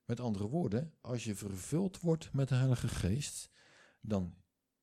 Met 0.06 0.20
andere 0.20 0.48
woorden, 0.48 0.94
als 1.02 1.24
je 1.24 1.36
vervuld 1.36 2.00
wordt 2.00 2.34
met 2.34 2.48
de 2.50 2.56
Heilige 2.56 2.88
Geest, 2.88 3.50
dan 4.02 4.36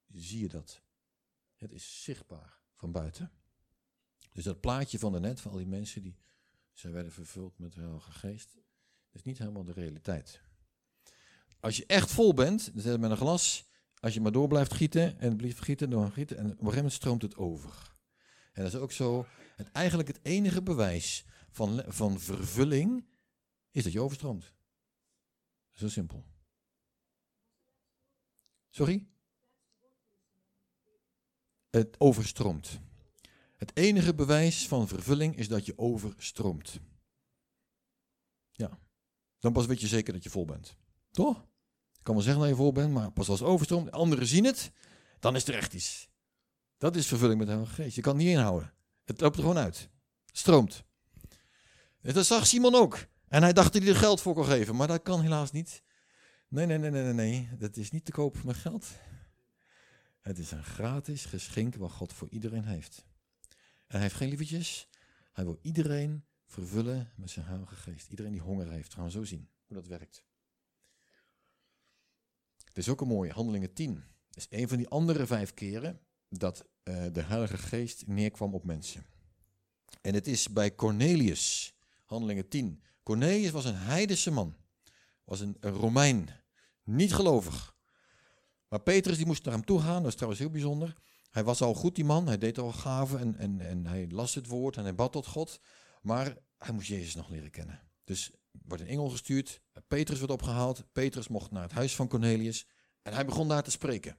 zie 0.08 0.40
je 0.40 0.48
dat. 0.48 0.82
Het 1.56 1.72
is 1.72 2.02
zichtbaar 2.02 2.60
van 2.74 2.92
buiten. 2.92 3.32
Dus 4.32 4.44
dat 4.44 4.60
plaatje 4.60 4.98
van 4.98 5.20
net 5.20 5.40
van 5.40 5.50
al 5.50 5.56
die 5.56 5.66
mensen 5.66 6.02
die 6.02 6.16
zij 6.72 6.90
werden 6.90 7.12
vervuld 7.12 7.58
met 7.58 7.72
de 7.72 7.80
Heilige 7.80 8.12
Geest, 8.12 8.56
is 9.10 9.22
niet 9.22 9.38
helemaal 9.38 9.64
de 9.64 9.72
realiteit. 9.72 10.40
als 11.60 11.76
je 11.76 11.86
echt 11.86 12.10
vol 12.10 12.34
bent, 12.34 12.72
dan 12.72 12.82
zet 12.82 12.92
het 12.92 13.00
met 13.00 13.10
een 13.10 13.16
glas. 13.16 13.70
Als 14.00 14.14
je 14.14 14.20
maar 14.20 14.32
door 14.32 14.48
blijft 14.48 14.74
gieten 14.74 15.18
en 15.18 15.36
blijft 15.36 15.60
gieten, 15.60 15.90
door 15.90 16.10
gieten. 16.10 16.36
En 16.36 16.44
op 16.44 16.50
een 16.50 16.56
gegeven 16.56 16.76
moment 16.76 16.92
stroomt 16.92 17.22
het 17.22 17.36
over. 17.36 17.96
En 18.52 18.62
dat 18.62 18.72
is 18.72 18.78
ook 18.78 18.92
zo. 18.92 19.26
Het, 19.56 19.72
eigenlijk 19.72 20.08
het 20.08 20.20
enige 20.22 20.62
bewijs 20.62 21.24
van, 21.54 21.82
van 21.86 22.20
vervulling 22.20 23.06
is 23.70 23.82
dat 23.82 23.92
je 23.92 24.00
overstroomt. 24.00 24.52
Zo 25.72 25.88
simpel. 25.88 26.24
Sorry? 28.70 29.06
Het 31.70 32.00
overstroomt. 32.00 32.80
Het 33.56 33.76
enige 33.76 34.14
bewijs 34.14 34.68
van 34.68 34.88
vervulling 34.88 35.36
is 35.36 35.48
dat 35.48 35.66
je 35.66 35.78
overstroomt. 35.78 36.80
Ja. 38.52 38.78
Dan 39.38 39.52
pas 39.52 39.66
weet 39.66 39.80
je 39.80 39.86
zeker 39.86 40.12
dat 40.12 40.22
je 40.22 40.30
vol 40.30 40.44
bent. 40.44 40.76
Toch? 41.10 41.46
Ik 41.92 42.02
kan 42.02 42.14
wel 42.14 42.24
zeggen 42.24 42.42
dat 42.42 42.50
je 42.50 42.56
vol 42.56 42.72
bent, 42.72 42.92
maar 42.92 43.10
pas 43.10 43.28
als 43.28 43.40
het 43.40 43.48
overstroomt, 43.48 43.90
anderen 43.90 44.26
zien 44.26 44.44
het, 44.44 44.72
dan 45.18 45.36
is 45.36 45.48
er 45.48 45.54
echt 45.54 45.74
iets. 45.74 46.08
Dat 46.78 46.96
is 46.96 47.06
vervulling 47.06 47.38
met 47.38 47.46
de 47.46 47.52
Heilige 47.52 47.82
Geest. 47.82 47.96
Je 47.96 48.02
kan 48.02 48.14
het 48.14 48.22
niet 48.24 48.32
inhouden. 48.32 48.74
Het 49.04 49.20
loopt 49.20 49.36
er 49.36 49.42
gewoon 49.42 49.58
uit. 49.58 49.88
stroomt. 50.32 50.84
Dat 52.12 52.26
zag 52.26 52.46
Simon 52.46 52.74
ook. 52.74 53.06
En 53.28 53.42
hij 53.42 53.52
dacht 53.52 53.72
dat 53.72 53.82
hij 53.82 53.90
er 53.90 53.98
geld 53.98 54.20
voor 54.20 54.34
kon 54.34 54.44
geven, 54.44 54.76
maar 54.76 54.86
dat 54.86 55.02
kan 55.02 55.20
helaas 55.20 55.52
niet. 55.52 55.82
Nee, 56.48 56.66
nee, 56.66 56.78
nee, 56.78 56.90
nee, 56.90 57.12
nee. 57.12 57.48
Dat 57.58 57.76
is 57.76 57.90
niet 57.90 58.04
te 58.04 58.12
koop 58.12 58.42
met 58.42 58.56
geld. 58.56 58.86
Het 60.20 60.38
is 60.38 60.50
een 60.50 60.64
gratis 60.64 61.24
geschenk 61.24 61.74
wat 61.74 61.92
God 61.92 62.12
voor 62.12 62.28
iedereen 62.30 62.64
heeft. 62.64 63.04
En 63.86 63.86
hij 63.86 64.00
heeft 64.00 64.14
geen 64.14 64.28
lievertjes. 64.28 64.88
Hij 65.32 65.44
wil 65.44 65.58
iedereen 65.62 66.24
vervullen 66.46 67.12
met 67.16 67.30
zijn 67.30 67.46
Heilige 67.46 67.74
Geest. 67.74 68.08
Iedereen 68.10 68.32
die 68.32 68.40
honger 68.40 68.70
heeft. 68.70 68.94
Gaan 68.94 69.04
we 69.04 69.10
zo 69.10 69.24
zien 69.24 69.48
hoe 69.66 69.76
dat 69.76 69.86
werkt. 69.86 70.24
Het 72.64 72.76
is 72.78 72.88
ook 72.88 73.00
een 73.00 73.08
mooie, 73.08 73.32
Handelingen 73.32 73.72
10. 73.72 74.04
Het 74.26 74.36
is 74.36 74.46
een 74.50 74.68
van 74.68 74.76
die 74.76 74.88
andere 74.88 75.26
vijf 75.26 75.54
keren 75.54 76.00
dat 76.28 76.64
uh, 76.84 77.04
de 77.12 77.22
Heilige 77.22 77.58
Geest 77.58 78.06
neerkwam 78.06 78.54
op 78.54 78.64
mensen. 78.64 79.06
En 80.00 80.14
het 80.14 80.26
is 80.26 80.48
bij 80.48 80.74
Cornelius, 80.74 81.73
Handelingen 82.14 82.48
10. 82.48 82.82
Cornelius 83.02 83.50
was 83.50 83.64
een 83.64 83.76
heidense 83.76 84.30
man. 84.30 84.56
Was 85.24 85.40
een, 85.40 85.56
Romein. 85.60 86.28
Niet 86.82 87.14
gelovig. 87.14 87.76
Maar 88.68 88.80
Petrus 88.80 89.16
die 89.16 89.26
moest 89.26 89.44
naar 89.44 89.54
hem 89.54 89.64
toe 89.64 89.80
gaan. 89.80 89.98
Dat 90.02 90.06
is 90.10 90.14
trouwens 90.14 90.40
heel 90.40 90.50
bijzonder. 90.50 90.92
Hij 91.30 91.44
was 91.44 91.62
al 91.62 91.74
goed, 91.74 91.94
die 91.94 92.04
man. 92.04 92.26
Hij 92.26 92.38
deed 92.38 92.58
al 92.58 92.72
gaven 92.72 93.18
en, 93.20 93.36
en, 93.36 93.60
en 93.60 93.86
hij 93.86 94.06
las 94.10 94.34
het 94.34 94.46
woord 94.46 94.76
en 94.76 94.82
hij 94.82 94.94
bad 94.94 95.12
tot 95.12 95.26
God. 95.26 95.60
Maar 96.02 96.36
hij 96.58 96.74
moest 96.74 96.88
Jezus 96.88 97.14
nog 97.14 97.28
leren 97.28 97.50
kennen. 97.50 97.80
Dus 98.04 98.30
wordt 98.50 98.82
een 98.82 98.88
engel 98.88 99.08
gestuurd. 99.08 99.60
Petrus 99.88 100.18
wordt 100.18 100.32
opgehaald. 100.32 100.84
Petrus 100.92 101.28
mocht 101.28 101.50
naar 101.50 101.62
het 101.62 101.72
huis 101.72 101.94
van 101.94 102.08
Cornelius. 102.08 102.66
En 103.02 103.12
hij 103.12 103.24
begon 103.24 103.48
daar 103.48 103.62
te 103.62 103.70
spreken. 103.70 104.16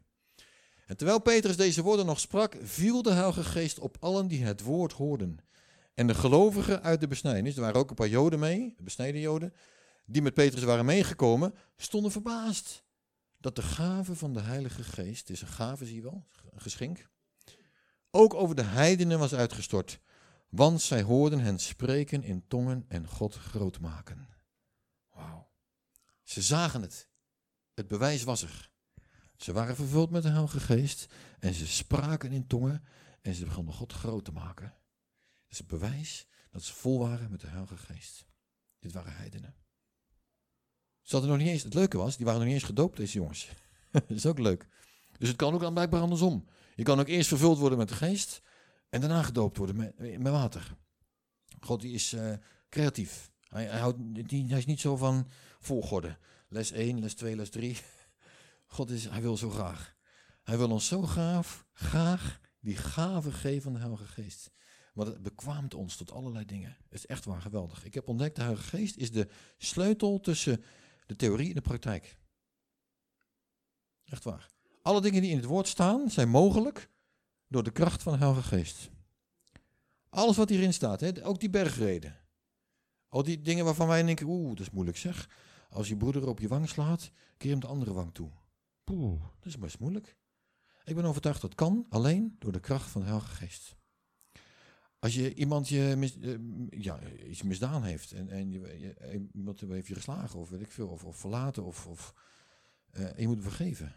En 0.86 0.98
terwijl 0.98 1.20
Petrus 1.20 1.58
deze 1.58 1.82
woorden 1.82 2.06
nog 2.06 2.20
sprak, 2.20 2.58
viel 2.62 3.02
de 3.02 3.12
Heilige 3.12 3.44
Geest 3.44 3.80
op 3.80 3.98
allen 4.00 4.28
die 4.28 4.44
het 4.44 4.62
woord 4.62 4.92
hoorden. 4.92 5.40
En 5.96 6.08
de 6.08 6.16
gelovigen 6.16 6.84
uit 6.84 7.00
de 7.00 7.08
besnijdenis, 7.08 7.56
er 7.56 7.62
waren 7.62 7.80
ook 7.80 7.90
een 7.90 7.96
paar 7.96 8.08
joden 8.08 8.40
mee, 8.40 8.74
de 8.78 8.84
besneden 8.84 9.22
joden, 9.22 9.54
die 10.06 10.22
met 10.22 10.34
Petrus 10.34 10.64
waren 10.64 10.86
meegekomen, 10.86 11.54
stonden 11.78 12.12
verbaasd 12.12 12.84
dat 13.38 13.56
de 13.56 13.62
gave 13.62 14.16
van 14.16 14.34
de 14.34 14.42
Heilige 14.42 14.84
Geest, 14.84 15.20
het 15.20 15.30
is 15.30 15.42
een 15.42 15.48
gave 15.48 15.86
zie 15.86 15.96
je 15.96 16.02
wel, 16.02 16.28
een 16.52 16.62
geschenk, 16.62 17.08
ook 18.12 18.34
over 18.34 18.56
de 18.56 18.64
heidenen 18.64 19.20
was 19.20 19.34
uitgestort. 19.34 20.00
Want 20.50 20.82
zij 20.82 21.02
hoorden 21.02 21.40
hen 21.40 21.60
spreken 21.60 22.24
in 22.24 22.48
tongen 22.48 22.86
en 22.88 23.08
God 23.08 23.36
groot 23.36 23.80
maken. 23.80 24.28
Wauw. 25.10 25.48
Ze 26.24 26.42
zagen 26.42 26.82
het. 26.82 27.10
Het 27.74 27.88
bewijs 27.88 28.24
was 28.24 28.42
er. 28.42 28.72
Ze 29.36 29.54
waren 29.54 29.76
vervuld 29.76 30.10
met 30.10 30.24
de 30.24 30.30
Heilige 30.30 30.60
Geest 30.60 31.06
en 31.40 31.54
ze 31.54 31.68
spraken 31.68 32.32
in 32.32 32.48
tongen 32.48 32.84
en 33.22 33.34
ze 33.34 33.46
begonnen 33.46 33.74
God 33.74 33.94
groot 33.94 34.26
te 34.26 34.32
maken. 34.32 34.74
Is 35.56 35.62
het 35.62 35.80
bewijs 35.80 36.28
dat 36.52 36.64
ze 36.64 36.74
vol 36.74 37.00
waren 37.00 37.32
met 37.32 37.42
de 37.42 37.48
Heilige 37.48 37.78
Geest. 37.78 38.26
Dit 38.80 38.92
waren 38.92 39.16
heidenen. 39.16 39.56
Ze 41.02 41.12
hadden 41.12 41.30
nog 41.30 41.40
niet 41.40 41.50
eens, 41.50 41.64
het 41.64 41.74
leuke 41.74 41.98
was, 41.98 42.16
die 42.16 42.26
waren 42.26 42.40
nog 42.40 42.50
niet 42.50 42.58
eens 42.58 42.68
gedoopt, 42.68 42.98
deze 42.98 43.18
jongens. 43.18 43.50
dat 43.92 44.10
is 44.10 44.26
ook 44.26 44.40
leuk. 44.40 44.68
Dus 45.18 45.28
het 45.28 45.38
kan 45.38 45.54
ook 45.54 45.60
dan 45.62 45.74
blijkbaar 45.74 46.02
andersom. 46.02 46.48
Je 46.76 46.84
kan 46.84 47.00
ook 47.00 47.08
eerst 47.08 47.28
vervuld 47.28 47.58
worden 47.58 47.78
met 47.78 47.90
de 47.90 47.96
geest 47.96 48.42
en 48.90 49.00
daarna 49.02 49.24
gedoopt 49.24 49.58
worden 49.58 49.76
met, 49.76 49.98
met 49.98 50.32
water. 50.32 50.76
God 51.60 51.82
die 51.82 51.94
is 51.94 52.14
uh, 52.14 52.34
creatief. 52.70 53.32
Hij, 53.48 53.66
hij, 53.66 53.80
houdt, 53.80 53.98
hij 54.28 54.58
is 54.58 54.66
niet 54.66 54.80
zo 54.80 54.96
van 54.96 55.30
volgorde. 55.60 56.18
Les 56.48 56.72
1, 56.72 57.00
les 57.00 57.14
2, 57.14 57.36
les 57.36 57.50
3. 57.50 57.78
God 58.76 58.90
is, 58.90 59.10
hij 59.10 59.22
wil 59.22 59.38
zo 59.38 59.50
graag. 59.50 59.96
Hij 60.44 60.58
wil 60.58 60.72
ons 60.72 60.88
zo 60.88 61.02
graag, 61.02 61.66
graag 61.74 62.40
die 62.60 62.76
gave 62.76 63.32
geven 63.32 63.62
van 63.62 63.74
de 63.74 63.80
Heilige 63.80 64.06
Geest. 64.06 64.54
Want 64.96 65.08
het 65.08 65.22
bekwaamt 65.22 65.74
ons 65.74 65.96
tot 65.96 66.12
allerlei 66.12 66.46
dingen. 66.46 66.78
Het 66.84 66.94
is 66.94 67.06
echt 67.06 67.26
waar 67.26 67.42
geweldig. 67.42 67.86
Ik 67.86 67.94
heb 67.94 68.08
ontdekt, 68.08 68.36
de 68.36 68.42
Heilige 68.42 68.68
Geest 68.68 68.96
is 68.96 69.12
de 69.12 69.28
sleutel 69.58 70.20
tussen 70.20 70.64
de 71.06 71.16
theorie 71.16 71.50
en 71.50 71.56
de 71.56 71.62
praktijk. 71.62 72.18
Echt 74.06 74.24
waar. 74.24 74.50
Alle 74.82 75.02
dingen 75.02 75.22
die 75.22 75.32
in 75.32 75.38
het 75.38 75.46
woord 75.46 75.68
staan, 75.68 76.10
zijn 76.10 76.30
mogelijk 76.30 76.90
door 77.48 77.64
de 77.64 77.72
kracht 77.72 78.04
van 78.04 78.14
de 78.14 78.20
Heilige 78.20 78.48
Geest. 78.48 78.90
Alles 80.10 80.38
wat 80.38 80.50
hierin 80.50 80.74
staat, 80.74 81.00
hè, 81.00 81.26
ook 81.26 81.40
die 81.40 81.50
bergreden. 81.50 82.20
Al 83.08 83.24
die 83.24 83.42
dingen 83.42 83.66
waarvan 83.66 83.88
wij 83.88 84.04
denken, 84.04 84.28
oeh, 84.28 84.50
dat 84.50 84.60
is 84.60 84.70
moeilijk 84.70 84.98
zeg. 84.98 85.30
Als 85.70 85.88
je 85.88 85.98
broeder 85.98 86.28
op 86.28 86.40
je 86.40 86.48
wang 86.48 86.70
slaat, 86.70 87.12
keer 87.38 87.52
hem 87.52 87.60
de 87.60 87.68
andere 87.68 87.94
wang 87.94 88.14
toe. 88.14 88.32
Poeh, 88.84 89.22
dat 89.22 89.46
is 89.46 89.58
best 89.58 89.80
moeilijk. 89.80 90.18
Ik 90.84 90.96
ben 90.96 91.06
overtuigd 91.06 91.42
dat 91.42 91.56
kan 91.56 91.86
alleen 91.90 92.36
door 92.40 92.52
de 92.52 92.60
kracht 92.60 92.90
van 92.90 93.02
de 93.02 93.08
Heilige 93.08 93.32
Geest. 93.36 93.76
Als 95.06 95.16
je 95.16 95.34
iemand 95.34 95.70
je 95.70 96.12
uh, 96.20 96.82
ja, 96.84 97.00
iets 97.28 97.42
misdaan 97.42 97.84
heeft 97.84 98.12
en, 98.12 98.30
en 98.30 98.52
je, 98.52 99.30
iemand 99.34 99.60
heeft 99.60 99.88
je 99.88 99.94
geslagen 99.94 100.40
of 100.40 100.50
weet 100.50 100.62
ik 100.62 100.72
veel, 100.72 100.88
of, 100.88 101.04
of 101.04 101.18
verlaten 101.18 101.64
of, 101.64 101.88
of 101.88 102.14
uh, 102.94 103.18
je 103.18 103.28
moet 103.28 103.42
vergeven. 103.42 103.94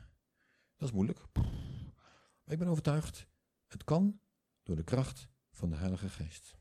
Dat 0.76 0.88
is 0.88 0.94
moeilijk. 0.94 1.26
Maar 1.32 2.52
ik 2.52 2.58
ben 2.58 2.68
overtuigd, 2.68 3.26
het 3.66 3.84
kan 3.84 4.20
door 4.62 4.76
de 4.76 4.84
kracht 4.84 5.28
van 5.50 5.70
de 5.70 5.76
Heilige 5.76 6.08
Geest. 6.08 6.56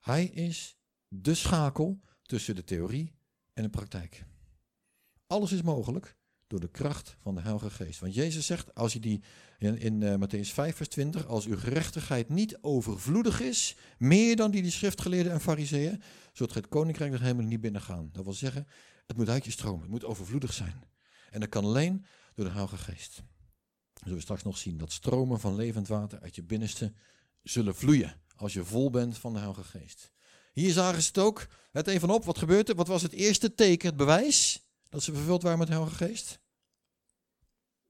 Hij 0.00 0.24
is 0.24 0.78
de 1.08 1.34
schakel 1.34 2.00
tussen 2.22 2.54
de 2.54 2.64
theorie 2.64 3.14
en 3.52 3.62
de 3.62 3.70
praktijk. 3.70 4.24
Alles 5.26 5.52
is 5.52 5.62
mogelijk 5.62 6.16
door 6.50 6.60
de 6.60 6.70
kracht 6.70 7.16
van 7.22 7.34
de 7.34 7.40
Heilige 7.40 7.70
Geest. 7.70 8.00
Want 8.00 8.14
Jezus 8.14 8.46
zegt, 8.46 8.74
als 8.74 8.92
je 8.92 9.00
die 9.00 9.22
in, 9.58 9.78
in 9.78 10.00
uh, 10.00 10.14
Matthäus 10.14 10.52
5, 10.52 10.76
vers 10.76 10.88
20, 10.88 11.26
als 11.26 11.46
uw 11.46 11.56
gerechtigheid 11.56 12.28
niet 12.28 12.58
overvloedig 12.60 13.40
is, 13.40 13.76
meer 13.98 14.36
dan 14.36 14.50
die, 14.50 14.62
die 14.62 14.70
schriftgeleerden 14.70 15.32
en 15.32 15.40
fariseeën, 15.40 16.02
zult 16.32 16.52
gij 16.52 16.60
het 16.60 16.70
koninkrijk 16.70 17.10
der 17.10 17.22
hemelen 17.22 17.48
niet 17.48 17.60
binnengaan. 17.60 18.08
Dat 18.12 18.24
wil 18.24 18.32
zeggen, 18.32 18.66
het 19.06 19.16
moet 19.16 19.28
uit 19.28 19.44
je 19.44 19.50
stromen, 19.50 19.80
het 19.80 19.90
moet 19.90 20.04
overvloedig 20.04 20.52
zijn. 20.52 20.82
En 21.30 21.40
dat 21.40 21.48
kan 21.48 21.64
alleen 21.64 22.04
door 22.34 22.44
de 22.44 22.50
Heilige 22.50 22.76
Geest. 22.76 23.22
We 23.92 24.06
zullen 24.06 24.22
straks 24.22 24.42
nog 24.42 24.58
zien 24.58 24.78
dat 24.78 24.92
stromen 24.92 25.40
van 25.40 25.54
levend 25.54 25.88
water 25.88 26.20
uit 26.20 26.34
je 26.34 26.42
binnenste 26.42 26.92
zullen 27.42 27.74
vloeien 27.74 28.20
als 28.36 28.52
je 28.52 28.64
vol 28.64 28.90
bent 28.90 29.18
van 29.18 29.32
de 29.32 29.38
Heilige 29.38 29.64
Geest. 29.64 30.12
Hier 30.52 30.72
zagen 30.72 31.02
ze 31.02 31.08
het 31.08 31.18
ook. 31.18 31.46
Let 31.72 31.86
even 31.86 32.10
op, 32.10 32.24
wat 32.24 32.38
gebeurt 32.38 32.68
er? 32.68 32.74
Wat 32.74 32.88
was 32.88 33.02
het 33.02 33.12
eerste 33.12 33.54
teken, 33.54 33.88
het 33.88 33.96
bewijs 33.96 34.68
dat 34.90 35.02
ze 35.02 35.14
vervuld 35.14 35.42
waren 35.42 35.58
met 35.58 35.66
de 35.66 35.72
Heilige 35.72 36.04
Geest? 36.04 36.40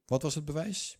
Wat 0.05 0.23
was 0.23 0.35
het 0.35 0.45
bewijs? 0.45 0.99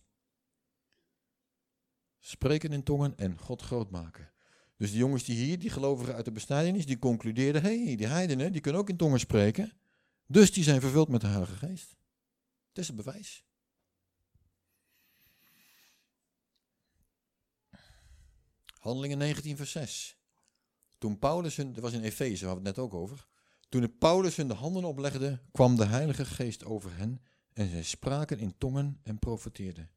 Spreken 2.19 2.71
in 2.71 2.83
tongen 2.83 3.17
en 3.17 3.39
God 3.39 3.61
groot 3.61 3.91
maken. 3.91 4.31
Dus 4.77 4.89
die 4.89 4.99
jongens 4.99 5.23
die 5.23 5.35
hier, 5.35 5.59
die 5.59 5.69
gelovigen 5.69 6.15
uit 6.15 6.25
de 6.25 6.31
besnijdenis, 6.31 6.85
die 6.85 6.99
concludeerden, 6.99 7.61
hé, 7.61 7.85
hey, 7.85 7.95
die 7.95 8.07
heidenen, 8.07 8.51
die 8.51 8.61
kunnen 8.61 8.81
ook 8.81 8.89
in 8.89 8.97
tongen 8.97 9.19
spreken. 9.19 9.73
Dus 10.27 10.53
die 10.53 10.63
zijn 10.63 10.81
vervuld 10.81 11.07
met 11.07 11.21
de 11.21 11.27
Heilige 11.27 11.55
Geest. 11.55 11.95
Het 12.67 12.77
is 12.77 12.87
het 12.87 12.95
bewijs. 12.95 13.45
Handelingen 18.79 19.17
19 19.17 19.57
vers 19.57 19.71
6. 19.71 20.17
Toen 20.97 21.19
Paulus 21.19 21.55
hun, 21.55 21.73
dat 21.73 21.83
was 21.83 21.93
in 21.93 22.01
Efeze, 22.01 22.45
hadden 22.45 22.63
we 22.63 22.69
het 22.69 22.77
net 22.77 22.85
ook 22.85 22.93
over. 22.93 23.27
Toen 23.71 23.97
Paulus 23.97 24.35
hun 24.35 24.47
de 24.47 24.53
handen 24.53 24.83
oplegde, 24.83 25.41
kwam 25.51 25.75
de 25.75 25.85
Heilige 25.85 26.25
Geest 26.25 26.65
over 26.65 26.95
hen 26.95 27.21
en 27.53 27.69
zij 27.69 27.83
spraken 27.83 28.39
in 28.39 28.57
tongen 28.57 28.99
en 29.03 29.19
profeteerden. 29.19 29.89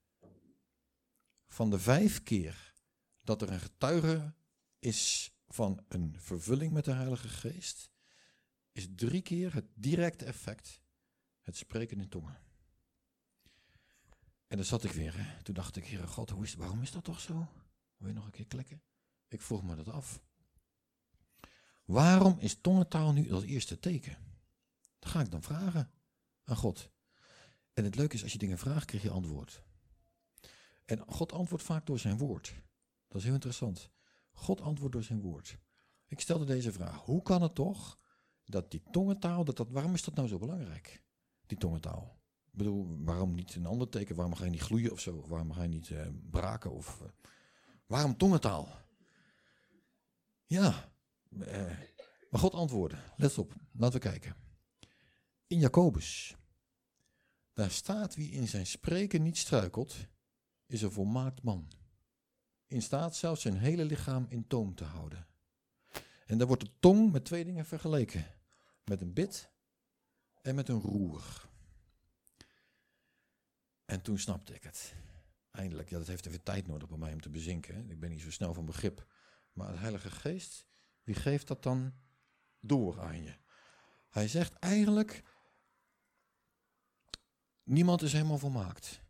Van 1.46 1.70
de 1.70 1.78
vijf 1.78 2.22
keer 2.22 2.74
dat 3.22 3.42
er 3.42 3.50
een 3.50 3.60
getuige 3.60 4.34
is 4.78 5.32
van 5.48 5.84
een 5.88 6.14
vervulling 6.18 6.72
met 6.72 6.84
de 6.84 6.92
Heilige 6.92 7.28
Geest, 7.28 7.90
is 8.72 8.88
drie 8.94 9.22
keer 9.22 9.54
het 9.54 9.66
directe 9.74 10.24
effect 10.24 10.82
het 11.40 11.56
spreken 11.56 12.00
in 12.00 12.08
tongen. 12.08 12.38
En 14.46 14.56
dan 14.56 14.64
zat 14.64 14.84
ik 14.84 14.92
weer. 14.92 15.16
Hè. 15.16 15.42
Toen 15.42 15.54
dacht 15.54 15.76
ik, 15.76 15.86
Heere 15.86 16.06
God, 16.06 16.30
hoe 16.30 16.44
is, 16.44 16.54
waarom 16.54 16.82
is 16.82 16.92
dat 16.92 17.04
toch 17.04 17.20
zo? 17.20 17.48
Wil 17.96 18.08
je 18.08 18.14
nog 18.14 18.24
een 18.24 18.30
keer 18.30 18.46
klikken? 18.46 18.82
Ik 19.28 19.42
vroeg 19.42 19.62
me 19.62 19.74
dat 19.76 19.88
af. 19.88 20.22
Waarom 21.84 22.36
is 22.38 22.60
tongentaal 22.60 23.12
nu 23.12 23.26
dat 23.28 23.42
eerste 23.42 23.78
teken? 23.78 24.16
Dat 24.98 25.10
ga 25.10 25.20
ik 25.20 25.30
dan 25.30 25.42
vragen. 25.42 25.90
aan 26.44 26.56
God. 26.56 26.90
En 27.72 27.84
het 27.84 27.96
leuke 27.96 28.14
is, 28.14 28.22
als 28.22 28.32
je 28.32 28.38
dingen 28.38 28.58
vraagt, 28.58 28.84
krijg 28.84 29.02
je 29.02 29.10
antwoord. 29.10 29.62
En 30.84 30.98
God 31.06 31.32
antwoordt 31.32 31.64
vaak 31.64 31.86
door 31.86 31.98
zijn 31.98 32.18
woord. 32.18 32.54
Dat 33.08 33.18
is 33.18 33.24
heel 33.24 33.34
interessant. 33.34 33.90
God 34.32 34.60
antwoordt 34.60 34.92
door 34.94 35.02
zijn 35.02 35.20
woord. 35.20 35.58
Ik 36.06 36.20
stelde 36.20 36.44
deze 36.44 36.72
vraag. 36.72 37.00
Hoe 37.00 37.22
kan 37.22 37.42
het 37.42 37.54
toch 37.54 37.98
dat 38.44 38.70
die 38.70 38.82
tongentaal, 38.90 39.44
dat 39.44 39.56
dat, 39.56 39.70
waarom 39.70 39.94
is 39.94 40.02
dat 40.02 40.14
nou 40.14 40.28
zo 40.28 40.38
belangrijk? 40.38 41.02
Die 41.46 41.58
tongentaal. 41.58 42.22
Ik 42.46 42.58
bedoel, 42.58 42.96
waarom 43.04 43.34
niet 43.34 43.54
een 43.54 43.66
ander 43.66 43.88
teken? 43.88 44.16
Waarom 44.16 44.34
ga 44.34 44.44
je 44.44 44.50
niet 44.50 44.62
gloeien 44.62 44.92
of 44.92 45.00
zo? 45.00 45.26
Waarom 45.28 45.52
ga 45.52 45.62
je 45.62 45.68
niet 45.68 45.88
uh, 45.88 46.06
braken? 46.30 46.70
Of, 46.70 47.00
uh, 47.02 47.08
waarom 47.86 48.16
tongentaal? 48.16 48.68
Ja, 50.46 50.93
maar 52.30 52.40
God 52.40 52.54
antwoordde. 52.54 52.98
Let 53.16 53.38
op, 53.38 53.54
laten 53.72 54.00
we 54.00 54.08
kijken. 54.08 54.36
In 55.46 55.58
Jacobus, 55.58 56.36
daar 57.52 57.70
staat 57.70 58.14
wie 58.14 58.30
in 58.30 58.48
zijn 58.48 58.66
spreken 58.66 59.22
niet 59.22 59.36
struikelt, 59.36 59.96
is 60.66 60.82
een 60.82 60.92
volmaakt 60.92 61.42
man. 61.42 61.72
In 62.66 62.82
staat 62.82 63.16
zelfs 63.16 63.42
zijn 63.42 63.58
hele 63.58 63.84
lichaam 63.84 64.26
in 64.28 64.46
toom 64.46 64.74
te 64.74 64.84
houden. 64.84 65.26
En 66.26 66.38
daar 66.38 66.46
wordt 66.46 66.62
de 66.62 66.78
tong 66.80 67.12
met 67.12 67.24
twee 67.24 67.44
dingen 67.44 67.66
vergeleken. 67.66 68.26
Met 68.84 69.00
een 69.00 69.12
bit 69.12 69.50
en 70.42 70.54
met 70.54 70.68
een 70.68 70.80
roer. 70.80 71.48
En 73.84 74.02
toen 74.02 74.18
snapte 74.18 74.54
ik 74.54 74.62
het. 74.62 74.94
Eindelijk, 75.50 75.88
ja, 75.88 75.98
dat 75.98 76.06
heeft 76.06 76.26
even 76.26 76.42
tijd 76.42 76.66
nodig 76.66 76.88
bij 76.88 76.98
mij 76.98 77.12
om 77.12 77.20
te 77.20 77.30
bezinken. 77.30 77.90
Ik 77.90 78.00
ben 78.00 78.10
niet 78.10 78.20
zo 78.20 78.30
snel 78.30 78.54
van 78.54 78.64
begrip. 78.64 79.06
Maar 79.52 79.72
de 79.72 79.78
Heilige 79.78 80.10
Geest, 80.10 80.66
wie 81.04 81.14
geeft 81.14 81.46
dat 81.46 81.62
dan 81.62 81.94
door 82.60 83.00
aan 83.00 83.22
je? 83.22 83.36
Hij 84.08 84.28
zegt 84.28 84.54
eigenlijk, 84.54 85.22
niemand 87.62 88.02
is 88.02 88.12
helemaal 88.12 88.38
volmaakt. 88.38 89.02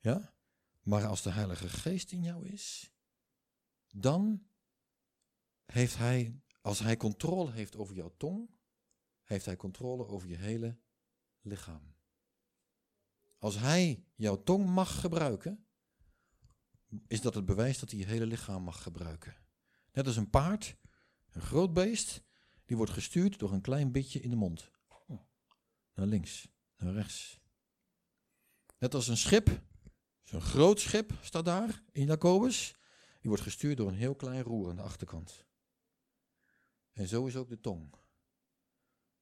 Ja? 0.00 0.34
Maar 0.82 1.06
als 1.06 1.22
de 1.22 1.30
Heilige 1.30 1.68
Geest 1.68 2.12
in 2.12 2.22
jou 2.22 2.46
is, 2.46 2.92
dan 3.88 4.46
heeft 5.64 5.96
hij, 5.96 6.40
als 6.60 6.78
hij 6.78 6.96
controle 6.96 7.50
heeft 7.50 7.76
over 7.76 7.94
jouw 7.94 8.14
tong, 8.16 8.50
heeft 9.22 9.44
hij 9.44 9.56
controle 9.56 10.06
over 10.06 10.28
je 10.28 10.36
hele 10.36 10.78
lichaam. 11.40 11.96
Als 13.38 13.58
hij 13.58 14.04
jouw 14.14 14.42
tong 14.42 14.66
mag 14.66 15.00
gebruiken, 15.00 15.66
is 17.06 17.20
dat 17.20 17.34
het 17.34 17.44
bewijs 17.44 17.78
dat 17.78 17.90
hij 17.90 17.98
je 17.98 18.06
hele 18.06 18.26
lichaam 18.26 18.62
mag 18.62 18.82
gebruiken. 18.82 19.36
Net 19.92 20.06
als 20.06 20.16
een 20.16 20.30
paard, 20.30 20.76
een 21.38 21.44
groot 21.44 21.72
beest, 21.72 22.22
die 22.64 22.76
wordt 22.76 22.92
gestuurd 22.92 23.38
door 23.38 23.52
een 23.52 23.60
klein 23.60 23.92
bitje 23.92 24.20
in 24.20 24.30
de 24.30 24.36
mond. 24.36 24.70
Naar 25.94 26.06
links, 26.06 26.48
naar 26.76 26.92
rechts. 26.92 27.40
Net 28.78 28.94
als 28.94 29.08
een 29.08 29.16
schip, 29.16 29.62
zo'n 30.22 30.40
groot 30.40 30.80
schip 30.80 31.12
staat 31.20 31.44
daar 31.44 31.82
in 31.92 32.06
Jacobus, 32.06 32.74
die 33.20 33.28
wordt 33.30 33.42
gestuurd 33.42 33.76
door 33.76 33.88
een 33.88 33.94
heel 33.94 34.14
klein 34.14 34.42
roer 34.42 34.70
aan 34.70 34.76
de 34.76 34.82
achterkant. 34.82 35.46
En 36.92 37.08
zo 37.08 37.26
is 37.26 37.36
ook 37.36 37.48
de 37.48 37.60
tong. 37.60 37.94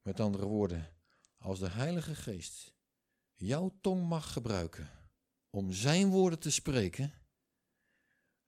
Met 0.03 0.21
andere 0.21 0.47
woorden, 0.47 0.97
als 1.39 1.59
de 1.59 1.71
Heilige 1.71 2.15
Geest 2.15 2.75
jouw 3.35 3.79
tong 3.81 4.09
mag 4.09 4.33
gebruiken 4.33 4.91
om 5.51 5.73
zijn 5.73 6.09
woorden 6.09 6.39
te 6.39 6.51
spreken, 6.51 7.13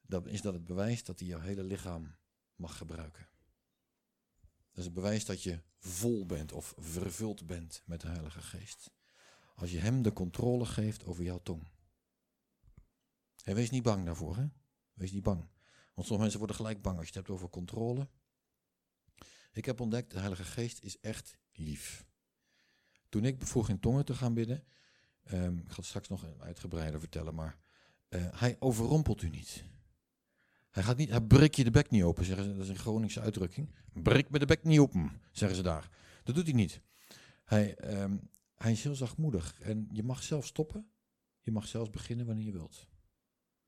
dan 0.01 0.29
is 0.29 0.43
dat 0.43 0.55
het 0.55 0.65
bewijs 0.65 1.05
dat 1.05 1.19
hij 1.19 1.29
jouw 1.29 1.41
hele 1.41 1.63
lichaam 1.63 2.17
mag 2.55 2.77
gebruiken. 2.77 3.29
Dat 4.79 4.87
is 4.87 4.93
het 4.93 5.03
bewijs 5.03 5.25
dat 5.25 5.43
je 5.43 5.61
vol 5.79 6.27
bent 6.27 6.53
of 6.53 6.75
vervuld 6.77 7.47
bent 7.47 7.83
met 7.85 8.01
de 8.01 8.09
Heilige 8.09 8.43
Geest. 8.43 8.91
Als 9.55 9.71
je 9.71 9.79
hem 9.79 10.03
de 10.03 10.13
controle 10.13 10.67
geeft 10.67 11.05
over 11.05 11.25
jouw 11.25 11.43
tong. 11.43 11.69
En 13.45 13.55
wees 13.55 13.71
niet 13.71 13.83
bang 13.83 14.05
daarvoor, 14.05 14.37
hè? 14.37 14.47
Wees 14.95 15.13
niet 15.13 15.23
bang. 15.23 15.41
Want 15.41 15.51
sommige 15.95 16.21
mensen 16.21 16.39
worden 16.39 16.57
gelijk 16.57 16.83
bang 16.83 16.99
als 16.99 17.09
je 17.09 17.13
het 17.13 17.27
hebt 17.27 17.39
over 17.39 17.51
controle. 17.51 18.09
Ik 19.53 19.65
heb 19.65 19.81
ontdekt, 19.81 20.11
de 20.11 20.19
Heilige 20.19 20.45
Geest 20.45 20.83
is 20.83 21.01
echt 21.01 21.39
lief. 21.53 22.07
Toen 23.09 23.25
ik 23.25 23.47
vroeg 23.47 23.69
in 23.69 23.81
tongen 23.81 24.05
te 24.05 24.15
gaan 24.15 24.35
bidden, 24.35 24.65
um, 25.33 25.59
ik 25.59 25.69
ga 25.69 25.77
het 25.77 25.85
straks 25.85 26.09
nog 26.09 26.25
uitgebreider 26.39 27.01
vertellen, 27.01 27.35
maar 27.35 27.59
uh, 28.09 28.27
hij 28.41 28.57
overrompelt 28.59 29.23
u 29.23 29.29
niet. 29.29 29.65
Hij 30.71 30.83
gaat 30.83 30.97
niet, 30.97 31.09
hij 31.09 31.21
breekt 31.21 31.57
je 31.57 31.65
de 31.65 31.71
bek 31.71 31.91
niet 31.91 32.03
open, 32.03 32.25
zeggen 32.25 32.45
ze, 32.45 32.53
dat 32.53 32.63
is 32.63 32.69
een 32.69 32.77
Groningse 32.77 33.21
uitdrukking. 33.21 33.75
Breek 33.93 34.31
me 34.31 34.39
de 34.39 34.47
bek 34.47 34.65
niet 34.65 34.79
open, 34.79 35.21
zeggen 35.33 35.57
ze 35.57 35.63
daar. 35.63 35.91
Dat 36.25 36.35
doet 36.35 36.45
hij 36.45 36.55
niet. 36.55 36.81
Hij, 37.45 38.01
um, 38.03 38.31
hij 38.55 38.73
is 38.73 38.83
heel 38.83 38.95
zachtmoedig 38.95 39.61
en 39.61 39.89
je 39.93 40.03
mag 40.03 40.23
zelf 40.23 40.47
stoppen. 40.47 40.91
Je 41.41 41.51
mag 41.55 41.67
zelfs 41.67 41.91
beginnen 41.91 42.27
wanneer 42.27 42.45
je 42.45 42.53
wilt. 42.53 42.87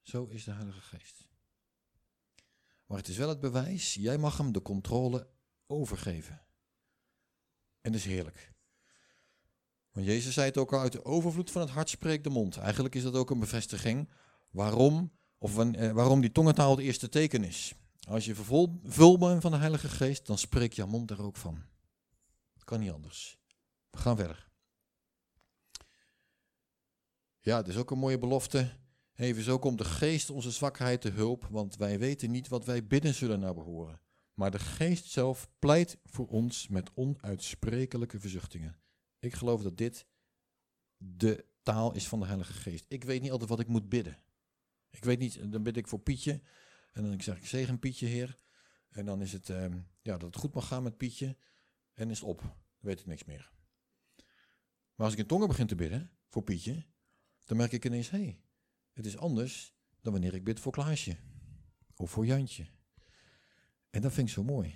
Zo 0.03 0.27
is 0.27 0.45
de 0.45 0.51
Heilige 0.53 0.81
Geest. 0.81 1.29
Maar 2.87 2.99
het 2.99 3.09
is 3.09 3.17
wel 3.17 3.29
het 3.29 3.41
bewijs, 3.41 3.95
jij 3.95 4.19
mag 4.19 4.37
hem 4.37 4.53
de 4.53 4.63
controle 4.63 5.29
overgeven. 5.67 6.43
En 7.81 7.93
dat 7.93 8.01
is 8.01 8.07
heerlijk. 8.07 8.53
Want 9.93 10.07
Jezus 10.07 10.35
zei 10.35 10.47
het 10.47 10.59
ook 10.59 10.73
al, 10.73 10.81
uit 10.81 10.93
de 10.93 11.05
overvloed 11.05 11.51
van 11.51 11.61
het 11.61 11.71
hart 11.71 11.89
spreekt 11.89 12.25
de 12.25 12.31
mond. 12.31 12.57
Eigenlijk 12.57 12.95
is 12.95 13.03
dat 13.03 13.15
ook 13.15 13.31
een 13.31 13.39
bevestiging 13.39 14.11
waarom, 14.51 15.13
of 15.43 15.59
eh, 15.59 15.93
waarom 15.93 16.21
die 16.21 16.33
tongentaal 16.33 16.71
het 16.71 16.81
eerste 16.81 17.09
teken 17.09 17.45
is. 17.45 17.75
Als 18.09 18.25
je 18.25 18.35
vul 18.85 19.19
bent 19.19 19.43
van 19.43 19.51
de 19.51 19.57
Heilige 19.57 19.89
Geest, 19.89 20.27
dan 20.27 20.39
spreekt 20.39 20.77
jouw 20.77 20.87
mond 20.87 21.11
er 21.11 21.23
ook 21.23 21.37
van. 21.37 21.63
Het 22.53 22.65
kan 22.65 22.81
niet 22.81 22.91
anders. 22.91 23.39
We 23.91 23.99
gaan 23.99 24.17
verder. 24.17 24.49
Ja, 27.41 27.57
het 27.57 27.69
is 27.69 27.77
ook 27.77 27.91
een 27.91 27.99
mooie 27.99 28.19
belofte. 28.19 28.79
Even 29.15 29.43
zo 29.43 29.59
komt 29.59 29.79
de 29.79 29.85
geest 29.85 30.31
onze 30.31 30.51
zwakheid 30.51 31.01
te 31.01 31.11
hulp, 31.11 31.47
want 31.51 31.77
wij 31.77 31.99
weten 31.99 32.31
niet 32.31 32.49
wat 32.49 32.65
wij 32.65 32.87
bidden 32.87 33.15
zullen 33.15 33.41
naar 33.41 33.55
behoren. 33.55 34.01
Maar 34.35 34.51
de 34.51 34.59
geest 34.59 35.11
zelf 35.11 35.49
pleit 35.59 35.99
voor 36.05 36.27
ons 36.27 36.69
met 36.69 36.91
onuitsprekelijke 36.95 38.21
verzuchtingen. 38.21 38.81
Ik 39.19 39.35
geloof 39.35 39.63
dat 39.63 39.77
dit 39.77 40.07
de 40.97 41.45
taal 41.63 41.93
is 41.95 42.09
van 42.09 42.21
de 42.21 42.27
Heilige 42.27 42.53
Geest. 42.53 42.85
Ik 42.89 43.05
weet 43.05 43.23
niet 43.23 43.31
altijd 43.31 43.51
wat 43.51 43.61
ik 43.61 43.69
moet 43.69 43.89
bidden. 43.89 44.19
Ik 44.91 45.05
weet 45.05 45.19
niet, 45.19 45.53
dan 45.53 45.63
bid 45.63 45.77
ik 45.77 45.89
voor 45.89 46.01
Pietje. 46.01 46.41
En 46.93 47.03
dan 47.03 47.21
zeg 47.21 47.37
ik 47.37 47.47
zegen 47.47 47.79
Pietje, 47.79 48.07
Heer. 48.07 48.39
En 48.91 49.05
dan 49.05 49.23
is 49.23 49.33
het, 49.33 49.49
uh, 49.49 49.67
ja, 50.03 50.13
dat 50.17 50.23
het 50.23 50.37
goed 50.37 50.55
mag 50.55 50.67
gaan 50.67 50.83
met 50.83 50.97
Pietje. 50.97 51.37
En 51.95 52.11
is 52.11 52.21
het 52.21 52.29
op. 52.29 52.41
Dan 52.41 52.55
weet 52.79 53.01
ik 53.01 53.07
niks 53.07 53.25
meer. 53.25 53.51
Maar 54.95 55.07
als 55.07 55.13
ik 55.13 55.19
in 55.19 55.27
tongen 55.27 55.49
begin 55.49 55.67
te 55.67 55.75
bidden 55.75 56.11
voor 56.29 56.43
Pietje, 56.43 56.85
dan 57.45 57.57
merk 57.57 57.73
ik 57.73 57.85
ineens, 57.85 58.11
hé, 58.11 58.19
hey, 58.19 58.41
het 58.93 59.07
is 59.07 59.17
anders 59.17 59.75
dan 60.01 60.13
wanneer 60.13 60.35
ik 60.35 60.45
bid 60.45 60.61
voor 60.61 60.73
Klaasje. 60.73 61.17
Of 61.97 62.11
voor 62.11 62.27
Jantje. 62.27 62.67
En 63.91 64.03
dat 64.03 64.13
vind 64.13 64.29
ik 64.29 64.35
zo 64.35 64.45
mooi. 64.45 64.75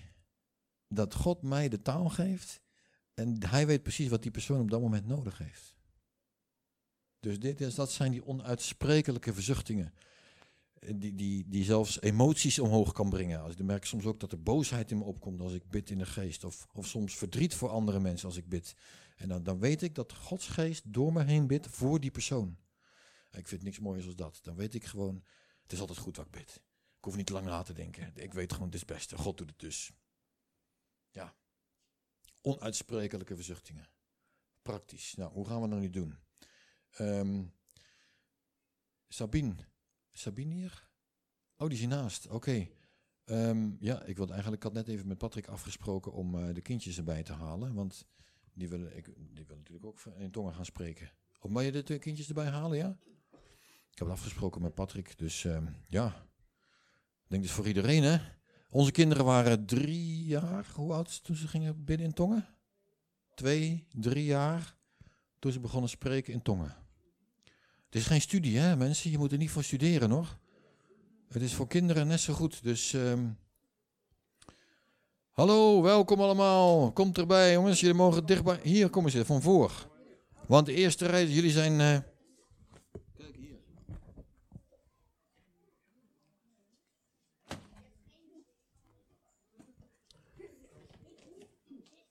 Dat 0.88 1.14
God 1.14 1.42
mij 1.42 1.68
de 1.68 1.82
taal 1.82 2.08
geeft 2.08 2.62
en 3.14 3.46
hij 3.46 3.66
weet 3.66 3.82
precies 3.82 4.08
wat 4.08 4.22
die 4.22 4.30
persoon 4.30 4.60
op 4.60 4.70
dat 4.70 4.80
moment 4.80 5.06
nodig 5.06 5.38
heeft. 5.38 5.73
Dus 7.24 7.40
dit 7.40 7.60
is, 7.60 7.74
dat 7.74 7.92
zijn 7.92 8.10
die 8.10 8.26
onuitsprekelijke 8.26 9.34
verzuchtingen. 9.34 9.94
Die, 10.94 11.14
die, 11.14 11.48
die 11.48 11.64
zelfs 11.64 12.00
emoties 12.00 12.58
omhoog 12.58 12.92
kan 12.92 13.08
brengen. 13.08 13.40
Als, 13.40 13.52
ik 13.52 13.62
merk 13.62 13.84
soms 13.84 14.04
ook 14.04 14.20
dat 14.20 14.32
er 14.32 14.42
boosheid 14.42 14.90
in 14.90 14.98
me 14.98 15.04
opkomt 15.04 15.40
als 15.40 15.52
ik 15.52 15.68
bid 15.70 15.90
in 15.90 15.98
de 15.98 16.06
geest. 16.06 16.44
Of, 16.44 16.66
of 16.72 16.86
soms 16.86 17.16
verdriet 17.16 17.54
voor 17.54 17.68
andere 17.68 18.00
mensen 18.00 18.28
als 18.28 18.36
ik 18.36 18.48
bid. 18.48 18.74
En 19.16 19.28
dan, 19.28 19.42
dan 19.42 19.58
weet 19.58 19.82
ik 19.82 19.94
dat 19.94 20.12
Gods 20.12 20.46
geest 20.46 20.92
door 20.92 21.12
me 21.12 21.24
heen 21.24 21.46
bidt 21.46 21.66
voor 21.66 22.00
die 22.00 22.10
persoon. 22.10 22.56
Ik 23.30 23.48
vind 23.48 23.62
niks 23.62 23.78
mooiers 23.78 24.06
als 24.06 24.16
dat. 24.16 24.38
Dan 24.42 24.56
weet 24.56 24.74
ik 24.74 24.84
gewoon, 24.84 25.24
het 25.62 25.72
is 25.72 25.80
altijd 25.80 25.98
goed 25.98 26.16
wat 26.16 26.26
ik 26.26 26.32
bid. 26.32 26.60
Ik 26.98 27.04
hoef 27.04 27.16
niet 27.16 27.28
lang 27.30 27.46
na 27.46 27.62
te 27.62 27.72
denken. 27.72 28.12
Ik 28.14 28.32
weet 28.32 28.52
gewoon, 28.52 28.66
het 28.66 28.74
is 28.74 28.80
het 28.80 28.90
beste. 28.90 29.16
God 29.16 29.36
doet 29.36 29.50
het 29.50 29.58
dus. 29.58 29.92
Ja. 31.10 31.34
Onuitsprekelijke 32.40 33.34
verzuchtingen. 33.34 33.88
Praktisch. 34.62 35.14
Nou, 35.14 35.32
hoe 35.32 35.46
gaan 35.46 35.62
we 35.62 35.68
dat 35.68 35.78
nu 35.78 35.90
doen? 35.90 36.23
Um, 37.00 37.52
Sabine. 39.08 39.54
Sabine 40.12 40.54
hier? 40.54 40.88
Oh, 41.56 41.66
die 41.66 41.72
is 41.72 41.78
hiernaast. 41.78 42.28
Oké. 42.28 42.68
Um, 43.24 43.76
ja, 43.80 44.02
ik, 44.02 44.16
wilde 44.16 44.32
eigenlijk, 44.32 44.64
ik 44.64 44.72
had 44.72 44.84
net 44.84 44.94
even 44.94 45.06
met 45.06 45.18
Patrick 45.18 45.48
afgesproken 45.48 46.12
om 46.12 46.34
uh, 46.34 46.54
de 46.54 46.60
kindjes 46.60 46.96
erbij 46.96 47.22
te 47.22 47.32
halen. 47.32 47.74
Want 47.74 48.06
die 48.52 48.68
willen, 48.68 48.96
ik, 48.96 49.04
die 49.04 49.44
willen 49.46 49.56
natuurlijk 49.56 49.86
ook 49.86 50.00
in 50.16 50.30
tongen 50.30 50.54
gaan 50.54 50.64
spreken. 50.64 51.10
Of 51.40 51.50
mag 51.50 51.64
je 51.64 51.82
de 51.82 51.98
kindjes 51.98 52.28
erbij 52.28 52.48
halen, 52.48 52.78
ja? 52.78 52.98
Ik 53.90 53.98
heb 54.00 54.08
het 54.08 54.16
afgesproken 54.16 54.62
met 54.62 54.74
Patrick, 54.74 55.18
dus 55.18 55.44
uh, 55.44 55.66
ja. 55.88 56.06
Ik 57.22 57.30
denk 57.30 57.42
dus 57.42 57.52
voor 57.52 57.66
iedereen, 57.66 58.02
hè. 58.02 58.18
Onze 58.70 58.90
kinderen 58.90 59.24
waren 59.24 59.66
drie 59.66 60.24
jaar, 60.24 60.70
hoe 60.74 60.92
oud 60.92 61.24
toen 61.24 61.36
ze 61.36 61.48
gingen 61.48 61.84
bidden 61.84 62.06
in 62.06 62.12
tongen? 62.12 62.46
Twee, 63.34 63.86
drie 63.92 64.24
jaar, 64.24 64.76
toen 65.38 65.52
ze 65.52 65.60
begonnen 65.60 65.90
spreken 65.90 66.32
in 66.32 66.42
tongen. 66.42 66.76
Het 67.94 68.02
is 68.02 68.08
geen 68.08 68.20
studie, 68.20 68.58
hè 68.58 68.76
mensen, 68.76 69.10
je 69.10 69.18
moet 69.18 69.32
er 69.32 69.38
niet 69.38 69.50
voor 69.50 69.64
studeren, 69.64 70.10
hoor. 70.10 70.38
Het 71.28 71.42
is 71.42 71.54
voor 71.54 71.66
kinderen 71.66 72.06
net 72.06 72.20
zo 72.20 72.32
goed, 72.32 72.62
dus... 72.62 72.92
Um, 72.92 73.38
Hallo, 75.32 75.82
welkom 75.82 76.20
allemaal. 76.20 76.92
Komt 76.92 77.18
erbij, 77.18 77.52
jongens. 77.52 77.80
Jullie 77.80 77.96
mogen 77.96 78.26
dichtbij. 78.26 78.60
Hier 78.62 78.90
komen 78.90 79.10
ze 79.10 79.24
van 79.24 79.42
voor. 79.42 79.88
Want 80.46 80.66
de 80.66 80.74
eerste 80.74 81.06
rij, 81.06 81.26
jullie 81.26 81.50
zijn... 81.50 81.80
eh, 81.80 81.98
Kijk 83.16 83.36
hier. 83.36 83.56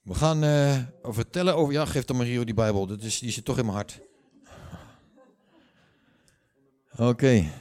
We 0.01 0.13
gaan 0.13 0.43
eh, 0.43 0.77
vertellen 1.01 1.55
over... 1.55 1.73
Ja, 1.73 1.85
geef 1.85 2.05
dan 2.05 2.17
maar 2.17 2.25
die 2.25 2.53
Bijbel. 2.53 2.87
Dat 2.87 3.01
is, 3.01 3.19
die 3.19 3.31
zit 3.31 3.45
toch 3.45 3.57
in 3.57 3.65
mijn 3.65 3.77
hart. 3.77 4.01
Oké. 6.97 7.51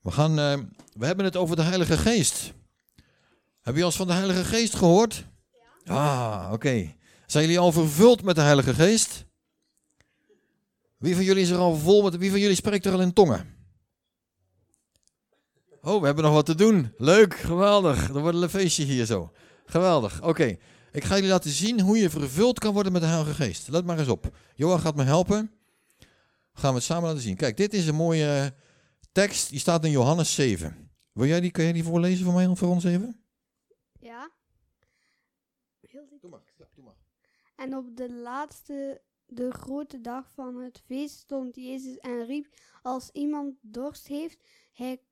We 0.00 0.10
gaan... 0.10 0.38
eh, 0.38 0.58
we 0.92 1.06
hebben 1.06 1.24
het 1.24 1.36
over 1.36 1.56
de 1.56 1.62
Heilige 1.62 1.96
Geest. 1.98 2.52
Heb 3.60 3.74
je 3.74 3.80
al 3.80 3.86
eens 3.86 3.96
van 3.96 4.06
de 4.06 4.12
Heilige 4.12 4.44
Geest 4.44 4.74
gehoord? 4.74 5.26
Ja. 5.84 5.94
Ah, 5.94 6.52
oké. 6.52 6.94
Zijn 7.26 7.44
jullie 7.44 7.58
al 7.58 7.72
vervuld 7.72 8.22
met 8.22 8.34
de 8.34 8.40
Heilige 8.40 8.74
Geest? 8.74 9.24
Wie 10.96 11.14
van 11.14 11.24
jullie 11.24 11.42
is 11.42 11.50
er 11.50 11.58
al 11.58 11.76
vol 11.76 12.02
met... 12.02 12.16
Wie 12.16 12.30
van 12.30 12.40
jullie 12.40 12.56
spreekt 12.56 12.86
er 12.86 12.92
al 12.92 13.00
in 13.00 13.12
tongen? 13.12 13.58
Oh, 15.82 16.00
we 16.00 16.06
hebben 16.06 16.24
nog 16.24 16.32
wat 16.32 16.46
te 16.46 16.54
doen. 16.54 16.92
Leuk, 16.96 17.34
geweldig. 17.38 18.08
Er 18.08 18.20
wordt 18.20 18.42
een 18.42 18.50
feestje 18.50 18.84
hier 18.84 19.04
zo. 19.06 19.32
Geweldig, 19.66 20.22
oké. 20.22 20.56
Ik 20.92 21.04
ga 21.04 21.14
jullie 21.14 21.30
laten 21.30 21.50
zien 21.50 21.80
hoe 21.80 21.98
je 21.98 22.10
vervuld 22.10 22.58
kan 22.58 22.72
worden 22.72 22.92
met 22.92 23.02
de 23.02 23.08
Heilige 23.08 23.34
Geest. 23.34 23.68
Let 23.68 23.84
maar 23.84 23.98
eens 23.98 24.08
op. 24.08 24.36
Johan 24.54 24.80
gaat 24.80 24.94
me 24.96 25.02
helpen. 25.02 25.50
Gaan 26.52 26.70
we 26.70 26.76
het 26.76 26.84
samen 26.86 27.04
laten 27.08 27.22
zien. 27.22 27.36
Kijk, 27.36 27.56
dit 27.56 27.74
is 27.74 27.86
een 27.86 27.94
mooie 27.94 28.54
tekst. 29.12 29.50
Die 29.50 29.58
staat 29.58 29.84
in 29.84 29.90
Johannes 29.90 30.34
7. 30.34 30.90
Wil 31.12 31.26
jij 31.26 31.40
die, 31.40 31.50
kan 31.50 31.64
jij 31.64 31.72
die 31.72 31.84
voorlezen 31.84 32.24
voor 32.24 32.34
mij, 32.34 32.56
voor 32.56 32.68
ons 32.68 32.84
even? 32.84 33.24
Ja. 34.00 34.30
Heel 35.80 36.06
dit. 36.08 36.20
Doe 36.20 36.30
maar, 36.30 36.40
ja, 36.56 36.68
doe 36.74 36.84
maar. 36.84 36.94
En 37.56 37.76
op 37.76 37.96
de 37.96 38.12
laatste, 38.12 39.02
de 39.26 39.50
grote 39.50 40.00
dag 40.00 40.30
van 40.30 40.56
het 40.56 40.82
feest 40.86 41.18
stond 41.18 41.56
Jezus 41.56 41.98
en 41.98 42.26
riep, 42.26 42.46
als 42.82 43.10
iemand 43.10 43.54
dorst 43.60 44.06
heeft, 44.06 44.44
hij 44.72 45.02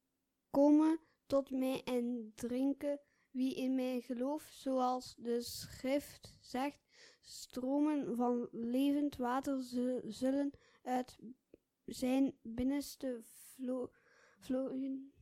komen 0.50 1.00
tot 1.26 1.50
mij 1.50 1.82
en 1.84 2.32
drinken. 2.34 3.00
Wie 3.30 3.54
in 3.54 3.74
mij 3.74 4.00
gelooft, 4.00 4.54
zoals 4.54 5.14
de 5.18 5.40
schrift 5.42 6.36
zegt, 6.40 6.78
stromen 7.20 8.16
van 8.16 8.48
levend 8.50 9.16
water 9.16 9.62
zu- 9.62 10.00
zullen 10.04 10.50
uit 10.88 11.18
zijn 11.84 12.34
binnenste 12.42 13.20
vlo- 13.54 13.90
vloeien. 14.38 15.12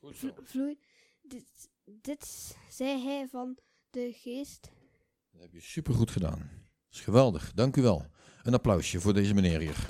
vlo- 0.00 0.34
vloeien. 0.42 0.78
Dit, 1.22 1.70
dit 1.84 2.56
zei 2.68 3.02
hij 3.04 3.28
van 3.28 3.58
de 3.90 4.12
geest 4.12 4.70
Dat 5.32 5.40
heb 5.40 5.52
je 5.52 5.60
supergoed 5.60 6.10
gedaan. 6.10 6.38
Dat 6.38 6.90
is 6.90 7.00
geweldig, 7.00 7.52
dank 7.52 7.76
u 7.76 7.82
wel. 7.82 8.06
Een 8.42 8.54
applausje 8.54 9.00
voor 9.00 9.14
deze 9.14 9.34
meneer 9.34 9.60
hier. 9.60 9.88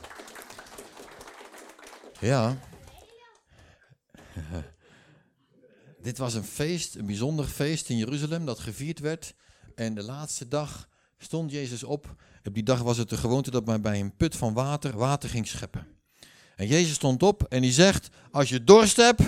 Ja. 2.20 2.58
Dit 6.02 6.18
was 6.18 6.34
een 6.34 6.44
feest, 6.44 6.94
een 6.94 7.06
bijzonder 7.06 7.44
feest 7.44 7.88
in 7.88 7.96
Jeruzalem 7.96 8.44
dat 8.46 8.58
gevierd 8.58 8.98
werd. 8.98 9.34
En 9.74 9.94
de 9.94 10.02
laatste 10.02 10.48
dag 10.48 10.88
stond 11.24 11.50
Jezus 11.50 11.82
op. 11.82 12.14
Op 12.44 12.54
die 12.54 12.62
dag 12.62 12.82
was 12.82 12.96
het 12.96 13.08
de 13.08 13.16
gewoonte 13.16 13.50
dat 13.50 13.66
men 13.66 13.82
bij 13.82 14.00
een 14.00 14.16
put 14.16 14.36
van 14.36 14.54
water 14.54 14.96
water 14.96 15.28
ging 15.28 15.46
scheppen. 15.46 15.86
En 16.56 16.66
Jezus 16.66 16.94
stond 16.94 17.22
op 17.22 17.42
en 17.42 17.62
die 17.62 17.72
zegt, 17.72 18.08
als 18.30 18.48
je 18.48 18.64
dorst 18.64 18.96
hebt, 18.96 19.22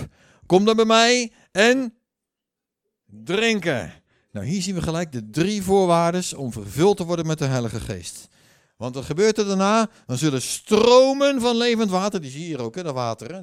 kom 0.45 0.65
dan 0.65 0.75
bij 0.75 0.85
mij 0.85 1.31
en 1.51 1.93
drinken. 3.05 3.93
Nou, 4.31 4.45
hier 4.45 4.61
zien 4.61 4.75
we 4.75 4.81
gelijk 4.81 5.11
de 5.11 5.29
drie 5.29 5.63
voorwaarden 5.63 6.37
om 6.37 6.51
vervuld 6.51 6.97
te 6.97 7.05
worden 7.05 7.27
met 7.27 7.37
de 7.37 7.45
Heilige 7.45 7.79
Geest. 7.79 8.27
Want 8.77 8.95
wat 8.95 9.05
gebeurt 9.05 9.37
er 9.37 9.45
daarna? 9.45 9.89
Dan 10.05 10.17
zullen 10.17 10.41
stromen 10.41 11.41
van 11.41 11.57
levend 11.57 11.89
water, 11.89 12.21
die 12.21 12.31
zie 12.31 12.39
je 12.39 12.45
hier 12.45 12.61
ook, 12.61 12.75
hè, 12.75 12.83
dat 12.83 12.93
water. 12.93 13.33
Hè? 13.33 13.41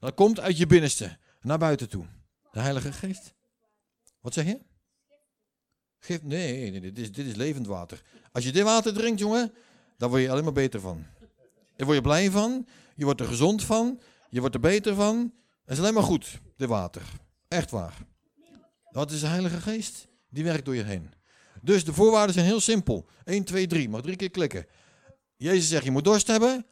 Dat 0.00 0.14
komt 0.14 0.40
uit 0.40 0.56
je 0.56 0.66
binnenste, 0.66 1.16
naar 1.40 1.58
buiten 1.58 1.88
toe. 1.88 2.04
De 2.52 2.60
Heilige 2.60 2.92
Geest. 2.92 3.34
Wat 4.20 4.34
zeg 4.34 4.46
je? 4.46 4.58
Nee, 6.22 6.80
dit, 6.80 6.98
is, 6.98 7.12
dit 7.12 7.26
is 7.26 7.34
levend 7.34 7.66
water. 7.66 8.02
Als 8.32 8.44
je 8.44 8.52
dit 8.52 8.62
water 8.62 8.92
drinkt, 8.94 9.18
jongen, 9.18 9.52
dan 9.96 10.10
word 10.10 10.22
je 10.22 10.30
alleen 10.30 10.44
maar 10.44 10.52
beter 10.52 10.80
van. 10.80 11.06
Daar 11.76 11.86
word 11.86 11.98
je 11.98 12.02
blij 12.02 12.30
van, 12.30 12.66
je 12.94 13.04
wordt 13.04 13.20
er 13.20 13.26
gezond 13.26 13.64
van, 13.64 14.00
je 14.30 14.40
wordt 14.40 14.54
er 14.54 14.60
beter 14.60 14.94
van. 14.94 15.32
Het 15.64 15.72
is 15.72 15.78
alleen 15.78 15.94
maar 15.94 16.02
goed, 16.02 16.40
dit 16.56 16.68
water. 16.68 17.02
Echt 17.48 17.70
waar. 17.70 17.96
Dat 18.90 19.10
is 19.10 19.20
de 19.20 19.26
Heilige 19.26 19.60
Geest. 19.60 20.08
Die 20.30 20.44
werkt 20.44 20.64
door 20.64 20.74
je 20.74 20.82
heen. 20.82 21.12
Dus 21.62 21.84
de 21.84 21.92
voorwaarden 21.92 22.34
zijn 22.34 22.46
heel 22.46 22.60
simpel. 22.60 23.06
1, 23.24 23.44
2, 23.44 23.66
3. 23.66 23.88
Mag 23.88 24.00
drie 24.00 24.16
keer 24.16 24.30
klikken. 24.30 24.66
Jezus 25.36 25.68
zegt, 25.68 25.84
je 25.84 25.90
moet 25.90 26.04
dorst 26.04 26.26
hebben. 26.26 26.66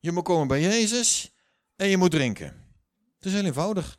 Je 0.00 0.12
moet 0.12 0.24
komen 0.24 0.48
bij 0.48 0.60
Jezus. 0.60 1.34
En 1.76 1.88
je 1.88 1.96
moet 1.96 2.10
drinken. 2.10 2.46
Het 3.16 3.24
is 3.24 3.32
heel 3.32 3.44
eenvoudig. 3.44 3.98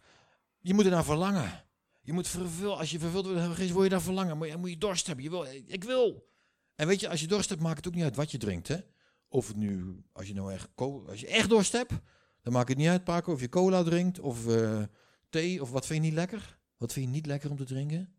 Je 0.59 0.74
moet 0.74 0.86
ernaar 0.86 1.03
verlangen. 1.03 1.63
Je 2.02 2.14
moet 2.14 2.28
vervuld, 2.28 2.78
als 2.78 2.91
je 2.91 2.99
vervuld 2.99 3.26
wordt 3.26 3.72
wil 3.72 3.84
je 3.84 3.89
daar 3.89 4.02
verlangen. 4.02 4.38
Maar 4.38 4.47
je 4.47 4.58
moet 4.58 4.70
je 4.70 4.78
dorst 4.78 5.08
hebben. 5.08 5.24
Je 5.24 5.30
wil, 5.30 5.45
ik 5.66 5.84
wil. 5.84 6.30
En 6.76 6.88
weet 6.88 6.99
je, 6.99 7.10
als 7.10 7.22
je 7.22 7.28
dorst 7.28 7.49
hebt, 7.49 7.62
maakt 7.62 7.78
het 7.78 7.88
ook 7.88 7.93
niet 7.93 8.04
uit 8.04 8.16
wat 8.16 8.32
je 8.32 8.38
drinkt. 8.38 8.68
Hè? 8.68 8.78
Of 9.28 9.47
het 9.47 9.56
nu, 9.56 10.04
als 10.12 10.28
je 10.28 10.34
nou 10.34 10.54
echt, 10.54 10.70
als 10.76 11.20
je 11.20 11.28
echt 11.28 11.49
dorst 11.49 11.72
hebt, 11.72 11.93
dan 12.41 12.54
maakt 12.54 12.70
het 12.70 12.78
niet 12.78 12.88
uit, 12.88 13.04
Paco, 13.04 13.34
of 13.34 13.39
je 13.39 13.49
cola 13.49 13.84
drinkt 13.84 14.20
of 14.20 14.47
eh, 14.47 14.84
thee. 15.30 15.62
Of 15.62 15.72
wat 15.72 15.86
vind 15.86 15.99
je 16.04 16.10
niet 16.10 16.18
lekker? 16.18 16.60
Wat 16.78 16.93
vind 16.93 17.06
je 17.06 17.12
niet 17.12 17.26
lekker 17.26 17.49
om 17.49 17.58
te 17.58 17.66
drinken? 17.66 18.16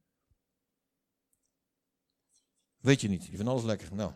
Weet 2.81 3.01
je 3.01 3.09
niet. 3.09 3.27
Je 3.27 3.37
vindt 3.37 3.51
alles 3.51 3.65
lekker. 3.65 3.95
Nou. 3.95 4.13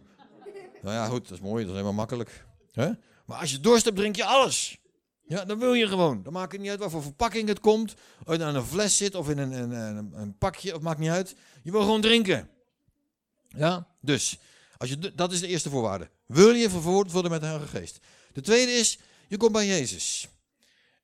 nou 0.82 0.94
ja, 0.94 1.06
goed, 1.06 1.28
dat 1.28 1.38
is 1.38 1.44
mooi. 1.44 1.64
Dat 1.64 1.72
is 1.72 1.78
helemaal 1.78 1.92
makkelijk. 1.92 2.46
Hè? 2.72 2.90
Maar 3.26 3.38
als 3.38 3.50
je 3.50 3.60
dorst 3.60 3.84
hebt, 3.84 3.96
drink 3.96 4.16
je 4.16 4.24
alles. 4.24 4.78
Ja, 5.26 5.44
dan 5.44 5.58
wil 5.58 5.74
je 5.74 5.88
gewoon. 5.88 6.22
Dan 6.22 6.32
maakt 6.32 6.52
het 6.52 6.60
niet 6.60 6.70
uit 6.70 6.78
wat 6.78 6.90
voor 6.90 7.02
verpakking 7.02 7.48
het 7.48 7.60
komt. 7.60 7.94
Of 8.24 8.32
het 8.32 8.42
aan 8.42 8.54
een 8.54 8.64
fles 8.64 8.96
zit 8.96 9.14
of 9.14 9.28
in 9.28 9.38
een, 9.38 9.52
een, 9.52 9.70
een, 9.70 10.12
een 10.14 10.38
pakje. 10.38 10.74
Of 10.74 10.80
maakt 10.80 10.98
niet 10.98 11.10
uit. 11.10 11.34
Je 11.62 11.70
wil 11.70 11.80
gewoon 11.80 12.00
drinken. 12.00 12.50
Ja, 13.48 13.86
dus. 14.00 14.38
Als 14.76 14.88
je, 14.88 15.14
dat 15.14 15.32
is 15.32 15.40
de 15.40 15.46
eerste 15.46 15.70
voorwaarde. 15.70 16.10
Wil 16.26 16.50
je 16.50 16.70
vervoerd 16.70 17.12
worden 17.12 17.30
met 17.30 17.40
de 17.40 17.46
Heilige 17.46 17.78
Geest? 17.78 17.98
De 18.32 18.40
tweede 18.40 18.72
is, 18.72 18.98
je 19.28 19.36
komt 19.36 19.52
bij 19.52 19.66
Jezus. 19.66 20.28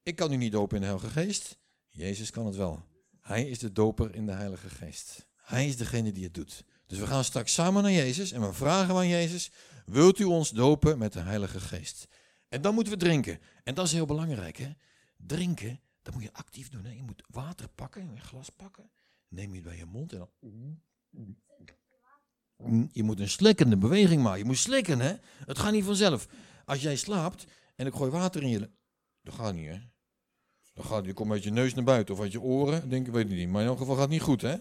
Ik 0.03 0.17
kan 0.17 0.33
u 0.33 0.37
niet 0.37 0.53
dopen 0.53 0.77
in 0.77 0.83
de 0.83 0.89
Heilige 0.89 1.13
Geest. 1.13 1.57
Jezus 1.89 2.31
kan 2.31 2.47
het 2.47 2.57
wel. 2.57 2.85
Hij 3.21 3.49
is 3.49 3.59
de 3.59 3.73
doper 3.73 4.15
in 4.15 4.27
de 4.27 4.33
Heilige 4.33 4.69
Geest. 4.69 5.27
Hij 5.37 5.67
is 5.67 5.77
degene 5.77 6.13
die 6.13 6.25
het 6.25 6.35
doet. 6.35 6.65
Dus 6.87 6.99
we 6.99 7.07
gaan 7.07 7.25
straks 7.25 7.53
samen 7.53 7.83
naar 7.83 7.93
Jezus 7.93 8.33
en 8.33 8.41
we 8.41 8.53
vragen 8.53 8.95
aan 8.95 9.09
Jezus: 9.09 9.51
Wilt 9.87 10.19
u 10.19 10.25
ons 10.25 10.51
dopen 10.51 10.99
met 10.99 11.13
de 11.13 11.21
Heilige 11.21 11.61
Geest? 11.61 12.07
En 12.53 12.63
dan 12.63 12.75
moeten 12.75 12.93
we 12.93 12.99
drinken. 12.99 13.41
En 13.65 13.75
dat 13.75 13.87
is 13.87 13.93
heel 13.93 14.07
belangrijk, 14.07 14.57
hè? 14.57 14.69
Drinken, 15.17 15.81
dat 16.03 16.15
moet 16.15 16.23
je 16.23 16.33
actief 16.33 16.69
doen. 16.69 16.85
Hè? 16.85 16.93
Je 16.93 17.03
moet 17.03 17.23
water 17.29 17.69
pakken, 17.69 18.03
een 18.03 18.21
glas 18.21 18.49
pakken. 18.49 18.91
Neem 19.29 19.49
je 19.49 19.55
het 19.55 19.65
bij 19.65 19.77
je 19.77 19.85
mond 19.85 20.13
en 20.13 20.19
dan. 20.19 20.81
Je 22.93 23.03
moet 23.03 23.21
een 23.21 23.29
slikkende 23.29 23.77
beweging 23.77 24.23
maken. 24.23 24.39
Je 24.39 24.45
moet 24.45 24.59
slikken, 24.59 25.01
hè? 25.01 25.15
Het 25.47 25.59
gaat 25.59 25.73
niet 25.73 25.85
vanzelf. 25.85 26.29
Als 26.65 26.83
jij 26.83 26.97
slaapt 26.97 27.47
en 27.77 27.87
ik 27.87 27.95
gooi 27.95 28.11
water 28.11 28.43
in 28.43 28.49
je. 28.49 28.71
Dat 29.23 29.35
gaat 29.35 29.55
niet, 29.55 29.69
hè? 29.69 29.79
Dan 30.75 30.85
gaat, 30.85 31.05
je 31.05 31.13
komt 31.13 31.31
uit 31.31 31.43
je 31.43 31.51
neus 31.51 31.75
naar 31.75 31.85
buiten 31.85 32.15
of 32.15 32.21
uit 32.21 32.33
je 32.33 32.41
oren. 32.41 32.89
Denk 32.89 33.07
ik, 33.07 33.13
weet 33.13 33.31
ik 33.31 33.37
niet. 33.37 33.49
Maar 33.49 33.63
in 33.63 33.69
elk 33.69 33.79
geval 33.79 33.95
gaat 33.95 34.05
het 34.05 34.13
niet 34.13 34.23
goed, 34.23 34.43
hè? 34.43 34.57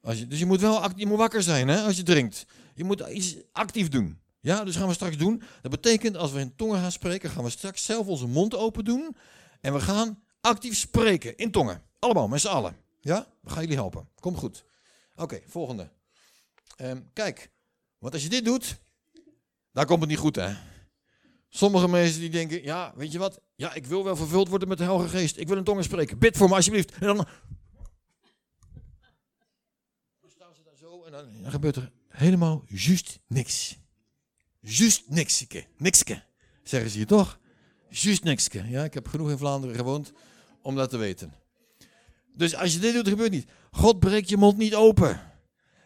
Als 0.00 0.28
dus 0.28 0.38
je 0.38 0.46
moet 0.46 0.60
wel 0.60 0.96
je 0.96 1.06
moet 1.06 1.18
wakker 1.18 1.42
zijn, 1.42 1.68
hè? 1.68 1.82
Als 1.82 1.96
je 1.96 2.02
drinkt. 2.02 2.46
Je 2.74 2.84
moet 2.84 3.00
iets 3.00 3.36
actief 3.52 3.88
doen. 3.88 4.20
Ja, 4.40 4.64
dus 4.64 4.76
gaan 4.76 4.88
we 4.88 4.94
straks 4.94 5.16
doen. 5.16 5.42
Dat 5.62 5.70
betekent, 5.70 6.16
als 6.16 6.32
we 6.32 6.40
in 6.40 6.56
tongen 6.56 6.80
gaan 6.80 6.92
spreken, 6.92 7.30
gaan 7.30 7.44
we 7.44 7.50
straks 7.50 7.84
zelf 7.84 8.06
onze 8.06 8.26
mond 8.26 8.54
open 8.54 8.84
doen. 8.84 9.16
En 9.60 9.72
we 9.72 9.80
gaan 9.80 10.22
actief 10.40 10.76
spreken 10.76 11.36
in 11.36 11.50
tongen. 11.50 11.82
Allemaal, 11.98 12.28
met 12.28 12.40
z'n 12.40 12.48
allen. 12.48 12.76
Ja? 13.00 13.26
We 13.40 13.50
gaan 13.50 13.62
jullie 13.62 13.76
helpen. 13.76 14.08
Komt 14.20 14.38
goed. 14.38 14.64
Oké, 15.16 15.40
volgende. 15.46 15.90
Ehm, 16.76 17.00
kijk, 17.12 17.50
want 17.98 18.12
als 18.14 18.22
je 18.22 18.28
dit 18.28 18.44
doet, 18.44 18.78
dan 19.72 19.86
komt 19.86 20.00
het 20.00 20.08
niet 20.08 20.18
goed, 20.18 20.36
hè? 20.36 20.54
Sommige 21.48 21.88
mensen 21.88 22.20
die 22.20 22.30
denken, 22.30 22.62
ja, 22.62 22.92
weet 22.96 23.12
je 23.12 23.18
wat? 23.18 23.40
Ja, 23.54 23.74
ik 23.74 23.86
wil 23.86 24.04
wel 24.04 24.16
vervuld 24.16 24.48
worden 24.48 24.68
met 24.68 24.78
de 24.78 24.84
Heilige 24.84 25.08
Geest. 25.08 25.36
Ik 25.36 25.48
wil 25.48 25.56
in 25.56 25.64
tongen 25.64 25.84
spreken. 25.84 26.18
Bid 26.18 26.36
voor 26.36 26.48
me 26.48 26.54
alsjeblieft. 26.54 26.92
En 26.92 27.06
dan... 27.06 27.26
Staan 30.26 30.54
ze 30.54 30.62
daar 30.62 30.76
zo 30.76 31.04
en 31.04 31.12
dan 31.12 31.50
gebeurt 31.50 31.76
er 31.76 31.92
helemaal 32.08 32.64
juist 32.66 33.20
niks. 33.26 33.78
Juist 34.60 35.02
nikske. 35.08 35.64
Nikske, 35.76 36.22
zeggen 36.62 36.90
ze 36.90 36.96
hier 36.96 37.06
toch? 37.06 37.38
Juist 37.88 38.24
nikske. 38.24 38.68
Ja, 38.68 38.84
ik 38.84 38.94
heb 38.94 39.08
genoeg 39.08 39.30
in 39.30 39.38
Vlaanderen 39.38 39.76
gewoond 39.76 40.12
om 40.62 40.76
dat 40.76 40.90
te 40.90 40.96
weten. 40.96 41.34
Dus 42.34 42.54
als 42.54 42.72
je 42.72 42.78
dit 42.78 42.94
doet, 42.94 43.08
gebeurt 43.08 43.30
niet. 43.30 43.50
God 43.70 43.98
breekt 43.98 44.28
je 44.28 44.36
mond 44.36 44.56
niet 44.56 44.74
open. 44.74 45.20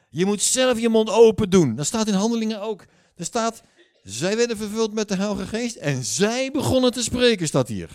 Je 0.08 0.26
moet 0.26 0.42
zelf 0.42 0.80
je 0.80 0.88
mond 0.88 1.10
open 1.10 1.50
doen. 1.50 1.74
Dat 1.74 1.86
staat 1.86 2.08
in 2.08 2.14
handelingen 2.14 2.60
ook. 2.60 2.84
Er 3.16 3.24
staat, 3.24 3.62
zij 4.02 4.36
werden 4.36 4.56
vervuld 4.56 4.92
met 4.92 5.08
de 5.08 5.16
Heilige 5.16 5.46
Geest 5.46 5.76
en 5.76 6.04
zij 6.04 6.50
begonnen 6.50 6.92
te 6.92 7.02
spreken, 7.02 7.46
staat 7.46 7.68
hier. 7.68 7.90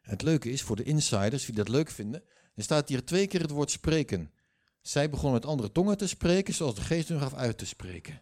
Het 0.00 0.22
leuke 0.22 0.50
is, 0.50 0.62
voor 0.62 0.76
de 0.76 0.82
insiders 0.82 1.44
die 1.44 1.54
dat 1.54 1.68
leuk 1.68 1.90
vinden, 1.90 2.22
er 2.54 2.62
staat 2.62 2.88
hier 2.88 3.04
twee 3.04 3.26
keer 3.26 3.40
het 3.40 3.50
woord 3.50 3.70
spreken. 3.70 4.32
Zij 4.80 5.10
begonnen 5.10 5.32
met 5.32 5.46
andere 5.46 5.72
tongen 5.72 5.96
te 5.96 6.08
spreken, 6.08 6.54
zoals 6.54 6.74
de 6.74 6.80
geest 6.80 7.08
hun 7.08 7.20
gaf 7.20 7.34
uit 7.34 7.58
te 7.58 7.66
spreken. 7.66 8.20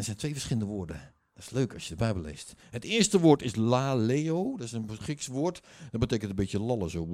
Er 0.00 0.06
zijn 0.06 0.16
twee 0.16 0.32
verschillende 0.32 0.68
woorden. 0.68 1.14
Dat 1.34 1.44
is 1.44 1.50
leuk 1.50 1.74
als 1.74 1.82
je 1.82 1.88
de 1.88 1.96
Bijbel 1.96 2.22
leest. 2.22 2.54
Het 2.70 2.84
eerste 2.84 3.20
woord 3.20 3.42
is 3.42 3.54
laleo. 3.54 4.56
Dat 4.56 4.66
is 4.66 4.72
een 4.72 4.90
Grieks 4.98 5.26
woord. 5.26 5.62
Dat 5.90 6.00
betekent 6.00 6.30
een 6.30 6.36
beetje 6.36 6.60
lallen. 6.60 6.90
Zo. 6.90 7.06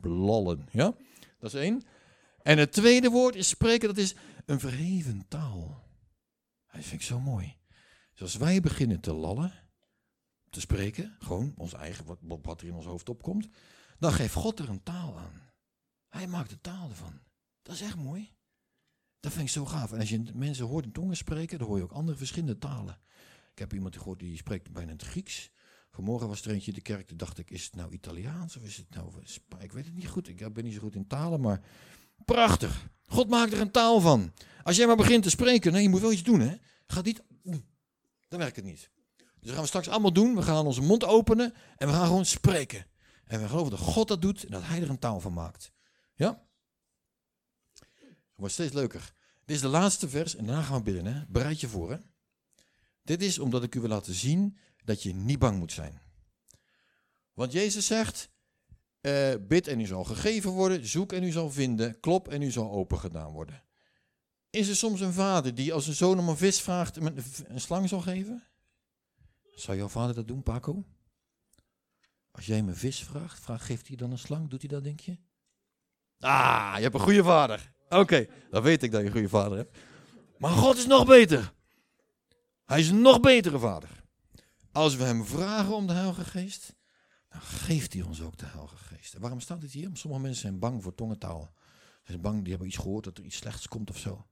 Lallen. 0.00 0.68
Ja? 0.70 0.94
Dat 1.38 1.54
is 1.54 1.60
één. 1.60 1.82
En 2.42 2.58
het 2.58 2.72
tweede 2.72 3.08
woord 3.08 3.34
is 3.34 3.48
spreken. 3.48 3.88
Dat 3.88 3.96
is 3.96 4.14
een 4.46 4.60
verheven 4.60 5.24
taal. 5.28 5.84
Dat 6.72 6.84
vind 6.84 7.00
ik 7.00 7.06
zo 7.06 7.20
mooi. 7.20 7.56
Dus 8.12 8.22
als 8.22 8.36
wij 8.36 8.60
beginnen 8.60 9.00
te 9.00 9.12
lallen, 9.12 9.52
te 10.50 10.60
spreken, 10.60 11.16
gewoon 11.18 11.52
ons 11.56 11.72
eigen, 11.72 12.04
wat, 12.04 12.18
wat 12.42 12.60
er 12.60 12.66
in 12.66 12.74
ons 12.74 12.86
hoofd 12.86 13.08
opkomt, 13.08 13.48
dan 13.98 14.12
geeft 14.12 14.34
God 14.34 14.58
er 14.58 14.68
een 14.68 14.82
taal 14.82 15.18
aan. 15.18 15.42
Hij 16.08 16.26
maakt 16.26 16.50
de 16.50 16.60
taal 16.60 16.88
ervan. 16.88 17.20
Dat 17.62 17.74
is 17.74 17.80
echt 17.80 17.96
mooi. 17.96 18.36
Dat 19.20 19.32
vind 19.32 19.44
ik 19.44 19.50
zo 19.50 19.64
gaaf. 19.64 19.92
En 19.92 19.98
als 20.00 20.08
je 20.08 20.22
mensen 20.34 20.66
hoort 20.66 20.84
in 20.84 20.92
tongen 20.92 21.16
spreken, 21.16 21.58
dan 21.58 21.66
hoor 21.66 21.76
je 21.76 21.82
ook 21.82 21.92
andere 21.92 22.18
verschillende 22.18 22.58
talen. 22.58 22.98
Ik 23.52 23.58
heb 23.58 23.72
iemand 23.72 23.96
gehoord 23.96 24.18
die 24.18 24.36
spreekt 24.36 24.72
bijna 24.72 24.92
het 24.92 25.02
Grieks. 25.02 25.50
Vanmorgen 25.90 26.28
was 26.28 26.44
er 26.44 26.50
eentje 26.50 26.70
in 26.70 26.76
de 26.76 26.82
kerk, 26.82 27.06
toen 27.06 27.16
dacht 27.16 27.38
ik, 27.38 27.50
is 27.50 27.64
het 27.64 27.74
nou 27.74 27.92
Italiaans 27.92 28.56
of 28.56 28.62
is 28.62 28.76
het 28.76 28.90
nou... 28.90 29.12
Ik 29.58 29.72
weet 29.72 29.84
het 29.84 29.94
niet 29.94 30.08
goed, 30.08 30.28
ik 30.28 30.52
ben 30.52 30.64
niet 30.64 30.74
zo 30.74 30.80
goed 30.80 30.94
in 30.94 31.06
talen, 31.06 31.40
maar 31.40 31.62
prachtig. 32.24 32.88
God 33.06 33.28
maakt 33.28 33.52
er 33.52 33.60
een 33.60 33.70
taal 33.70 34.00
van. 34.00 34.32
Als 34.62 34.76
jij 34.76 34.86
maar 34.86 34.96
begint 34.96 35.22
te 35.22 35.30
spreken, 35.30 35.72
nee, 35.72 35.82
je 35.82 35.88
moet 35.88 36.00
wel 36.00 36.12
iets 36.12 36.22
doen, 36.22 36.40
hè. 36.40 36.56
Gaat 36.86 37.04
niet... 37.04 37.22
Dan 38.28 38.38
werkt 38.38 38.56
het 38.56 38.64
niet. 38.64 38.90
Dus 39.16 39.26
dat 39.40 39.52
gaan 39.52 39.60
we 39.60 39.66
straks 39.66 39.88
allemaal 39.88 40.12
doen. 40.12 40.34
We 40.34 40.42
gaan 40.42 40.66
onze 40.66 40.82
mond 40.82 41.04
openen 41.04 41.54
en 41.76 41.86
we 41.86 41.92
gaan 41.92 42.06
gewoon 42.06 42.24
spreken. 42.24 42.86
En 43.24 43.40
we 43.40 43.48
geloven 43.48 43.70
dat 43.70 43.80
God 43.80 44.08
dat 44.08 44.22
doet 44.22 44.44
en 44.44 44.50
dat 44.50 44.62
hij 44.64 44.82
er 44.82 44.90
een 44.90 44.98
taal 44.98 45.20
van 45.20 45.32
maakt. 45.32 45.72
Ja? 46.14 46.46
Wordt 48.38 48.54
steeds 48.54 48.72
leuker. 48.72 49.14
Dit 49.44 49.56
is 49.56 49.62
de 49.62 49.68
laatste 49.68 50.08
vers 50.08 50.36
en 50.36 50.46
daarna 50.46 50.62
gaan 50.62 50.76
we 50.76 50.82
bidden. 50.82 51.14
Hè? 51.14 51.24
Bereid 51.28 51.60
je 51.60 51.68
voor. 51.68 51.90
Hè? 51.90 51.96
Dit 53.02 53.22
is 53.22 53.38
omdat 53.38 53.62
ik 53.62 53.74
u 53.74 53.80
wil 53.80 53.88
laten 53.88 54.14
zien 54.14 54.56
dat 54.84 55.02
je 55.02 55.14
niet 55.14 55.38
bang 55.38 55.58
moet 55.58 55.72
zijn. 55.72 56.00
Want 57.32 57.52
Jezus 57.52 57.86
zegt, 57.86 58.30
uh, 59.00 59.34
bid 59.40 59.66
en 59.66 59.80
u 59.80 59.86
zal 59.86 60.04
gegeven 60.04 60.50
worden, 60.50 60.86
zoek 60.86 61.12
en 61.12 61.22
u 61.22 61.30
zal 61.30 61.50
vinden, 61.50 62.00
klop 62.00 62.28
en 62.28 62.42
u 62.42 62.50
zal 62.50 62.70
open 62.70 62.98
gedaan 62.98 63.32
worden. 63.32 63.62
Is 64.50 64.68
er 64.68 64.76
soms 64.76 65.00
een 65.00 65.12
vader 65.12 65.54
die 65.54 65.72
als 65.72 65.86
een 65.86 65.94
zoon 65.94 66.18
om 66.18 66.28
een 66.28 66.36
vis 66.36 66.60
vraagt 66.60 66.96
een 66.96 67.60
slang 67.60 67.88
zal 67.88 68.00
geven? 68.00 68.42
Zou 69.54 69.76
jouw 69.76 69.88
vader 69.88 70.14
dat 70.14 70.28
doen, 70.28 70.42
Paco? 70.42 70.84
Als 72.30 72.46
jij 72.46 72.56
hem 72.56 72.68
een 72.68 72.76
vis 72.76 73.04
vraagt, 73.04 73.40
vraag, 73.40 73.66
geeft 73.66 73.88
hij 73.88 73.96
dan 73.96 74.10
een 74.10 74.18
slang? 74.18 74.48
Doet 74.48 74.60
hij 74.60 74.70
dat, 74.70 74.84
denk 74.84 75.00
je? 75.00 75.18
Ah, 76.18 76.72
je 76.76 76.82
hebt 76.82 76.94
een 76.94 77.00
goede 77.00 77.24
vader. 77.24 77.76
Oké, 77.88 78.26
dan 78.50 78.62
weet 78.62 78.82
ik 78.82 78.90
dat 78.90 79.00
je 79.00 79.06
een 79.06 79.12
goede 79.12 79.28
vader 79.28 79.58
hebt. 79.58 79.78
Maar 80.38 80.50
God 80.50 80.76
is 80.76 80.86
nog 80.86 81.06
beter. 81.06 81.52
Hij 82.64 82.80
is 82.80 82.88
een 82.88 83.00
nog 83.00 83.20
betere 83.20 83.58
vader. 83.58 84.04
Als 84.72 84.96
we 84.96 85.04
hem 85.04 85.24
vragen 85.24 85.74
om 85.74 85.86
de 85.86 85.92
Heilige 85.92 86.24
Geest, 86.24 86.74
dan 87.28 87.40
geeft 87.40 87.92
hij 87.92 88.02
ons 88.02 88.22
ook 88.22 88.36
de 88.36 88.46
Heilige 88.46 88.76
Geest. 88.76 89.14
En 89.14 89.20
waarom 89.20 89.40
staat 89.40 89.60
dit 89.60 89.72
hier? 89.72 89.90
Sommige 89.92 90.22
mensen 90.22 90.40
zijn 90.40 90.58
bang 90.58 90.82
voor 90.82 90.94
tongentaal. 90.94 91.52
Ze 92.02 92.04
zijn 92.04 92.20
bang, 92.20 92.40
die 92.40 92.48
hebben 92.48 92.66
iets 92.68 92.76
gehoord 92.76 93.04
dat 93.04 93.18
er 93.18 93.24
iets 93.24 93.36
slechts 93.36 93.68
komt 93.68 93.90
of 93.90 93.98
zo. 93.98 94.26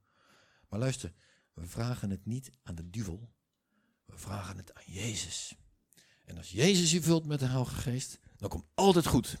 Maar 0.69 0.79
luister, 0.79 1.13
we 1.53 1.65
vragen 1.65 2.09
het 2.09 2.25
niet 2.25 2.51
aan 2.63 2.75
de 2.75 2.89
duivel. 2.89 3.29
We 4.05 4.17
vragen 4.17 4.57
het 4.57 4.73
aan 4.73 4.83
Jezus. 4.93 5.55
En 6.25 6.37
als 6.37 6.51
Jezus 6.51 6.91
je 6.91 7.01
vult 7.01 7.25
met 7.25 7.39
de 7.39 7.45
Heilige 7.45 7.75
Geest, 7.75 8.19
dan 8.37 8.49
komt 8.49 8.65
altijd 8.73 9.07
goed. 9.07 9.31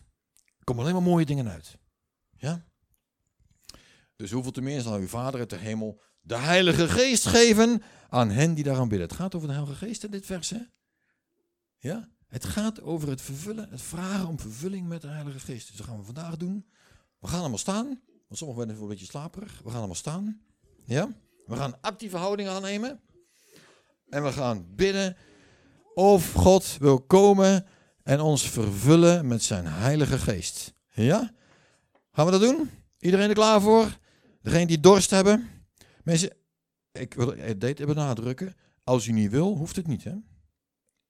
Er 0.57 0.63
komen 0.63 0.83
alleen 0.83 0.95
maar 0.95 1.03
mooie 1.03 1.25
dingen 1.25 1.49
uit. 1.49 1.77
Ja? 2.37 2.65
Dus 4.17 4.31
hoeveel 4.31 4.51
te 4.51 4.61
meer 4.61 4.81
zal 4.81 4.99
uw 4.99 5.07
Vader 5.07 5.39
uit 5.39 5.49
de 5.49 5.55
hemel 5.55 6.01
de 6.21 6.37
Heilige 6.37 6.87
Geest 6.87 7.25
geven 7.25 7.81
aan 8.09 8.29
hen 8.29 8.53
die 8.53 8.63
daaraan 8.63 8.87
bidden. 8.87 9.07
Het 9.07 9.17
gaat 9.17 9.35
over 9.35 9.47
de 9.47 9.53
Heilige 9.53 9.85
Geest 9.85 10.03
in 10.03 10.11
dit 10.11 10.25
vers, 10.25 10.49
hè? 10.49 10.59
Ja? 11.77 12.09
Het 12.27 12.45
gaat 12.45 12.81
over 12.81 13.09
het 13.09 13.21
vervullen, 13.21 13.69
het 13.69 13.81
vragen 13.81 14.27
om 14.27 14.39
vervulling 14.39 14.87
met 14.87 15.01
de 15.01 15.07
Heilige 15.07 15.39
Geest. 15.39 15.67
Dus 15.67 15.77
dat 15.77 15.85
gaan 15.85 15.97
we 15.97 16.03
vandaag 16.03 16.37
doen. 16.37 16.69
We 17.19 17.27
gaan 17.27 17.39
allemaal 17.39 17.57
staan. 17.57 17.85
Want 18.27 18.39
sommigen 18.39 18.67
zijn 18.67 18.81
een 18.81 18.87
beetje 18.87 19.05
slaperig. 19.05 19.59
We 19.63 19.69
gaan 19.69 19.77
allemaal 19.77 19.95
staan. 19.95 20.41
Ja? 20.83 21.09
We 21.45 21.55
gaan 21.55 21.81
actieve 21.81 22.17
houding 22.17 22.49
aannemen. 22.49 23.01
En 24.09 24.23
we 24.23 24.31
gaan 24.31 24.75
bidden 24.75 25.17
of 25.93 26.33
God 26.33 26.77
wil 26.79 27.01
komen 27.01 27.65
en 28.03 28.19
ons 28.19 28.49
vervullen 28.49 29.27
met 29.27 29.43
zijn 29.43 29.65
Heilige 29.65 30.17
Geest. 30.17 30.73
Ja? 30.93 31.33
Gaan 32.11 32.25
we 32.25 32.31
dat 32.31 32.41
doen? 32.41 32.69
Iedereen 32.99 33.29
er 33.29 33.35
klaar 33.35 33.61
voor? 33.61 33.97
Degene 34.41 34.67
die 34.67 34.79
dorst 34.79 35.09
hebben? 35.09 35.49
Mensen, 36.03 36.33
ik 36.91 37.13
wil 37.13 37.37
het 37.37 37.63
even 37.63 37.85
benadrukken. 37.85 38.55
Als 38.83 39.07
u 39.07 39.11
niet 39.11 39.31
wil, 39.31 39.55
hoeft 39.55 39.75
het 39.75 39.87
niet. 39.87 40.03
Hè? 40.03 40.15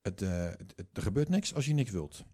Het, 0.01 0.21
uh, 0.21 0.45
het, 0.45 0.86
er 0.93 1.01
gebeurt 1.01 1.30
niks 1.30 1.53
als 1.53 1.65
je 1.65 1.73
niks 1.73 1.91
wilt. 1.91 2.25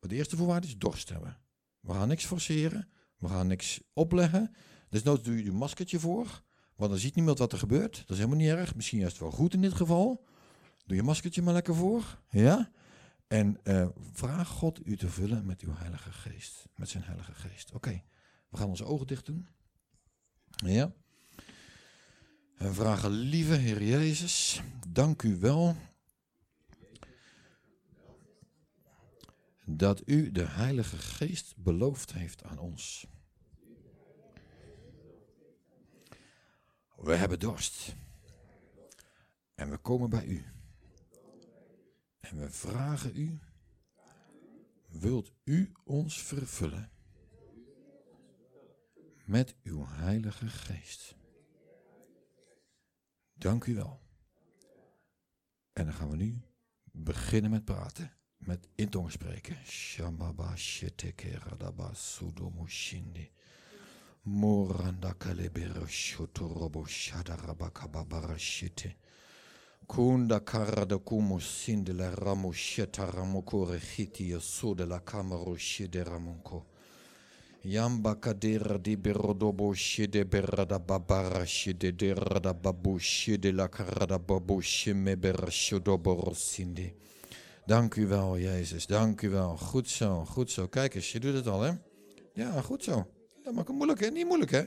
De 0.00 0.14
eerste 0.14 0.36
voorwaarde 0.36 0.66
is 0.66 0.78
dorst 0.78 1.08
hebben. 1.08 1.38
We 1.80 1.92
gaan 1.92 2.08
niks 2.08 2.24
forceren. 2.24 2.88
We 3.18 3.28
gaan 3.28 3.46
niks 3.46 3.80
opleggen. 3.92 4.54
Dus 4.88 5.02
nooit 5.02 5.24
doe 5.24 5.44
je 5.44 5.50
een 5.50 5.56
maskertje 5.56 5.98
voor. 5.98 6.42
Want 6.76 6.90
dan 6.90 7.00
ziet 7.00 7.14
niemand 7.14 7.38
wat 7.38 7.52
er 7.52 7.58
gebeurt. 7.58 7.96
Dat 7.96 8.10
is 8.10 8.16
helemaal 8.16 8.38
niet 8.38 8.48
erg. 8.48 8.74
Misschien 8.74 9.00
is 9.00 9.08
het 9.08 9.18
wel 9.18 9.30
goed 9.30 9.54
in 9.54 9.60
dit 9.60 9.74
geval. 9.74 10.24
Doe 10.86 10.96
je 10.96 11.02
maskertje 11.02 11.42
maar 11.42 11.54
lekker 11.54 11.74
voor. 11.74 12.18
Ja? 12.28 12.70
En 13.26 13.58
uh, 13.64 13.86
vraag 14.12 14.48
God 14.48 14.86
u 14.86 14.96
te 14.96 15.08
vullen 15.08 15.46
met 15.46 15.60
uw 15.60 15.74
Heilige 15.74 16.12
Geest. 16.12 16.68
Met 16.74 16.88
zijn 16.88 17.02
Heilige 17.02 17.32
Geest. 17.32 17.72
Oké, 17.72 18.02
we 18.48 18.56
gaan 18.56 18.68
onze 18.68 18.84
ogen 18.84 19.06
dicht 19.06 19.26
doen. 19.26 19.48
Ja? 20.62 20.92
En 22.56 22.74
vragen, 22.74 23.10
lieve 23.10 23.54
Heer 23.54 23.82
Jezus, 23.82 24.62
dank 24.88 25.22
u 25.22 25.36
wel 25.36 25.76
dat 29.64 30.02
u 30.04 30.30
de 30.30 30.44
Heilige 30.44 30.98
Geest 30.98 31.56
beloofd 31.56 32.12
heeft 32.12 32.42
aan 32.42 32.58
ons. 32.58 33.06
We 36.96 37.14
hebben 37.14 37.38
dorst. 37.38 37.94
En 39.54 39.70
we 39.70 39.78
komen 39.78 40.10
bij 40.10 40.24
u. 40.24 40.44
En 42.20 42.38
we 42.38 42.50
vragen 42.50 43.16
u, 43.16 43.38
wilt 44.88 45.32
u 45.44 45.72
ons 45.84 46.22
vervullen 46.22 46.91
met 49.32 49.54
uw 49.62 49.84
Heilige 49.88 50.46
Geest? 50.46 51.14
Dank 53.34 53.64
u 53.64 53.74
wel. 53.74 54.00
En 55.72 55.84
dan 55.84 55.94
gaan 55.94 56.10
we 56.10 56.16
nu 56.16 56.40
beginnen 56.92 57.50
met 57.50 57.64
praten. 57.64 58.12
Met 58.36 58.68
in 58.74 58.88
tong 58.88 59.10
spreken. 59.10 59.56
Shambaba 59.64 60.56
shetekera 60.56 61.56
daba 61.56 61.94
sudomushindi. 61.94 63.30
Moranda 64.22 65.12
kalebero 65.12 65.86
shotorobo 65.86 66.84
shadarabakababara 66.86 68.38
shite. 68.38 68.96
Kunda 69.86 70.40
karada 70.40 70.98
kumo 70.98 71.38
sinde 71.38 71.92
la 71.92 72.14
ramo 72.14 72.52
yosude 74.14 74.86
la 74.86 75.00
kamaro 75.00 75.56
shide 75.56 76.02
ramonko. 76.04 76.71
Yamba 77.64 78.14
kadera 78.16 78.78
di 78.78 78.96
berodobo 78.96 79.72
shide 79.72 80.24
berada 80.24 80.78
babara 80.78 81.46
shide 81.46 81.92
derada 81.96 82.52
babu 82.52 82.98
shide 82.98 83.52
la 83.52 83.68
karada 83.68 84.18
babu. 84.18 84.60
Dank 87.66 87.94
u 87.96 88.06
wel, 88.06 88.38
Jezus. 88.38 88.86
Dank 88.86 89.22
u 89.22 89.30
wel. 89.30 89.56
Goed 89.56 89.88
zo, 89.88 90.24
goed 90.24 90.50
zo. 90.50 90.68
Kijk 90.68 90.94
eens, 90.94 91.12
je 91.12 91.20
doet 91.20 91.34
het 91.34 91.46
al, 91.46 91.60
hè? 91.60 91.72
Ja, 92.34 92.60
goed 92.60 92.82
zo. 92.84 93.06
Ja, 93.44 93.52
maar 93.52 93.64
moeilijk, 93.72 94.00
hè? 94.00 94.10
Niet 94.10 94.26
moeilijk, 94.26 94.50
hè? 94.50 94.62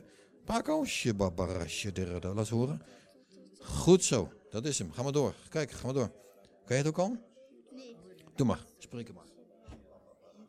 Paco, 0.46 0.86
shibabara 0.86 1.68
shiderada. 1.68 2.34
Laat 2.34 2.50
horen. 2.50 2.82
Goed 3.60 4.04
zo. 4.04 4.32
Dat 4.50 4.66
is 4.66 4.80
hem. 4.80 4.92
Ga 4.92 5.04
maar 5.04 5.12
door. 5.12 5.36
Kijk, 5.50 5.72
ga 5.72 5.86
maar 5.86 5.94
door. 5.94 6.12
Kan 6.66 6.78
je 6.78 6.84
het 6.84 6.88
ook 6.88 6.98
al? 6.98 7.18
Nee. 7.72 7.96
Doe 8.36 8.48
maar. 8.48 8.66
Spreek 8.78 9.14
maar. 9.14 9.26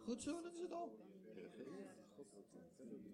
Goed 0.04 0.22
zo, 0.22 0.42
dat 0.42 0.52
is 0.54 0.60
het 0.60 0.72
al. 0.72 0.96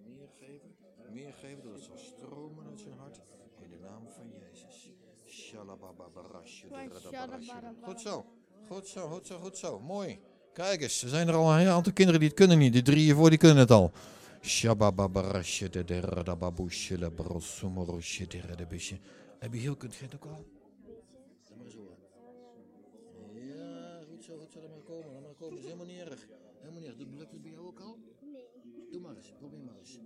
Meer 0.05 0.28
geven. 0.37 0.76
Meer 1.12 1.33
geven, 1.33 1.62
dat 1.64 1.72
het 1.72 1.83
zal 1.83 1.99
stromen 1.99 2.66
uit 2.66 2.80
zijn 2.80 2.95
hart. 2.99 3.20
In 3.62 3.70
de 3.70 3.78
naam 3.78 4.03
van 4.16 4.26
Jezus. 4.41 4.91
Goed 7.83 8.01
zo. 8.01 8.25
Goed 8.69 8.87
zo, 8.87 9.09
goed 9.09 9.27
zo, 9.27 9.39
goed 9.39 9.59
zo. 9.59 9.81
Mooi. 9.81 10.21
Kijk 10.53 10.83
eens, 10.83 11.03
er 11.03 11.09
zijn 11.09 11.29
er 11.29 11.35
al 11.35 11.53
een 11.53 11.69
aantal 11.69 11.93
kinderen 11.93 12.21
die 12.21 12.29
het 12.29 12.39
kunnen 12.39 12.59
niet. 12.59 12.73
Die 12.73 12.83
drie 12.83 13.03
hiervoor, 13.03 13.29
die 13.31 13.39
kunnen 13.39 13.59
het 13.59 13.71
al. 13.71 13.93
Shabababarasje 14.41 15.69
de 15.69 15.85
deradababoesje 15.85 16.99
de 16.99 17.11
brosumorosje 17.11 18.27
de 18.27 18.67
busje. 18.69 18.99
Heb 19.39 19.53
je 19.53 19.61
heel 19.61 19.77
kunt 19.77 20.01
het 20.01 20.15
ook 20.15 20.25
al? 20.25 20.47
zo, 24.23 24.39
goed 24.39 24.53
zo, 24.53 24.61
laat 24.61 24.71
maar 24.71 24.83
komen, 24.83 25.13
laat 25.13 25.23
maar 25.23 25.35
komen. 25.35 25.55
Dat 25.55 25.59
is 25.59 25.65
helemaal 25.65 25.87
niet 25.87 26.01
erg. 26.01 26.27
Helemaal 26.61 26.81
niet 26.81 26.89
erg. 26.89 26.97
Doe 26.97 27.07
lukt 27.19 27.33
het 27.33 27.43
bij 27.43 27.51
jou 27.51 27.67
ook 27.67 27.81
al? 27.81 27.99
Nee. 28.21 28.47
Doe 28.91 29.01
maar 29.01 29.17
eens, 29.17 29.33
probeer 29.39 29.65
maar 29.65 29.79
eens. 29.79 29.99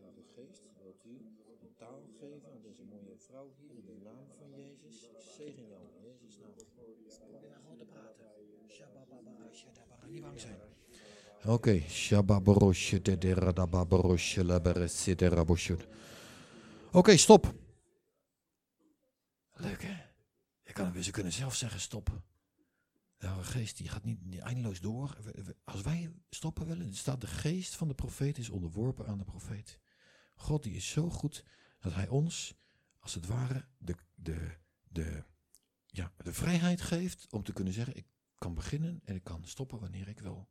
Heilige 0.00 0.22
Geest, 0.34 0.62
wilt 0.82 1.04
u 1.04 1.10
een 1.10 1.69
taal 1.80 2.02
geven 2.20 2.48
aan 2.52 2.62
deze 2.62 2.84
mooie 2.84 3.16
vrouw 3.26 3.48
hier 3.58 3.74
in 3.80 3.86
de 3.86 3.96
naam 4.04 4.26
van 4.38 4.50
Jezus? 4.50 4.96
Ik 5.02 5.20
zegen 5.36 5.66
jou 5.68 5.82
in 5.94 6.02
Jezus' 6.08 6.38
naam. 6.38 6.54
Probeer 7.30 7.56
gewoon 7.62 7.76
te 7.76 7.84
praten. 7.84 8.26
Niet 10.08 10.22
bang 10.22 10.40
zijn. 10.40 10.58
Oké, 11.44 11.82
rabosje. 15.28 15.76
Oké, 16.92 17.16
stop. 17.16 17.54
Leuk 19.52 19.82
hè? 19.82 20.02
Je 20.62 20.72
kan, 20.72 21.02
ze 21.02 21.10
kunnen 21.10 21.32
zelf 21.32 21.54
zeggen 21.54 21.80
stop. 21.80 22.22
De 23.16 23.26
Heilige 23.26 23.52
Geest 23.52 23.76
die 23.76 23.88
gaat 23.88 24.04
niet, 24.04 24.38
eindeloos 24.38 24.80
door. 24.80 25.16
Als 25.64 25.82
wij 25.82 26.12
stoppen 26.30 26.66
willen, 26.66 26.94
staat 26.94 27.20
de 27.20 27.26
geest 27.26 27.74
van 27.76 27.88
de 27.88 27.94
profeet 27.94 28.38
is 28.38 28.50
onderworpen 28.50 29.06
aan 29.06 29.18
de 29.18 29.24
profeet. 29.24 29.78
God 30.34 30.62
die 30.62 30.74
is 30.74 30.88
zo 30.88 31.10
goed 31.10 31.44
dat 31.80 31.94
hij 31.94 32.08
ons, 32.08 32.54
als 32.98 33.14
het 33.14 33.26
ware, 33.26 33.66
de, 33.78 33.94
de, 34.14 34.56
de, 34.88 35.24
ja, 35.86 36.12
de 36.16 36.32
vrijheid 36.32 36.80
geeft 36.80 37.32
om 37.32 37.42
te 37.42 37.52
kunnen 37.52 37.72
zeggen, 37.72 37.96
ik 37.96 38.06
kan 38.34 38.54
beginnen 38.54 39.00
en 39.04 39.14
ik 39.14 39.24
kan 39.24 39.44
stoppen 39.44 39.80
wanneer 39.80 40.08
ik 40.08 40.20
wil. 40.20 40.48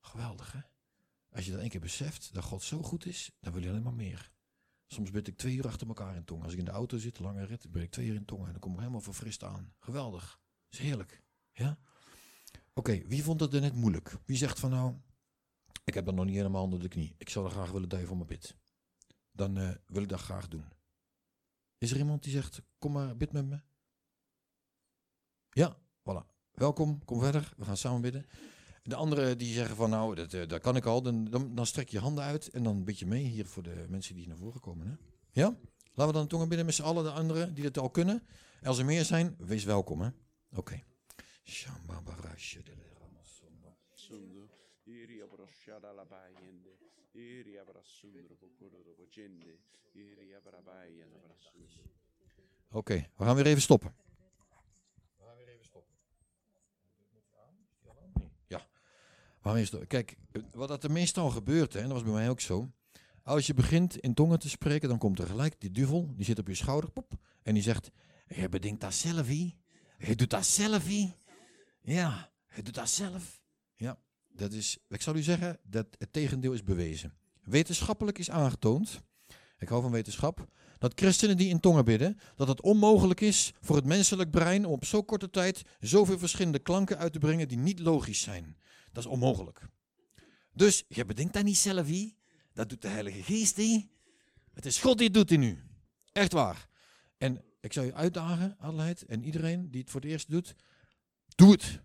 Geweldig 0.00 0.52
hè? 0.52 0.60
Als 1.30 1.44
je 1.44 1.50
dat 1.50 1.60
één 1.60 1.68
keer 1.68 1.80
beseft, 1.80 2.34
dat 2.34 2.44
God 2.44 2.62
zo 2.62 2.82
goed 2.82 3.06
is, 3.06 3.30
dan 3.40 3.52
wil 3.52 3.62
je 3.62 3.68
alleen 3.68 3.82
maar 3.82 3.94
meer. 3.94 4.32
Soms 4.86 5.10
bid 5.10 5.28
ik 5.28 5.36
twee 5.36 5.54
uur 5.54 5.66
achter 5.66 5.86
elkaar 5.86 6.16
in 6.16 6.24
tongen. 6.24 6.44
Als 6.44 6.52
ik 6.52 6.58
in 6.58 6.64
de 6.64 6.70
auto 6.70 6.98
zit, 6.98 7.18
lange 7.18 7.44
rit, 7.44 7.70
bid 7.70 7.82
ik 7.82 7.90
twee 7.90 8.06
uur 8.06 8.14
in 8.14 8.24
tongen 8.24 8.46
en 8.46 8.52
dan 8.52 8.60
kom 8.60 8.72
ik 8.72 8.78
helemaal 8.78 9.00
verfrist 9.00 9.44
aan. 9.44 9.74
Geweldig. 9.78 10.40
is 10.70 10.78
heerlijk. 10.78 11.22
Ja? 11.52 11.78
Oké, 12.72 13.06
wie 13.06 13.22
vond 13.22 13.40
het 13.40 13.54
er 13.54 13.60
net 13.60 13.74
moeilijk? 13.74 14.16
Wie 14.24 14.36
zegt 14.36 14.60
van 14.60 14.70
nou, 14.70 14.94
ik 15.84 15.94
heb 15.94 16.04
dat 16.04 16.14
nog 16.14 16.24
niet 16.24 16.34
helemaal 16.34 16.62
onder 16.62 16.80
de 16.80 16.88
knie. 16.88 17.14
Ik 17.18 17.28
zou 17.28 17.44
er 17.44 17.50
graag 17.50 17.70
willen 17.70 17.98
je 17.98 18.06
voor 18.06 18.16
me 18.16 18.24
bid. 18.24 18.56
Dan 19.34 19.58
eh, 19.58 19.70
wil 19.86 20.02
ik 20.02 20.08
dat 20.08 20.20
graag 20.20 20.48
doen. 20.48 20.64
Is 21.78 21.90
er 21.90 21.96
iemand 21.96 22.22
die 22.22 22.32
zegt, 22.32 22.62
kom 22.78 22.92
maar, 22.92 23.16
bid 23.16 23.32
met 23.32 23.46
me? 23.46 23.60
Ja, 25.50 25.76
voilà. 25.76 26.32
Welkom, 26.50 27.04
kom 27.04 27.20
verder. 27.20 27.52
We 27.56 27.64
gaan 27.64 27.76
samen 27.76 28.00
bidden. 28.00 28.26
De 28.82 28.94
anderen 28.94 29.38
die 29.38 29.54
zeggen 29.54 29.76
van 29.76 29.90
nou, 29.90 30.14
dat, 30.14 30.32
eh, 30.32 30.48
dat 30.48 30.60
kan 30.60 30.76
ik 30.76 30.84
al. 30.84 31.02
Dan, 31.02 31.54
dan, 31.54 31.66
strek 31.66 31.88
je 31.88 31.98
handen 31.98 32.24
uit 32.24 32.48
en 32.48 32.62
dan 32.62 32.84
bid 32.84 32.98
je 32.98 33.06
mee 33.06 33.24
hier 33.24 33.46
voor 33.46 33.62
de 33.62 33.86
mensen 33.88 34.14
die 34.14 34.28
naar 34.28 34.36
voren 34.36 34.60
komen. 34.60 34.86
Hè? 34.86 34.94
Ja? 35.32 35.56
Laten 35.94 36.12
we 36.12 36.18
dan 36.18 36.26
tongen 36.26 36.48
bidden 36.48 36.66
met 36.66 36.74
z'n 36.74 36.82
allen, 36.82 37.04
de 37.04 37.10
anderen 37.10 37.54
die 37.54 37.64
het 37.64 37.78
al 37.78 37.90
kunnen. 37.90 38.26
En 38.60 38.66
als 38.66 38.78
er 38.78 38.84
meer 38.84 39.04
zijn, 39.04 39.36
wees 39.38 39.64
welkom. 39.64 40.00
hè? 40.00 40.10
Oké. 40.54 40.82
Shambabarashe 41.44 42.62
de 42.62 42.72
iri 44.84 45.22
bayende, 46.08 46.76
iri 47.14 47.58
abrasundro 47.58 48.34
abrasundro. 48.34 49.58
Oké, 52.70 53.06
we 53.16 53.24
gaan 53.24 53.36
weer 53.36 53.46
even 53.46 53.62
stoppen. 53.62 53.94
We 55.16 55.24
gaan 55.24 55.36
weer 55.36 55.48
even 55.48 55.64
stoppen. 55.64 55.94
Ja, 58.46 58.58
we 58.58 59.42
gaan 59.42 59.52
weer 59.52 59.54
even 59.54 59.66
stoppen. 59.66 59.88
Kijk, 59.88 60.16
wat 60.52 60.68
dat 60.68 60.84
er 60.84 60.90
meestal 60.90 61.30
gebeurt, 61.30 61.72
hè, 61.72 61.78
en 61.78 61.84
dat 61.84 61.92
was 61.92 62.02
bij 62.02 62.12
mij 62.12 62.30
ook 62.30 62.40
zo. 62.40 62.70
Als 63.22 63.46
je 63.46 63.54
begint 63.54 63.96
in 63.96 64.14
tongen 64.14 64.38
te 64.38 64.48
spreken, 64.48 64.88
dan 64.88 64.98
komt 64.98 65.18
er 65.18 65.26
gelijk 65.26 65.60
die 65.60 65.70
duvel, 65.70 66.14
die 66.16 66.24
zit 66.24 66.38
op 66.38 66.46
je 66.48 66.54
schouder, 66.54 66.90
pop, 66.90 67.12
en 67.42 67.54
die 67.54 67.62
zegt, 67.62 67.90
je 68.26 68.48
bedenkt 68.48 68.80
dat 68.80 68.94
zelf. 68.94 69.28
Je 69.28 70.14
doet 70.14 70.30
dat 70.30 70.46
zelf. 70.46 70.88
Ja, 71.80 72.32
je 72.54 72.62
doet 72.62 72.74
dat 72.74 72.88
zelf. 72.88 73.42
Ja, 73.74 73.98
dat 74.36 74.52
is, 74.52 74.78
ik 74.88 75.02
zal 75.02 75.16
u 75.16 75.22
zeggen, 75.22 75.58
dat 75.62 75.86
het 75.98 76.12
tegendeel 76.12 76.52
is 76.52 76.62
bewezen. 76.62 77.14
Wetenschappelijk 77.42 78.18
is 78.18 78.30
aangetoond, 78.30 79.02
ik 79.58 79.68
hou 79.68 79.82
van 79.82 79.90
wetenschap, 79.90 80.46
dat 80.78 80.92
christenen 80.94 81.36
die 81.36 81.48
in 81.48 81.60
tongen 81.60 81.84
bidden, 81.84 82.18
dat 82.36 82.48
het 82.48 82.60
onmogelijk 82.60 83.20
is 83.20 83.52
voor 83.60 83.76
het 83.76 83.84
menselijk 83.84 84.30
brein 84.30 84.64
om 84.64 84.72
op 84.72 84.84
zo 84.84 85.02
korte 85.02 85.30
tijd 85.30 85.62
zoveel 85.80 86.18
verschillende 86.18 86.58
klanken 86.58 86.98
uit 86.98 87.12
te 87.12 87.18
brengen 87.18 87.48
die 87.48 87.58
niet 87.58 87.78
logisch 87.78 88.20
zijn. 88.20 88.56
Dat 88.92 89.04
is 89.04 89.10
onmogelijk. 89.10 89.68
Dus 90.52 90.84
je 90.88 91.04
bedenkt 91.04 91.32
dat 91.34 91.44
niet 91.44 91.56
zelf, 91.56 91.88
ie. 91.88 92.16
dat 92.52 92.68
doet 92.68 92.82
de 92.82 92.88
Heilige 92.88 93.22
Geest. 93.22 93.58
ie. 93.58 93.90
Het 94.52 94.66
is 94.66 94.78
God 94.78 94.96
die 94.98 95.06
het 95.06 95.14
doet 95.14 95.30
in 95.30 95.42
u. 95.42 95.62
Echt 96.12 96.32
waar. 96.32 96.68
En 97.18 97.44
ik 97.60 97.72
zou 97.72 97.86
je 97.86 97.94
uitdagen, 97.94 98.56
Adelheid, 98.58 99.04
en 99.04 99.24
iedereen 99.24 99.70
die 99.70 99.80
het 99.80 99.90
voor 99.90 100.00
het 100.00 100.10
eerst 100.10 100.30
doet, 100.30 100.54
doe 101.34 101.50
het. 101.50 101.80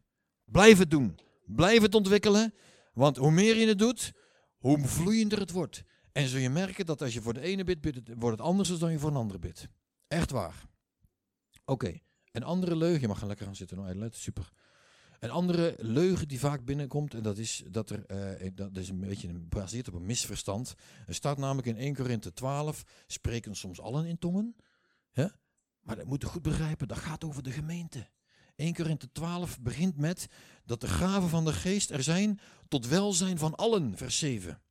Blijf 0.46 0.78
het 0.78 0.92
doen. 0.92 1.20
Blijf 1.56 1.82
het 1.82 1.96
ontwikkelen, 1.96 2.54
want 2.94 3.18
hoe 3.18 3.32
meer 3.32 3.56
je 3.56 3.68
het 3.68 3.80
doet, 3.80 4.12
hoe 4.58 4.88
vloeiender 4.88 5.40
het 5.40 5.52
wordt. 5.52 5.84
En 6.12 6.28
zul 6.28 6.40
je 6.40 6.50
merken 6.50 6.86
dat 6.86 7.02
als 7.02 7.14
je 7.14 7.22
voor 7.22 7.34
de 7.34 7.42
ene 7.42 7.64
bidt, 7.64 7.82
bidt 7.82 8.00
wordt 8.16 8.38
het 8.38 8.48
anders 8.48 8.78
dan 8.78 8.92
je 8.92 9.00
voor 9.00 9.10
een 9.10 9.16
andere 9.16 9.40
bidt. 9.40 9.68
Echt 10.08 10.32
waar. 10.32 10.68
Oké, 11.66 12.00
een 12.32 12.44
andere 12.44 12.76
leugen, 12.76 13.02
je 13.02 13.08
mag 13.08 13.20
gaan 13.20 13.28
lekker 13.28 13.46
gaan 13.46 13.56
zitten, 13.56 13.78
hoor, 13.78 13.88
Adelheid, 13.88 14.16
super. 14.16 14.50
Een 15.20 15.30
andere 15.30 15.76
leugen 15.78 16.28
die 16.28 16.40
vaak 16.40 16.66
binnenkomt, 16.66 17.14
en 17.14 17.24
dat 17.24 17.38
is 17.38 17.64
dat 17.68 17.90
er, 17.90 18.06
eh, 18.06 18.50
dat 18.54 18.78
is 18.78 18.90
een 18.90 19.00
beetje 19.00 19.28
gebaseerd 19.28 19.88
op 19.88 19.94
een 19.94 20.06
misverstand. 20.06 20.74
Er 21.08 21.14
staat 21.14 21.38
namelijk 21.38 21.68
in 21.68 21.78
1 21.78 21.96
Korinthe 21.96 22.34
12, 22.34 22.84
spreken 23.08 23.56
soms 23.56 23.82
allen 23.82 24.06
in 24.06 24.20
tongen. 24.20 24.56
Hè? 25.12 25.28
Maar 25.80 25.96
dat 25.96 26.06
moet 26.06 26.22
je 26.22 26.28
goed 26.28 26.42
begrijpen, 26.42 26.88
dat 26.88 26.98
gaat 26.98 27.24
over 27.24 27.44
de 27.44 27.52
gemeente. 27.52 28.08
1 28.60 28.74
Korinthe 28.74 29.12
12 29.12 29.60
begint 29.60 29.98
met 29.98 30.28
dat 30.66 30.82
de 30.82 30.88
gaven 30.88 31.30
van 31.30 31.46
de 31.46 31.54
geest 31.54 31.90
er 31.90 32.04
zijn 32.04 32.40
tot 32.68 32.88
welzijn 32.88 33.38
van 33.38 33.56
allen, 33.56 33.98
vers 33.98 34.18
7. 34.18 34.62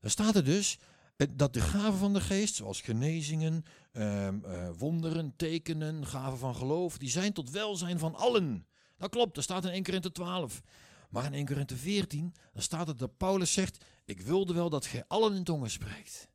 Daar 0.00 0.10
staat 0.10 0.34
er 0.36 0.44
dus 0.44 0.78
eh, 1.16 1.26
dat 1.32 1.52
de 1.52 1.60
gaven 1.60 1.98
van 1.98 2.12
de 2.12 2.20
geest, 2.20 2.54
zoals 2.54 2.80
genezingen, 2.80 3.64
ehm, 3.92 4.44
eh, 4.44 4.70
wonderen, 4.78 5.36
tekenen, 5.36 6.06
gaven 6.06 6.38
van 6.38 6.54
geloof, 6.54 6.98
die 6.98 7.10
zijn 7.10 7.32
tot 7.32 7.50
welzijn 7.50 7.98
van 7.98 8.14
allen. 8.14 8.66
Dat 8.96 9.10
klopt, 9.10 9.34
dat 9.34 9.44
staat 9.44 9.64
in 9.64 9.70
1 9.70 9.82
Korinthe 9.82 10.12
12. 10.12 10.60
Maar 11.10 11.24
in 11.24 11.34
1 11.34 11.46
Korinthe 11.46 11.76
14, 11.76 12.34
dan 12.52 12.62
staat 12.62 12.86
het 12.86 12.98
dat 12.98 13.16
Paulus 13.16 13.52
zegt, 13.52 13.84
ik 14.04 14.20
wilde 14.20 14.52
wel 14.52 14.70
dat 14.70 14.86
gij 14.86 15.04
allen 15.06 15.34
in 15.34 15.44
tongen 15.44 15.70
spreekt. 15.70 16.28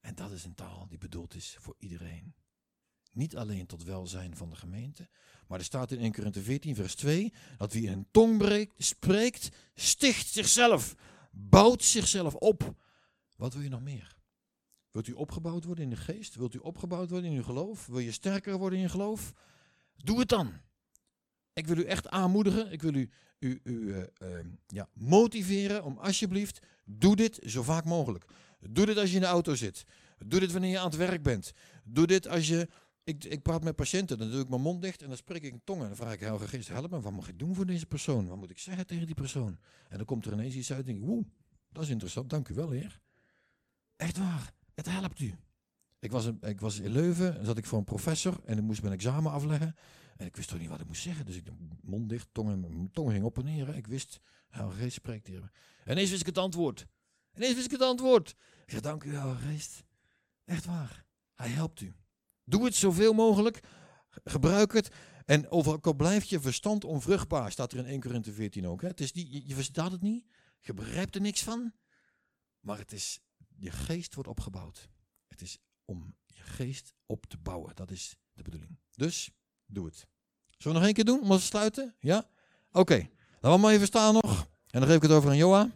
En 0.00 0.14
dat 0.14 0.30
is 0.30 0.44
een 0.44 0.54
taal 0.54 0.86
die 0.88 0.98
bedoeld 0.98 1.34
is 1.34 1.56
voor 1.60 1.74
iedereen. 1.78 2.34
Niet 3.12 3.36
alleen 3.36 3.66
tot 3.66 3.84
welzijn 3.84 4.36
van 4.36 4.50
de 4.50 4.56
gemeente, 4.56 5.08
maar 5.46 5.58
er 5.58 5.64
staat 5.64 5.90
in 5.90 5.98
1 5.98 6.12
Korinthe 6.12 6.42
14, 6.42 6.74
vers 6.74 6.94
2, 6.94 7.32
dat 7.56 7.72
wie 7.72 7.88
een 7.88 8.06
tong 8.10 8.38
breekt, 8.38 8.74
spreekt, 8.78 9.48
sticht 9.74 10.26
zichzelf, 10.28 10.94
bouwt 11.30 11.84
zichzelf 11.84 12.34
op. 12.34 12.74
Wat 13.36 13.52
wil 13.52 13.62
je 13.62 13.68
nog 13.68 13.82
meer? 13.82 14.16
Wilt 14.90 15.06
u 15.06 15.12
opgebouwd 15.12 15.64
worden 15.64 15.84
in 15.84 15.90
de 15.90 15.96
geest? 15.96 16.34
Wilt 16.34 16.54
u 16.54 16.58
opgebouwd 16.58 17.10
worden 17.10 17.30
in 17.30 17.36
uw 17.36 17.42
geloof? 17.42 17.86
Wil 17.86 17.98
je 17.98 18.12
sterker 18.12 18.58
worden 18.58 18.78
in 18.78 18.84
je 18.84 18.90
geloof? 18.90 19.32
Doe 19.96 20.18
het 20.18 20.28
dan. 20.28 20.52
Ik 21.52 21.66
wil 21.66 21.78
u 21.78 21.84
echt 21.84 22.08
aanmoedigen. 22.08 22.72
Ik 22.72 22.82
wil 22.82 22.94
u, 22.94 23.10
u, 23.38 23.60
u 23.62 23.92
eh, 23.92 24.02
eh, 24.38 24.46
ja, 24.66 24.88
motiveren 24.92 25.84
om 25.84 25.98
alsjeblieft, 25.98 26.58
doe 26.84 27.16
dit 27.16 27.40
zo 27.46 27.62
vaak 27.62 27.84
mogelijk. 27.84 28.24
Doe 28.60 28.86
dit 28.86 28.96
als 28.96 29.08
je 29.08 29.14
in 29.14 29.20
de 29.20 29.26
auto 29.26 29.54
zit. 29.54 29.84
Doe 30.26 30.40
dit 30.40 30.52
wanneer 30.52 30.70
je 30.70 30.78
aan 30.78 30.88
het 30.88 30.96
werk 30.96 31.22
bent. 31.22 31.52
Doe 31.84 32.06
dit 32.06 32.28
als 32.28 32.48
je... 32.48 32.68
Ik, 33.04 33.24
ik 33.24 33.42
praat 33.42 33.62
met 33.64 33.76
patiënten, 33.76 34.18
dan 34.18 34.30
doe 34.30 34.40
ik 34.40 34.48
mijn 34.48 34.60
mond 34.60 34.82
dicht 34.82 35.02
en 35.02 35.08
dan 35.08 35.16
spreek 35.16 35.42
ik 35.42 35.52
in 35.52 35.60
tongen. 35.64 35.86
Dan 35.86 35.96
vraag 35.96 36.12
ik, 36.12 36.20
Heilige 36.20 36.48
Geest, 36.48 36.68
help 36.68 36.90
me, 36.90 37.00
wat 37.00 37.12
mag 37.12 37.28
ik 37.28 37.38
doen 37.38 37.54
voor 37.54 37.66
deze 37.66 37.86
persoon? 37.86 38.26
Wat 38.28 38.36
moet 38.36 38.50
ik 38.50 38.58
zeggen 38.58 38.86
tegen 38.86 39.06
die 39.06 39.14
persoon? 39.14 39.58
En 39.88 39.96
dan 39.96 40.06
komt 40.06 40.26
er 40.26 40.32
ineens 40.32 40.54
iets 40.54 40.70
uit 40.72 40.80
en 40.80 40.86
denk 40.86 40.98
ik, 40.98 41.04
woe, 41.04 41.24
dat 41.68 41.82
is 41.82 41.88
interessant, 41.90 42.30
dank 42.30 42.48
u 42.48 42.54
wel, 42.54 42.70
heer. 42.70 43.00
Echt 43.96 44.18
waar, 44.18 44.52
het 44.74 44.86
helpt 44.88 45.20
u. 45.20 45.34
Ik 45.98 46.10
was, 46.12 46.24
een- 46.24 46.38
ik 46.42 46.60
was 46.60 46.78
in 46.78 46.90
Leuven, 46.92 47.38
en 47.38 47.44
zat 47.46 47.58
ik 47.58 47.66
voor 47.66 47.78
een 47.78 47.84
professor 47.84 48.40
en 48.44 48.58
ik 48.58 48.64
moest 48.64 48.82
mijn 48.82 48.94
examen 48.94 49.32
afleggen. 49.32 49.74
En 50.16 50.26
ik 50.26 50.36
wist 50.36 50.48
toch 50.48 50.58
niet 50.58 50.68
wat 50.68 50.80
ik 50.80 50.86
moest 50.86 51.02
zeggen. 51.02 51.26
Dus 51.26 51.36
ik 51.36 51.46
mond 51.82 52.08
dicht, 52.08 52.28
tong, 52.32 52.60
mijn 52.60 52.90
tong 52.92 53.10
ging 53.12 53.24
op 53.24 53.38
en 53.38 53.44
neer. 53.44 53.76
Ik 53.76 53.86
wist, 53.86 54.20
Heilige 54.48 54.78
Geest 54.80 54.94
spreekt 54.94 55.26
hier. 55.26 55.50
En 55.84 55.92
ineens 55.92 56.08
wist 56.08 56.20
ik 56.20 56.26
het 56.26 56.38
antwoord. 56.38 56.86
Ineens 57.34 57.54
wist 57.54 57.64
ik 57.66 57.72
het 57.72 57.82
antwoord. 57.82 58.30
Ik 58.64 58.70
zeg, 58.70 58.80
dank 58.80 59.04
u, 59.04 59.14
Heilige 59.14 59.46
Geest. 59.48 59.84
Echt 60.44 60.64
waar. 60.64 61.04
Hij 61.34 61.48
helpt 61.48 61.80
u. 61.80 61.94
Doe 62.44 62.64
het 62.64 62.74
zoveel 62.74 63.12
mogelijk. 63.12 63.60
Gebruik 64.24 64.72
het. 64.72 64.88
En 65.24 65.50
ook 65.50 65.86
al 65.86 65.94
blijft 65.94 66.28
je 66.28 66.40
verstand 66.40 66.84
onvruchtbaar, 66.84 67.50
staat 67.50 67.72
er 67.72 67.78
in 67.78 67.84
1 67.84 68.00
Korinthe 68.00 68.32
14 68.32 68.66
ook. 68.66 68.80
Hè? 68.80 68.88
Het 68.88 69.00
is 69.00 69.12
niet, 69.12 69.48
je, 69.48 69.54
verstaat 69.54 69.92
het 69.92 70.02
niet. 70.02 70.26
Je 70.60 70.74
begrijpt 70.74 71.14
er 71.14 71.20
niks 71.20 71.42
van. 71.42 71.72
Maar 72.60 72.78
het 72.78 72.92
is, 72.92 73.20
je 73.56 73.70
geest 73.70 74.14
wordt 74.14 74.30
opgebouwd. 74.30 74.88
Het 75.28 75.40
is 75.40 75.58
om 75.84 76.14
je 76.26 76.42
geest 76.42 76.94
op 77.06 77.26
te 77.26 77.38
bouwen. 77.38 77.76
Dat 77.76 77.90
is 77.90 78.16
de 78.32 78.42
bedoeling. 78.42 78.78
Dus, 78.90 79.30
doe 79.66 79.86
het. 79.86 80.06
Zullen 80.56 80.72
we 80.72 80.72
nog 80.72 80.82
één 80.82 80.94
keer 80.94 81.04
doen 81.04 81.20
om 81.22 81.28
te 81.28 81.40
sluiten? 81.40 81.94
Ja? 82.00 82.28
Oké. 82.72 83.08
Laten 83.40 83.58
we 83.58 83.64
maar 83.66 83.72
even 83.72 83.86
staan 83.86 84.14
nog. 84.14 84.48
En 84.66 84.80
dan 84.80 84.88
geef 84.88 84.96
ik 84.96 85.02
het 85.02 85.10
over 85.10 85.30
aan 85.30 85.36
Joa. 85.36 85.70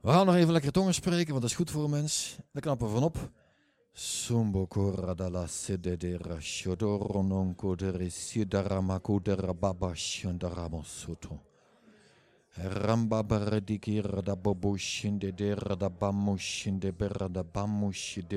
We 0.00 0.08
gaan 0.10 0.26
nog 0.26 0.34
even 0.34 0.52
lekker 0.52 0.72
tongen 0.72 0.94
spreken, 0.94 1.28
want 1.28 1.40
dat 1.40 1.50
is 1.50 1.56
goed 1.56 1.70
voor 1.70 1.84
een 1.84 1.90
mens. 1.90 2.36
Daar 2.52 2.62
knappen 2.62 2.86
we 2.86 2.92
van 2.92 3.02
op. 3.02 3.30
Sumbo 3.94 4.66
la 5.28 5.46
sede 5.46 5.98
de 5.98 6.16
Rashodoro 6.16 7.22
nonco 7.22 7.74
de 7.74 7.90
Residaramaco 7.90 9.20
de 9.20 9.34
Rababa 9.34 9.94
Shandaramosuto. 9.94 11.40
Ramba 12.56 13.22
baradiki 13.22 14.00
radababush 14.00 15.18
de 15.18 15.32
de 15.32 15.54
de 18.28 18.36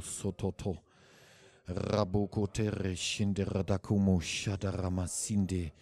sototo. 0.00 0.82
Rabuko 1.66 2.46
tere 2.46 2.94
shinde 2.94 3.44
radakumu 3.44 4.20
shadaramasinde. 4.20 5.72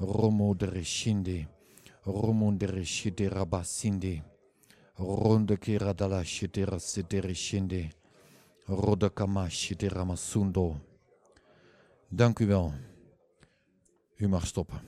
Romo 0.00 0.54
de 3.14 3.28
rabasinde. 3.28 4.29
Ronde 5.00 5.56
kira 5.56 5.94
dala 5.94 6.22
shidera 6.24 6.78
sidere 6.78 7.34
shinde. 7.34 7.90
Rodakama 8.68 9.48
shidera 9.48 10.04
masundo. 10.04 10.80
Dank 12.08 12.38
u 12.38 12.46
wel. 12.46 12.72
U 14.16 14.28
mag 14.28 14.46
stoppen. 14.46 14.80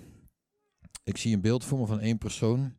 Ik 1.04 1.16
zie 1.16 1.34
een 1.34 1.40
beeld 1.40 1.64
voor 1.64 1.78
me 1.78 1.86
van 1.86 2.00
één 2.00 2.18
persoon. 2.18 2.76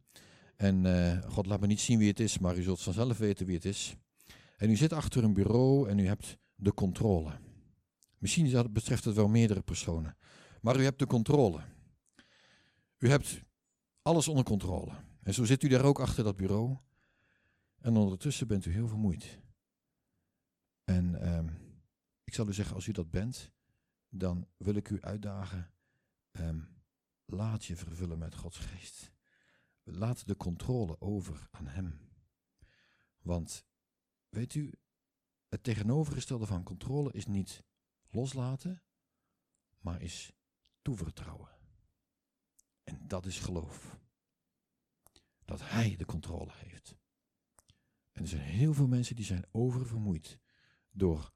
En 0.55 0.85
uh, 0.85 1.21
God 1.27 1.45
laat 1.45 1.59
me 1.59 1.67
niet 1.67 1.81
zien 1.81 1.99
wie 1.99 2.07
het 2.07 2.19
is, 2.19 2.39
maar 2.39 2.57
u 2.57 2.61
zult 2.61 2.81
vanzelf 2.81 3.17
weten 3.17 3.45
wie 3.45 3.55
het 3.55 3.65
is. 3.65 3.95
En 4.57 4.69
u 4.69 4.75
zit 4.75 4.93
achter 4.93 5.23
een 5.23 5.33
bureau 5.33 5.89
en 5.89 5.99
u 5.99 6.07
hebt 6.07 6.37
de 6.55 6.73
controle. 6.73 7.31
Misschien 8.17 8.71
betreft 8.71 9.05
het 9.05 9.15
wel 9.15 9.27
meerdere 9.27 9.61
personen. 9.61 10.17
Maar 10.61 10.79
u 10.79 10.83
hebt 10.83 10.99
de 10.99 11.07
controle. 11.07 11.59
U 12.97 13.09
hebt 13.09 13.41
alles 14.01 14.27
onder 14.27 14.43
controle. 14.43 14.91
En 15.23 15.33
zo 15.33 15.43
zit 15.43 15.63
u 15.63 15.67
daar 15.67 15.83
ook 15.83 15.99
achter 15.99 16.23
dat 16.23 16.37
bureau. 16.37 16.77
En 17.83 17.95
ondertussen 17.95 18.47
bent 18.47 18.65
u 18.65 18.71
heel 18.71 18.87
vermoeid. 18.87 19.41
En 20.83 21.13
uh, 21.13 21.53
ik 22.23 22.33
zal 22.33 22.47
u 22.47 22.53
zeggen, 22.53 22.75
als 22.75 22.87
u 22.87 22.91
dat 22.91 23.09
bent, 23.09 23.51
dan 24.09 24.47
wil 24.57 24.75
ik 24.75 24.89
u 24.89 25.01
uitdagen. 25.01 25.73
Um, 26.31 26.83
laat 27.25 27.65
je 27.65 27.75
vervullen 27.75 28.17
met 28.17 28.35
Gods 28.35 28.57
geest. 28.57 29.11
Laat 29.83 30.27
de 30.27 30.35
controle 30.35 31.01
over 31.01 31.47
aan 31.51 31.67
Hem. 31.67 31.99
Want, 33.17 33.65
weet 34.29 34.53
u, 34.53 34.73
het 35.47 35.63
tegenovergestelde 35.63 36.45
van 36.45 36.63
controle 36.63 37.11
is 37.11 37.25
niet 37.25 37.63
loslaten, 38.09 38.83
maar 39.79 40.01
is 40.01 40.31
toevertrouwen. 40.81 41.49
En 42.83 43.07
dat 43.07 43.25
is 43.25 43.39
geloof. 43.39 43.99
Dat 45.45 45.61
Hij 45.61 45.95
de 45.95 46.05
controle 46.05 46.51
heeft. 46.53 47.01
En 48.13 48.21
er 48.21 48.27
zijn 48.27 48.41
heel 48.41 48.73
veel 48.73 48.87
mensen 48.87 49.15
die 49.15 49.25
zijn 49.25 49.45
oververmoeid 49.51 50.39
door 50.91 51.31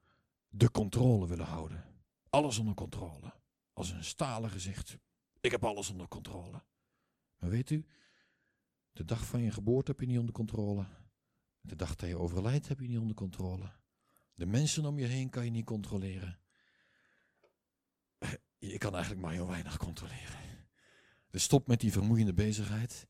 de 0.49 0.71
controle 0.71 1.27
willen 1.27 1.45
houden. 1.45 1.83
Alles 2.29 2.57
onder 2.57 2.73
controle. 2.75 3.33
Als 3.73 3.91
een 3.91 4.03
stalen 4.03 4.49
gezicht. 4.49 4.97
Ik 5.41 5.51
heb 5.51 5.63
alles 5.65 5.89
onder 5.89 6.07
controle. 6.07 6.63
Maar 7.37 7.49
weet 7.49 7.69
u, 7.69 7.85
de 8.91 9.05
dag 9.05 9.25
van 9.25 9.41
je 9.41 9.51
geboorte 9.51 9.91
heb 9.91 9.99
je 9.99 10.05
niet 10.05 10.19
onder 10.19 10.33
controle. 10.33 10.85
De 11.61 11.75
dag 11.75 11.95
dat 11.95 12.09
je 12.09 12.17
overlijdt 12.17 12.67
heb 12.67 12.79
je 12.79 12.87
niet 12.87 12.97
onder 12.97 13.15
controle. 13.15 13.71
De 14.33 14.45
mensen 14.45 14.85
om 14.85 14.99
je 14.99 15.05
heen 15.05 15.29
kan 15.29 15.45
je 15.45 15.51
niet 15.51 15.65
controleren. 15.65 16.39
Je 18.57 18.77
kan 18.77 18.93
eigenlijk 18.93 19.23
maar 19.23 19.33
heel 19.33 19.47
weinig 19.47 19.77
controleren. 19.77 20.39
Dus 21.29 21.43
stop 21.43 21.67
met 21.67 21.79
die 21.79 21.91
vermoeiende 21.91 22.33
bezigheid. 22.33 23.07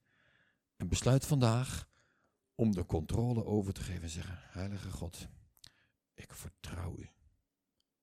En 0.75 0.87
besluit 0.87 1.25
vandaag 1.25 1.87
om 2.57 2.71
de 2.75 2.85
controle 2.85 3.45
over 3.45 3.73
te 3.73 3.81
geven 3.81 4.03
en 4.03 4.09
zeggen: 4.09 4.39
Heilige 4.41 4.91
God, 4.91 5.27
ik 6.13 6.33
vertrouw 6.33 6.95
u. 6.97 7.09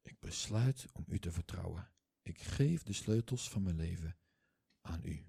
Ik 0.03 0.21
besluit 0.21 0.87
om 0.93 1.05
u 1.09 1.19
te 1.19 1.33
vertrouwen. 1.33 1.89
Ik 2.23 2.43
geef 2.43 2.83
de 2.83 2.93
sleutels 2.93 3.49
van 3.51 3.63
mijn 3.63 3.77
leven 3.77 4.17
aan 4.81 5.01
u. 5.05 5.27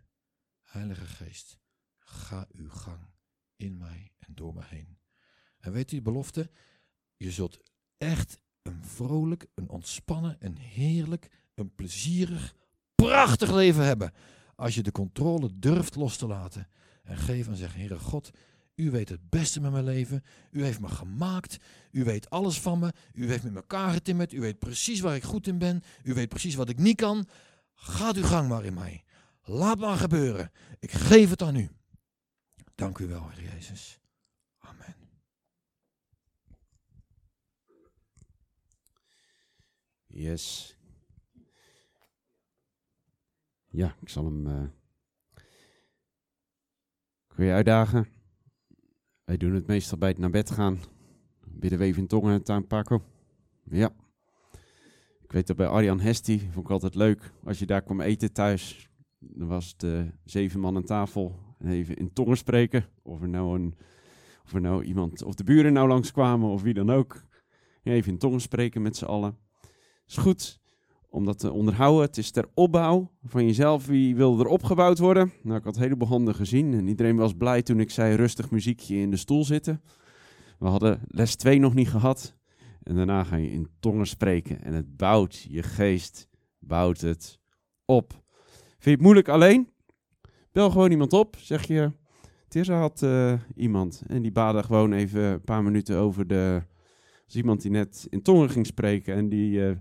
Heilige 0.61 1.05
Geest, 1.05 1.57
ga 1.97 2.47
uw 2.51 2.69
gang 2.69 2.99
in 3.55 3.78
mij 3.78 4.11
en 4.17 4.36
door 4.36 4.53
mij 4.53 4.67
heen. 4.67 4.97
En 5.59 5.71
weet 5.71 5.91
u 5.91 6.01
belofte? 6.01 6.51
Je 7.17 7.32
zult 7.32 7.59
echt 7.97 8.39
een 8.61 8.84
vrolijk, 8.84 9.47
een 9.53 9.69
ontspannen, 9.69 10.36
een 10.39 10.57
heerlijk, 10.57 11.30
een 11.53 11.76
plezierig, 11.76 12.55
prachtig 12.95 13.51
leven 13.51 13.84
hebben. 13.84 14.13
Als 14.55 14.76
je 14.76 14.84
de 14.84 14.91
controle 14.91 15.59
durft 15.59 15.95
los 15.95 16.17
te 16.17 16.28
laten 16.28 16.67
en 17.03 17.17
geef 17.17 17.47
en 17.47 17.55
zeg, 17.55 17.73
Heere 17.73 17.99
God, 17.99 18.32
u 18.76 18.91
weet 18.91 19.09
het 19.09 19.30
beste 19.30 19.61
met 19.61 19.71
mijn 19.71 19.84
leven. 19.84 20.23
U 20.51 20.63
heeft 20.63 20.80
me 20.80 20.88
gemaakt. 20.88 21.57
U 21.91 22.03
weet 22.03 22.30
alles 22.30 22.61
van 22.61 22.80
me. 22.80 22.93
U 23.13 23.30
heeft 23.30 23.43
met 23.43 23.55
elkaar 23.55 23.93
getimmerd. 23.93 24.34
U 24.34 24.39
weet 24.39 24.59
precies 24.59 24.99
waar 24.99 25.15
ik 25.15 25.23
goed 25.23 25.47
in 25.47 25.57
ben. 25.57 25.84
U 26.03 26.13
weet 26.13 26.30
precies 26.30 26.55
wat 26.55 26.69
ik 26.69 26.78
niet 26.78 26.95
kan. 26.95 27.28
Gaat 27.73 28.15
uw 28.15 28.23
gang 28.23 28.49
maar 28.49 28.65
in 28.65 28.73
mij. 28.73 29.03
Laat 29.43 29.78
maar 29.78 29.97
gebeuren. 29.97 30.51
Ik 30.80 30.91
geef 30.91 31.30
het 31.30 31.41
aan 31.41 31.55
u. 31.55 31.69
Dank 32.76 32.97
u 32.97 33.07
wel, 33.07 33.30
Heer 33.30 33.53
Jezus. 33.53 33.99
Amen. 34.57 34.95
Yes. 40.07 40.78
Ja, 43.67 43.95
ik 44.01 44.09
zal 44.09 44.26
hem. 44.26 44.47
Uh... 44.47 44.67
Wil 47.36 47.45
je 47.45 47.53
uitdagen. 47.53 48.15
Wij 49.26 49.38
doen 49.38 49.53
het 49.53 49.67
meestal 49.67 49.97
bij 49.97 50.09
het 50.09 50.17
naar 50.17 50.30
bed 50.30 50.51
gaan. 50.51 50.80
Bidden 51.47 51.80
we 51.80 51.86
even 51.86 52.01
in 52.01 52.07
tongen 52.07 52.34
het 52.34 52.49
aanpakken. 52.49 53.01
Ja. 53.63 53.93
Ik 55.23 55.32
weet 55.32 55.47
dat 55.47 55.55
bij 55.55 55.67
Arjan 55.67 55.99
Hesti, 55.99 56.39
vond 56.39 56.65
ik 56.65 56.71
altijd 56.71 56.95
leuk, 56.95 57.32
als 57.43 57.59
je 57.59 57.65
daar 57.65 57.82
kwam 57.82 58.01
eten 58.01 58.34
thuis, 58.34 58.89
dan 59.19 59.47
was 59.47 59.76
het 59.78 60.11
zeven 60.23 60.59
man 60.59 60.76
aan 60.76 60.84
tafel 60.84 61.39
en 61.59 61.67
even 61.67 61.95
in 61.95 62.13
tongen 62.13 62.38
spreken. 62.38 62.86
Of 63.03 63.21
er 63.21 63.30
nou, 63.30 63.55
een, 63.59 63.76
of 64.43 64.53
er 64.53 64.61
nou 64.61 64.84
iemand, 64.84 65.23
of 65.23 65.36
de 65.36 65.43
buren 65.43 65.73
nou 65.73 65.88
langskwamen 65.88 66.49
of 66.49 66.61
wie 66.61 66.73
dan 66.73 66.89
ook. 66.89 67.23
Even 67.84 68.11
in 68.11 68.17
tongen 68.17 68.41
spreken 68.41 68.82
met 68.82 68.97
z'n 68.97 69.05
allen. 69.05 69.38
Is 70.07 70.17
goed 70.17 70.59
om 71.16 71.26
dat 71.26 71.39
te 71.39 71.51
onderhouden. 71.51 72.05
Het 72.05 72.18
is 72.18 72.32
ter 72.32 72.45
opbouw 72.53 73.11
van 73.24 73.45
jezelf. 73.45 73.86
Wie 73.86 74.16
wil 74.16 74.39
er 74.39 74.47
opgebouwd 74.47 74.99
worden? 74.99 75.32
Nou, 75.41 75.57
ik 75.57 75.63
had 75.63 75.76
een 75.76 75.82
heleboel 75.82 76.07
handen 76.07 76.36
gezien 76.36 76.74
en 76.74 76.88
iedereen 76.88 77.16
was 77.16 77.34
blij 77.34 77.61
toen 77.61 77.80
ik 77.80 77.91
zei 77.91 78.16
rustig 78.16 78.51
muziekje 78.51 78.95
in 78.95 79.11
de 79.11 79.18
stoel 79.18 79.43
zitten. 79.45 79.82
We 80.59 80.68
hadden 80.68 80.99
les 81.07 81.36
2 81.36 81.59
nog 81.59 81.74
niet 81.74 81.89
gehad. 81.89 82.36
En 82.84 82.95
daarna 82.95 83.24
ga 83.24 83.36
je 83.36 83.51
in 83.51 83.70
tongen 83.80 84.07
spreken 84.07 84.63
en 84.63 84.74
het 84.74 84.97
bouwt 84.97 85.45
je 85.49 85.63
geest, 85.63 86.30
bouwt 86.59 87.01
het 87.01 87.39
op. 87.86 88.11
Vind 88.51 88.84
je 88.84 88.91
het 88.91 89.01
moeilijk 89.01 89.28
alleen? 89.28 89.70
Bel 90.51 90.70
gewoon 90.70 90.91
iemand 90.91 91.13
op. 91.13 91.36
Zeg 91.39 91.68
je, 91.68 91.91
Tirza 92.47 92.78
had 92.80 93.01
uh, 93.01 93.34
iemand 93.55 94.03
en 94.07 94.22
die 94.22 94.32
baden 94.32 94.63
gewoon 94.63 94.93
even 94.93 95.22
een 95.22 95.41
paar 95.41 95.63
minuten 95.63 95.97
over 95.97 96.28
de... 96.28 96.61
Als 97.26 97.36
iemand 97.36 97.61
die 97.61 97.72
net 97.72 98.07
in 98.09 98.22
tongen 98.22 98.49
ging 98.49 98.66
spreken 98.66 99.16
en 99.16 99.30
die... 99.30 99.51
Uh, 99.51 99.72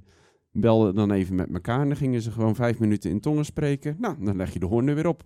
belden 0.55 0.95
dan 0.95 1.11
even 1.11 1.35
met 1.35 1.53
elkaar 1.53 1.81
en 1.81 1.89
dan 1.89 1.97
gingen 1.97 2.23
ze 2.23 2.31
gewoon 2.31 2.55
vijf 2.55 2.79
minuten 2.79 3.11
in 3.11 3.21
tongen 3.21 3.45
spreken. 3.45 3.97
Nou, 3.99 4.25
dan 4.25 4.37
leg 4.37 4.53
je 4.53 4.59
de 4.59 4.67
hoorn 4.67 4.89
er 4.89 4.95
weer 4.95 5.07
op. 5.07 5.25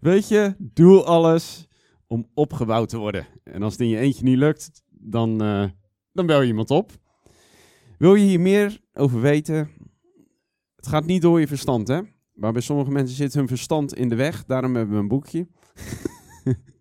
Weet 0.00 0.28
je, 0.28 0.54
doe 0.58 1.02
alles 1.02 1.68
om 2.06 2.28
opgebouwd 2.34 2.88
te 2.88 2.98
worden. 2.98 3.26
En 3.44 3.62
als 3.62 3.72
het 3.72 3.82
in 3.82 3.88
je 3.88 3.98
eentje 3.98 4.24
niet 4.24 4.36
lukt, 4.36 4.82
dan, 4.90 5.42
uh, 5.42 5.64
dan 6.12 6.26
bel 6.26 6.40
je 6.40 6.46
iemand 6.46 6.70
op. 6.70 6.92
Wil 7.98 8.14
je 8.14 8.24
hier 8.24 8.40
meer 8.40 8.80
over 8.92 9.20
weten? 9.20 9.70
Het 10.76 10.86
gaat 10.86 11.06
niet 11.06 11.22
door 11.22 11.40
je 11.40 11.46
verstand, 11.46 11.88
hè? 11.88 12.00
Maar 12.32 12.52
bij 12.52 12.62
sommige 12.62 12.90
mensen 12.90 13.16
zit 13.16 13.34
hun 13.34 13.48
verstand 13.48 13.94
in 13.94 14.08
de 14.08 14.14
weg. 14.14 14.44
Daarom 14.44 14.74
hebben 14.74 14.94
we 14.94 15.00
een 15.00 15.08
boekje. 15.08 15.48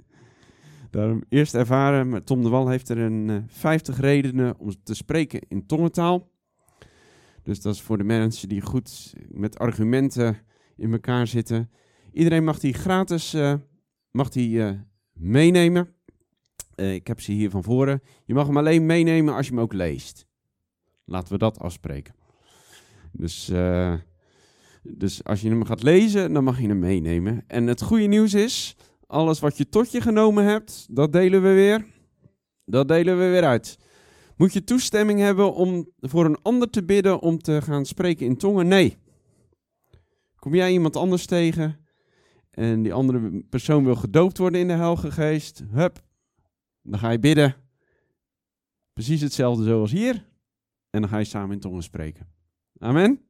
Daarom 0.98 1.24
eerst 1.30 1.54
ervaren, 1.54 2.24
Tom 2.24 2.44
de 2.44 2.50
Wal 2.50 2.70
heeft 2.70 2.90
er 2.90 2.98
een 2.98 3.28
uh, 3.28 3.36
eh, 3.36 3.44
50 3.48 4.00
redenen 4.00 4.60
om 4.60 4.72
te 4.84 4.94
spreken 4.94 5.42
in 5.48 5.66
tongentaal. 5.66 6.32
Dus 7.44 7.62
dat 7.62 7.74
is 7.74 7.82
voor 7.82 7.98
de 7.98 8.04
mensen 8.04 8.50
die 8.50 8.62
goed 8.62 9.14
met 9.30 9.60
argumenten 9.60 10.38
in 10.76 10.92
elkaar 10.92 11.28
zitten. 11.28 11.72
Iedereen 12.14 12.44
mag 12.44 12.60
die 12.60 12.74
gratis 12.74 13.34
uh, 13.34 13.54
mag 14.12 14.30
die, 14.30 14.58
uh, 14.58 14.72
meenemen. 15.14 15.94
ik 16.76 17.08
heb 17.08 17.22
ze 17.22 17.32
hier 17.32 17.50
van 17.50 17.64
voren. 17.64 18.02
Je 18.26 18.34
mag 18.34 18.48
hem 18.48 18.58
alleen 18.58 18.86
meenemen 18.86 19.34
als 19.34 19.48
je 19.48 19.54
hem 19.54 19.62
ook 19.62 19.74
leest. 19.74 20.28
Laten 21.06 21.32
we 21.32 21.38
dat 21.38 21.60
afspreken. 21.60 22.14
Dus, 23.12 23.52
dus 24.82 25.24
als 25.24 25.42
je 25.42 25.50
hem 25.50 25.66
gaat 25.66 25.84
lezen, 25.84 26.34
dan 26.34 26.44
mag 26.44 26.62
je 26.62 26.68
hem 26.68 26.80
meenemen. 26.80 27.44
En 27.48 27.68
het 27.68 27.82
goede 27.82 28.06
nieuws 28.06 28.34
is, 28.34 28.76
alles 29.08 29.40
wat 29.40 29.58
je 29.58 29.70
tot 29.70 29.92
je 29.92 30.02
genomen 30.02 30.44
hebt, 30.44 30.88
dat 30.96 31.12
delen 31.12 31.42
we 31.42 31.54
weer. 31.54 31.86
Dat 32.66 32.88
delen 32.88 33.18
we 33.18 33.26
weer 33.30 33.44
uit. 33.44 33.78
Moet 34.36 34.54
je 34.54 34.64
toestemming 34.64 35.20
hebben 35.20 35.54
om 35.54 35.92
voor 36.00 36.26
een 36.26 36.42
ander 36.42 36.70
te 36.70 36.84
bidden 36.84 37.20
om 37.20 37.38
te 37.38 37.62
gaan 37.62 37.86
spreken 37.86 38.26
in 38.26 38.38
tongen? 38.38 38.68
Nee. 38.68 38.98
Kom 40.36 40.56
jij 40.56 40.72
iemand 40.72 40.96
anders 40.96 41.26
tegen 41.26 41.86
en 42.50 42.84
die 42.84 42.94
andere 42.94 43.44
persoon 43.50 43.84
wil 43.84 43.96
gedoopt 43.96 44.38
worden 44.38 44.60
in 44.60 44.68
de 44.68 44.74
Heilige 44.74 45.12
Geest? 45.12 45.64
Hup, 45.72 46.04
dan 46.82 47.00
ga 47.00 47.10
je 47.10 47.20
bidden. 47.20 47.56
Precies 48.94 49.22
hetzelfde 49.22 49.64
zoals 49.64 49.92
hier. 49.92 50.26
En 50.90 51.02
dan 51.02 51.10
ga 51.10 51.18
je 51.18 51.26
samen 51.26 51.52
in 51.52 51.60
tongen 51.60 51.84
spreken. 51.84 52.34
Amen. 52.78 53.22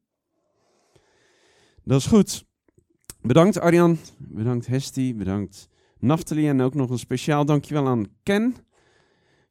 Dat 1.83 1.99
is 1.99 2.05
goed. 2.05 2.46
Bedankt 3.27 3.59
Arjan, 3.59 3.97
bedankt 4.17 4.67
Hesti, 4.67 5.15
bedankt 5.15 5.69
Naftali 5.99 6.47
en 6.47 6.61
ook 6.61 6.73
nog 6.73 6.89
een 6.89 6.99
speciaal 6.99 7.45
dankjewel 7.45 7.87
aan 7.87 8.05
Ken. 8.23 8.55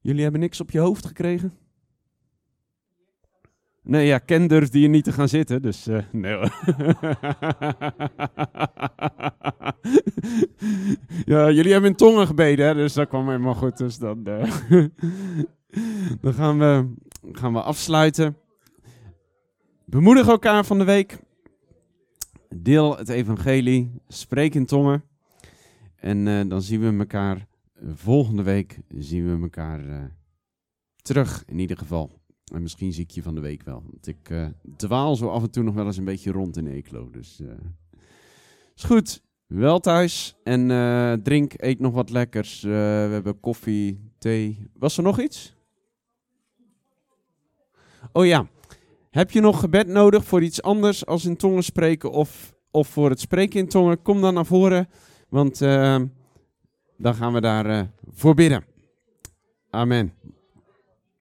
Jullie 0.01 0.23
hebben 0.23 0.41
niks 0.41 0.61
op 0.61 0.71
je 0.71 0.79
hoofd 0.79 1.07
gekregen? 1.07 1.53
Nee, 3.83 4.07
ja, 4.07 4.19
Ken 4.19 4.47
durfde 4.47 4.79
hier 4.79 4.89
niet 4.89 5.05
te 5.05 5.13
gaan 5.13 5.29
zitten, 5.29 5.63
dus 5.63 5.89
uh, 5.89 5.99
nee 6.13 6.37
ja, 11.33 11.51
jullie 11.51 11.73
hebben 11.73 11.91
in 11.91 11.97
tongen 11.97 12.27
gebeden, 12.27 12.77
dus 12.77 12.93
dat 12.93 13.09
kwam 13.09 13.27
helemaal 13.27 13.55
goed. 13.55 13.77
Dus 13.77 13.99
dan, 13.99 14.23
uh, 14.29 14.53
dan 16.23 16.35
gaan, 16.35 16.59
we, 16.59 16.95
gaan 17.33 17.53
we 17.53 17.63
afsluiten. 17.63 18.37
Bemoedig 19.85 20.29
elkaar 20.29 20.65
van 20.65 20.79
de 20.79 20.85
week. 20.85 21.25
Deel 22.49 22.97
het 22.97 23.09
evangelie. 23.09 24.01
Spreek 24.09 24.55
in 24.55 24.67
tongen. 24.67 25.05
En 25.97 26.27
uh, 26.27 26.49
dan 26.49 26.63
zien 26.63 26.81
we 26.81 26.99
elkaar 26.99 27.47
volgende 27.95 28.43
week. 28.43 28.79
Zien 28.89 29.37
we 29.37 29.43
elkaar 29.43 30.11
terug, 31.03 31.45
in 31.47 31.59
ieder 31.59 31.77
geval. 31.77 32.11
En 32.53 32.63
misschien 32.63 32.93
zie 32.93 33.05
ik 33.05 33.11
je 33.11 33.23
van 33.23 33.35
de 33.35 33.41
week 33.41 33.63
wel. 33.63 33.83
Want 33.91 34.07
ik 34.07 34.53
dwaal 34.77 35.17
zo 35.17 35.29
af 35.29 35.43
en 35.43 35.51
toe 35.51 35.63
nog 35.63 35.75
wel 35.75 35.87
eens 35.87 35.97
een 35.97 36.05
beetje 36.05 36.31
rond 36.31 36.57
in 36.57 36.67
Eeklo. 36.67 37.11
Dus 37.11 37.43
is 38.75 38.85
goed. 38.85 39.23
Wel 39.47 39.79
thuis. 39.79 40.37
En 40.43 40.69
drink, 41.23 41.53
eet 41.57 41.81
nog 41.81 41.93
wat 41.93 42.11
lekkers. 42.11 42.61
we 42.61 43.09
hebben 43.13 43.41
koffie, 43.41 44.11
thee. 44.19 44.71
Was 44.73 44.97
er 44.97 45.03
nog 45.03 45.21
iets? 45.21 45.57
Oh 48.13 48.27
ja. 48.27 48.49
Heb 49.17 49.31
je 49.31 49.41
nog 49.41 49.61
gebed 49.61 49.87
nodig 49.87 50.25
voor 50.25 50.43
iets 50.43 50.63
anders 50.63 51.07
als 51.07 51.25
in 51.25 51.37
tongen 51.37 51.63
spreken 51.63 52.11
of, 52.11 52.55
of 52.71 52.89
voor 52.89 53.11
het 53.11 53.21
spreken 53.21 53.61
in 53.61 53.69
tongen? 53.69 54.03
Kom 54.03 54.21
dan 54.21 54.35
naar 54.35 54.47
voren. 54.47 54.89
Want 55.29 55.59
dan 56.97 57.15
gaan 57.15 57.33
we 57.33 57.41
daar 57.41 57.91
voor 58.11 58.35
bidden. 58.35 58.65
Amen. 59.71 60.13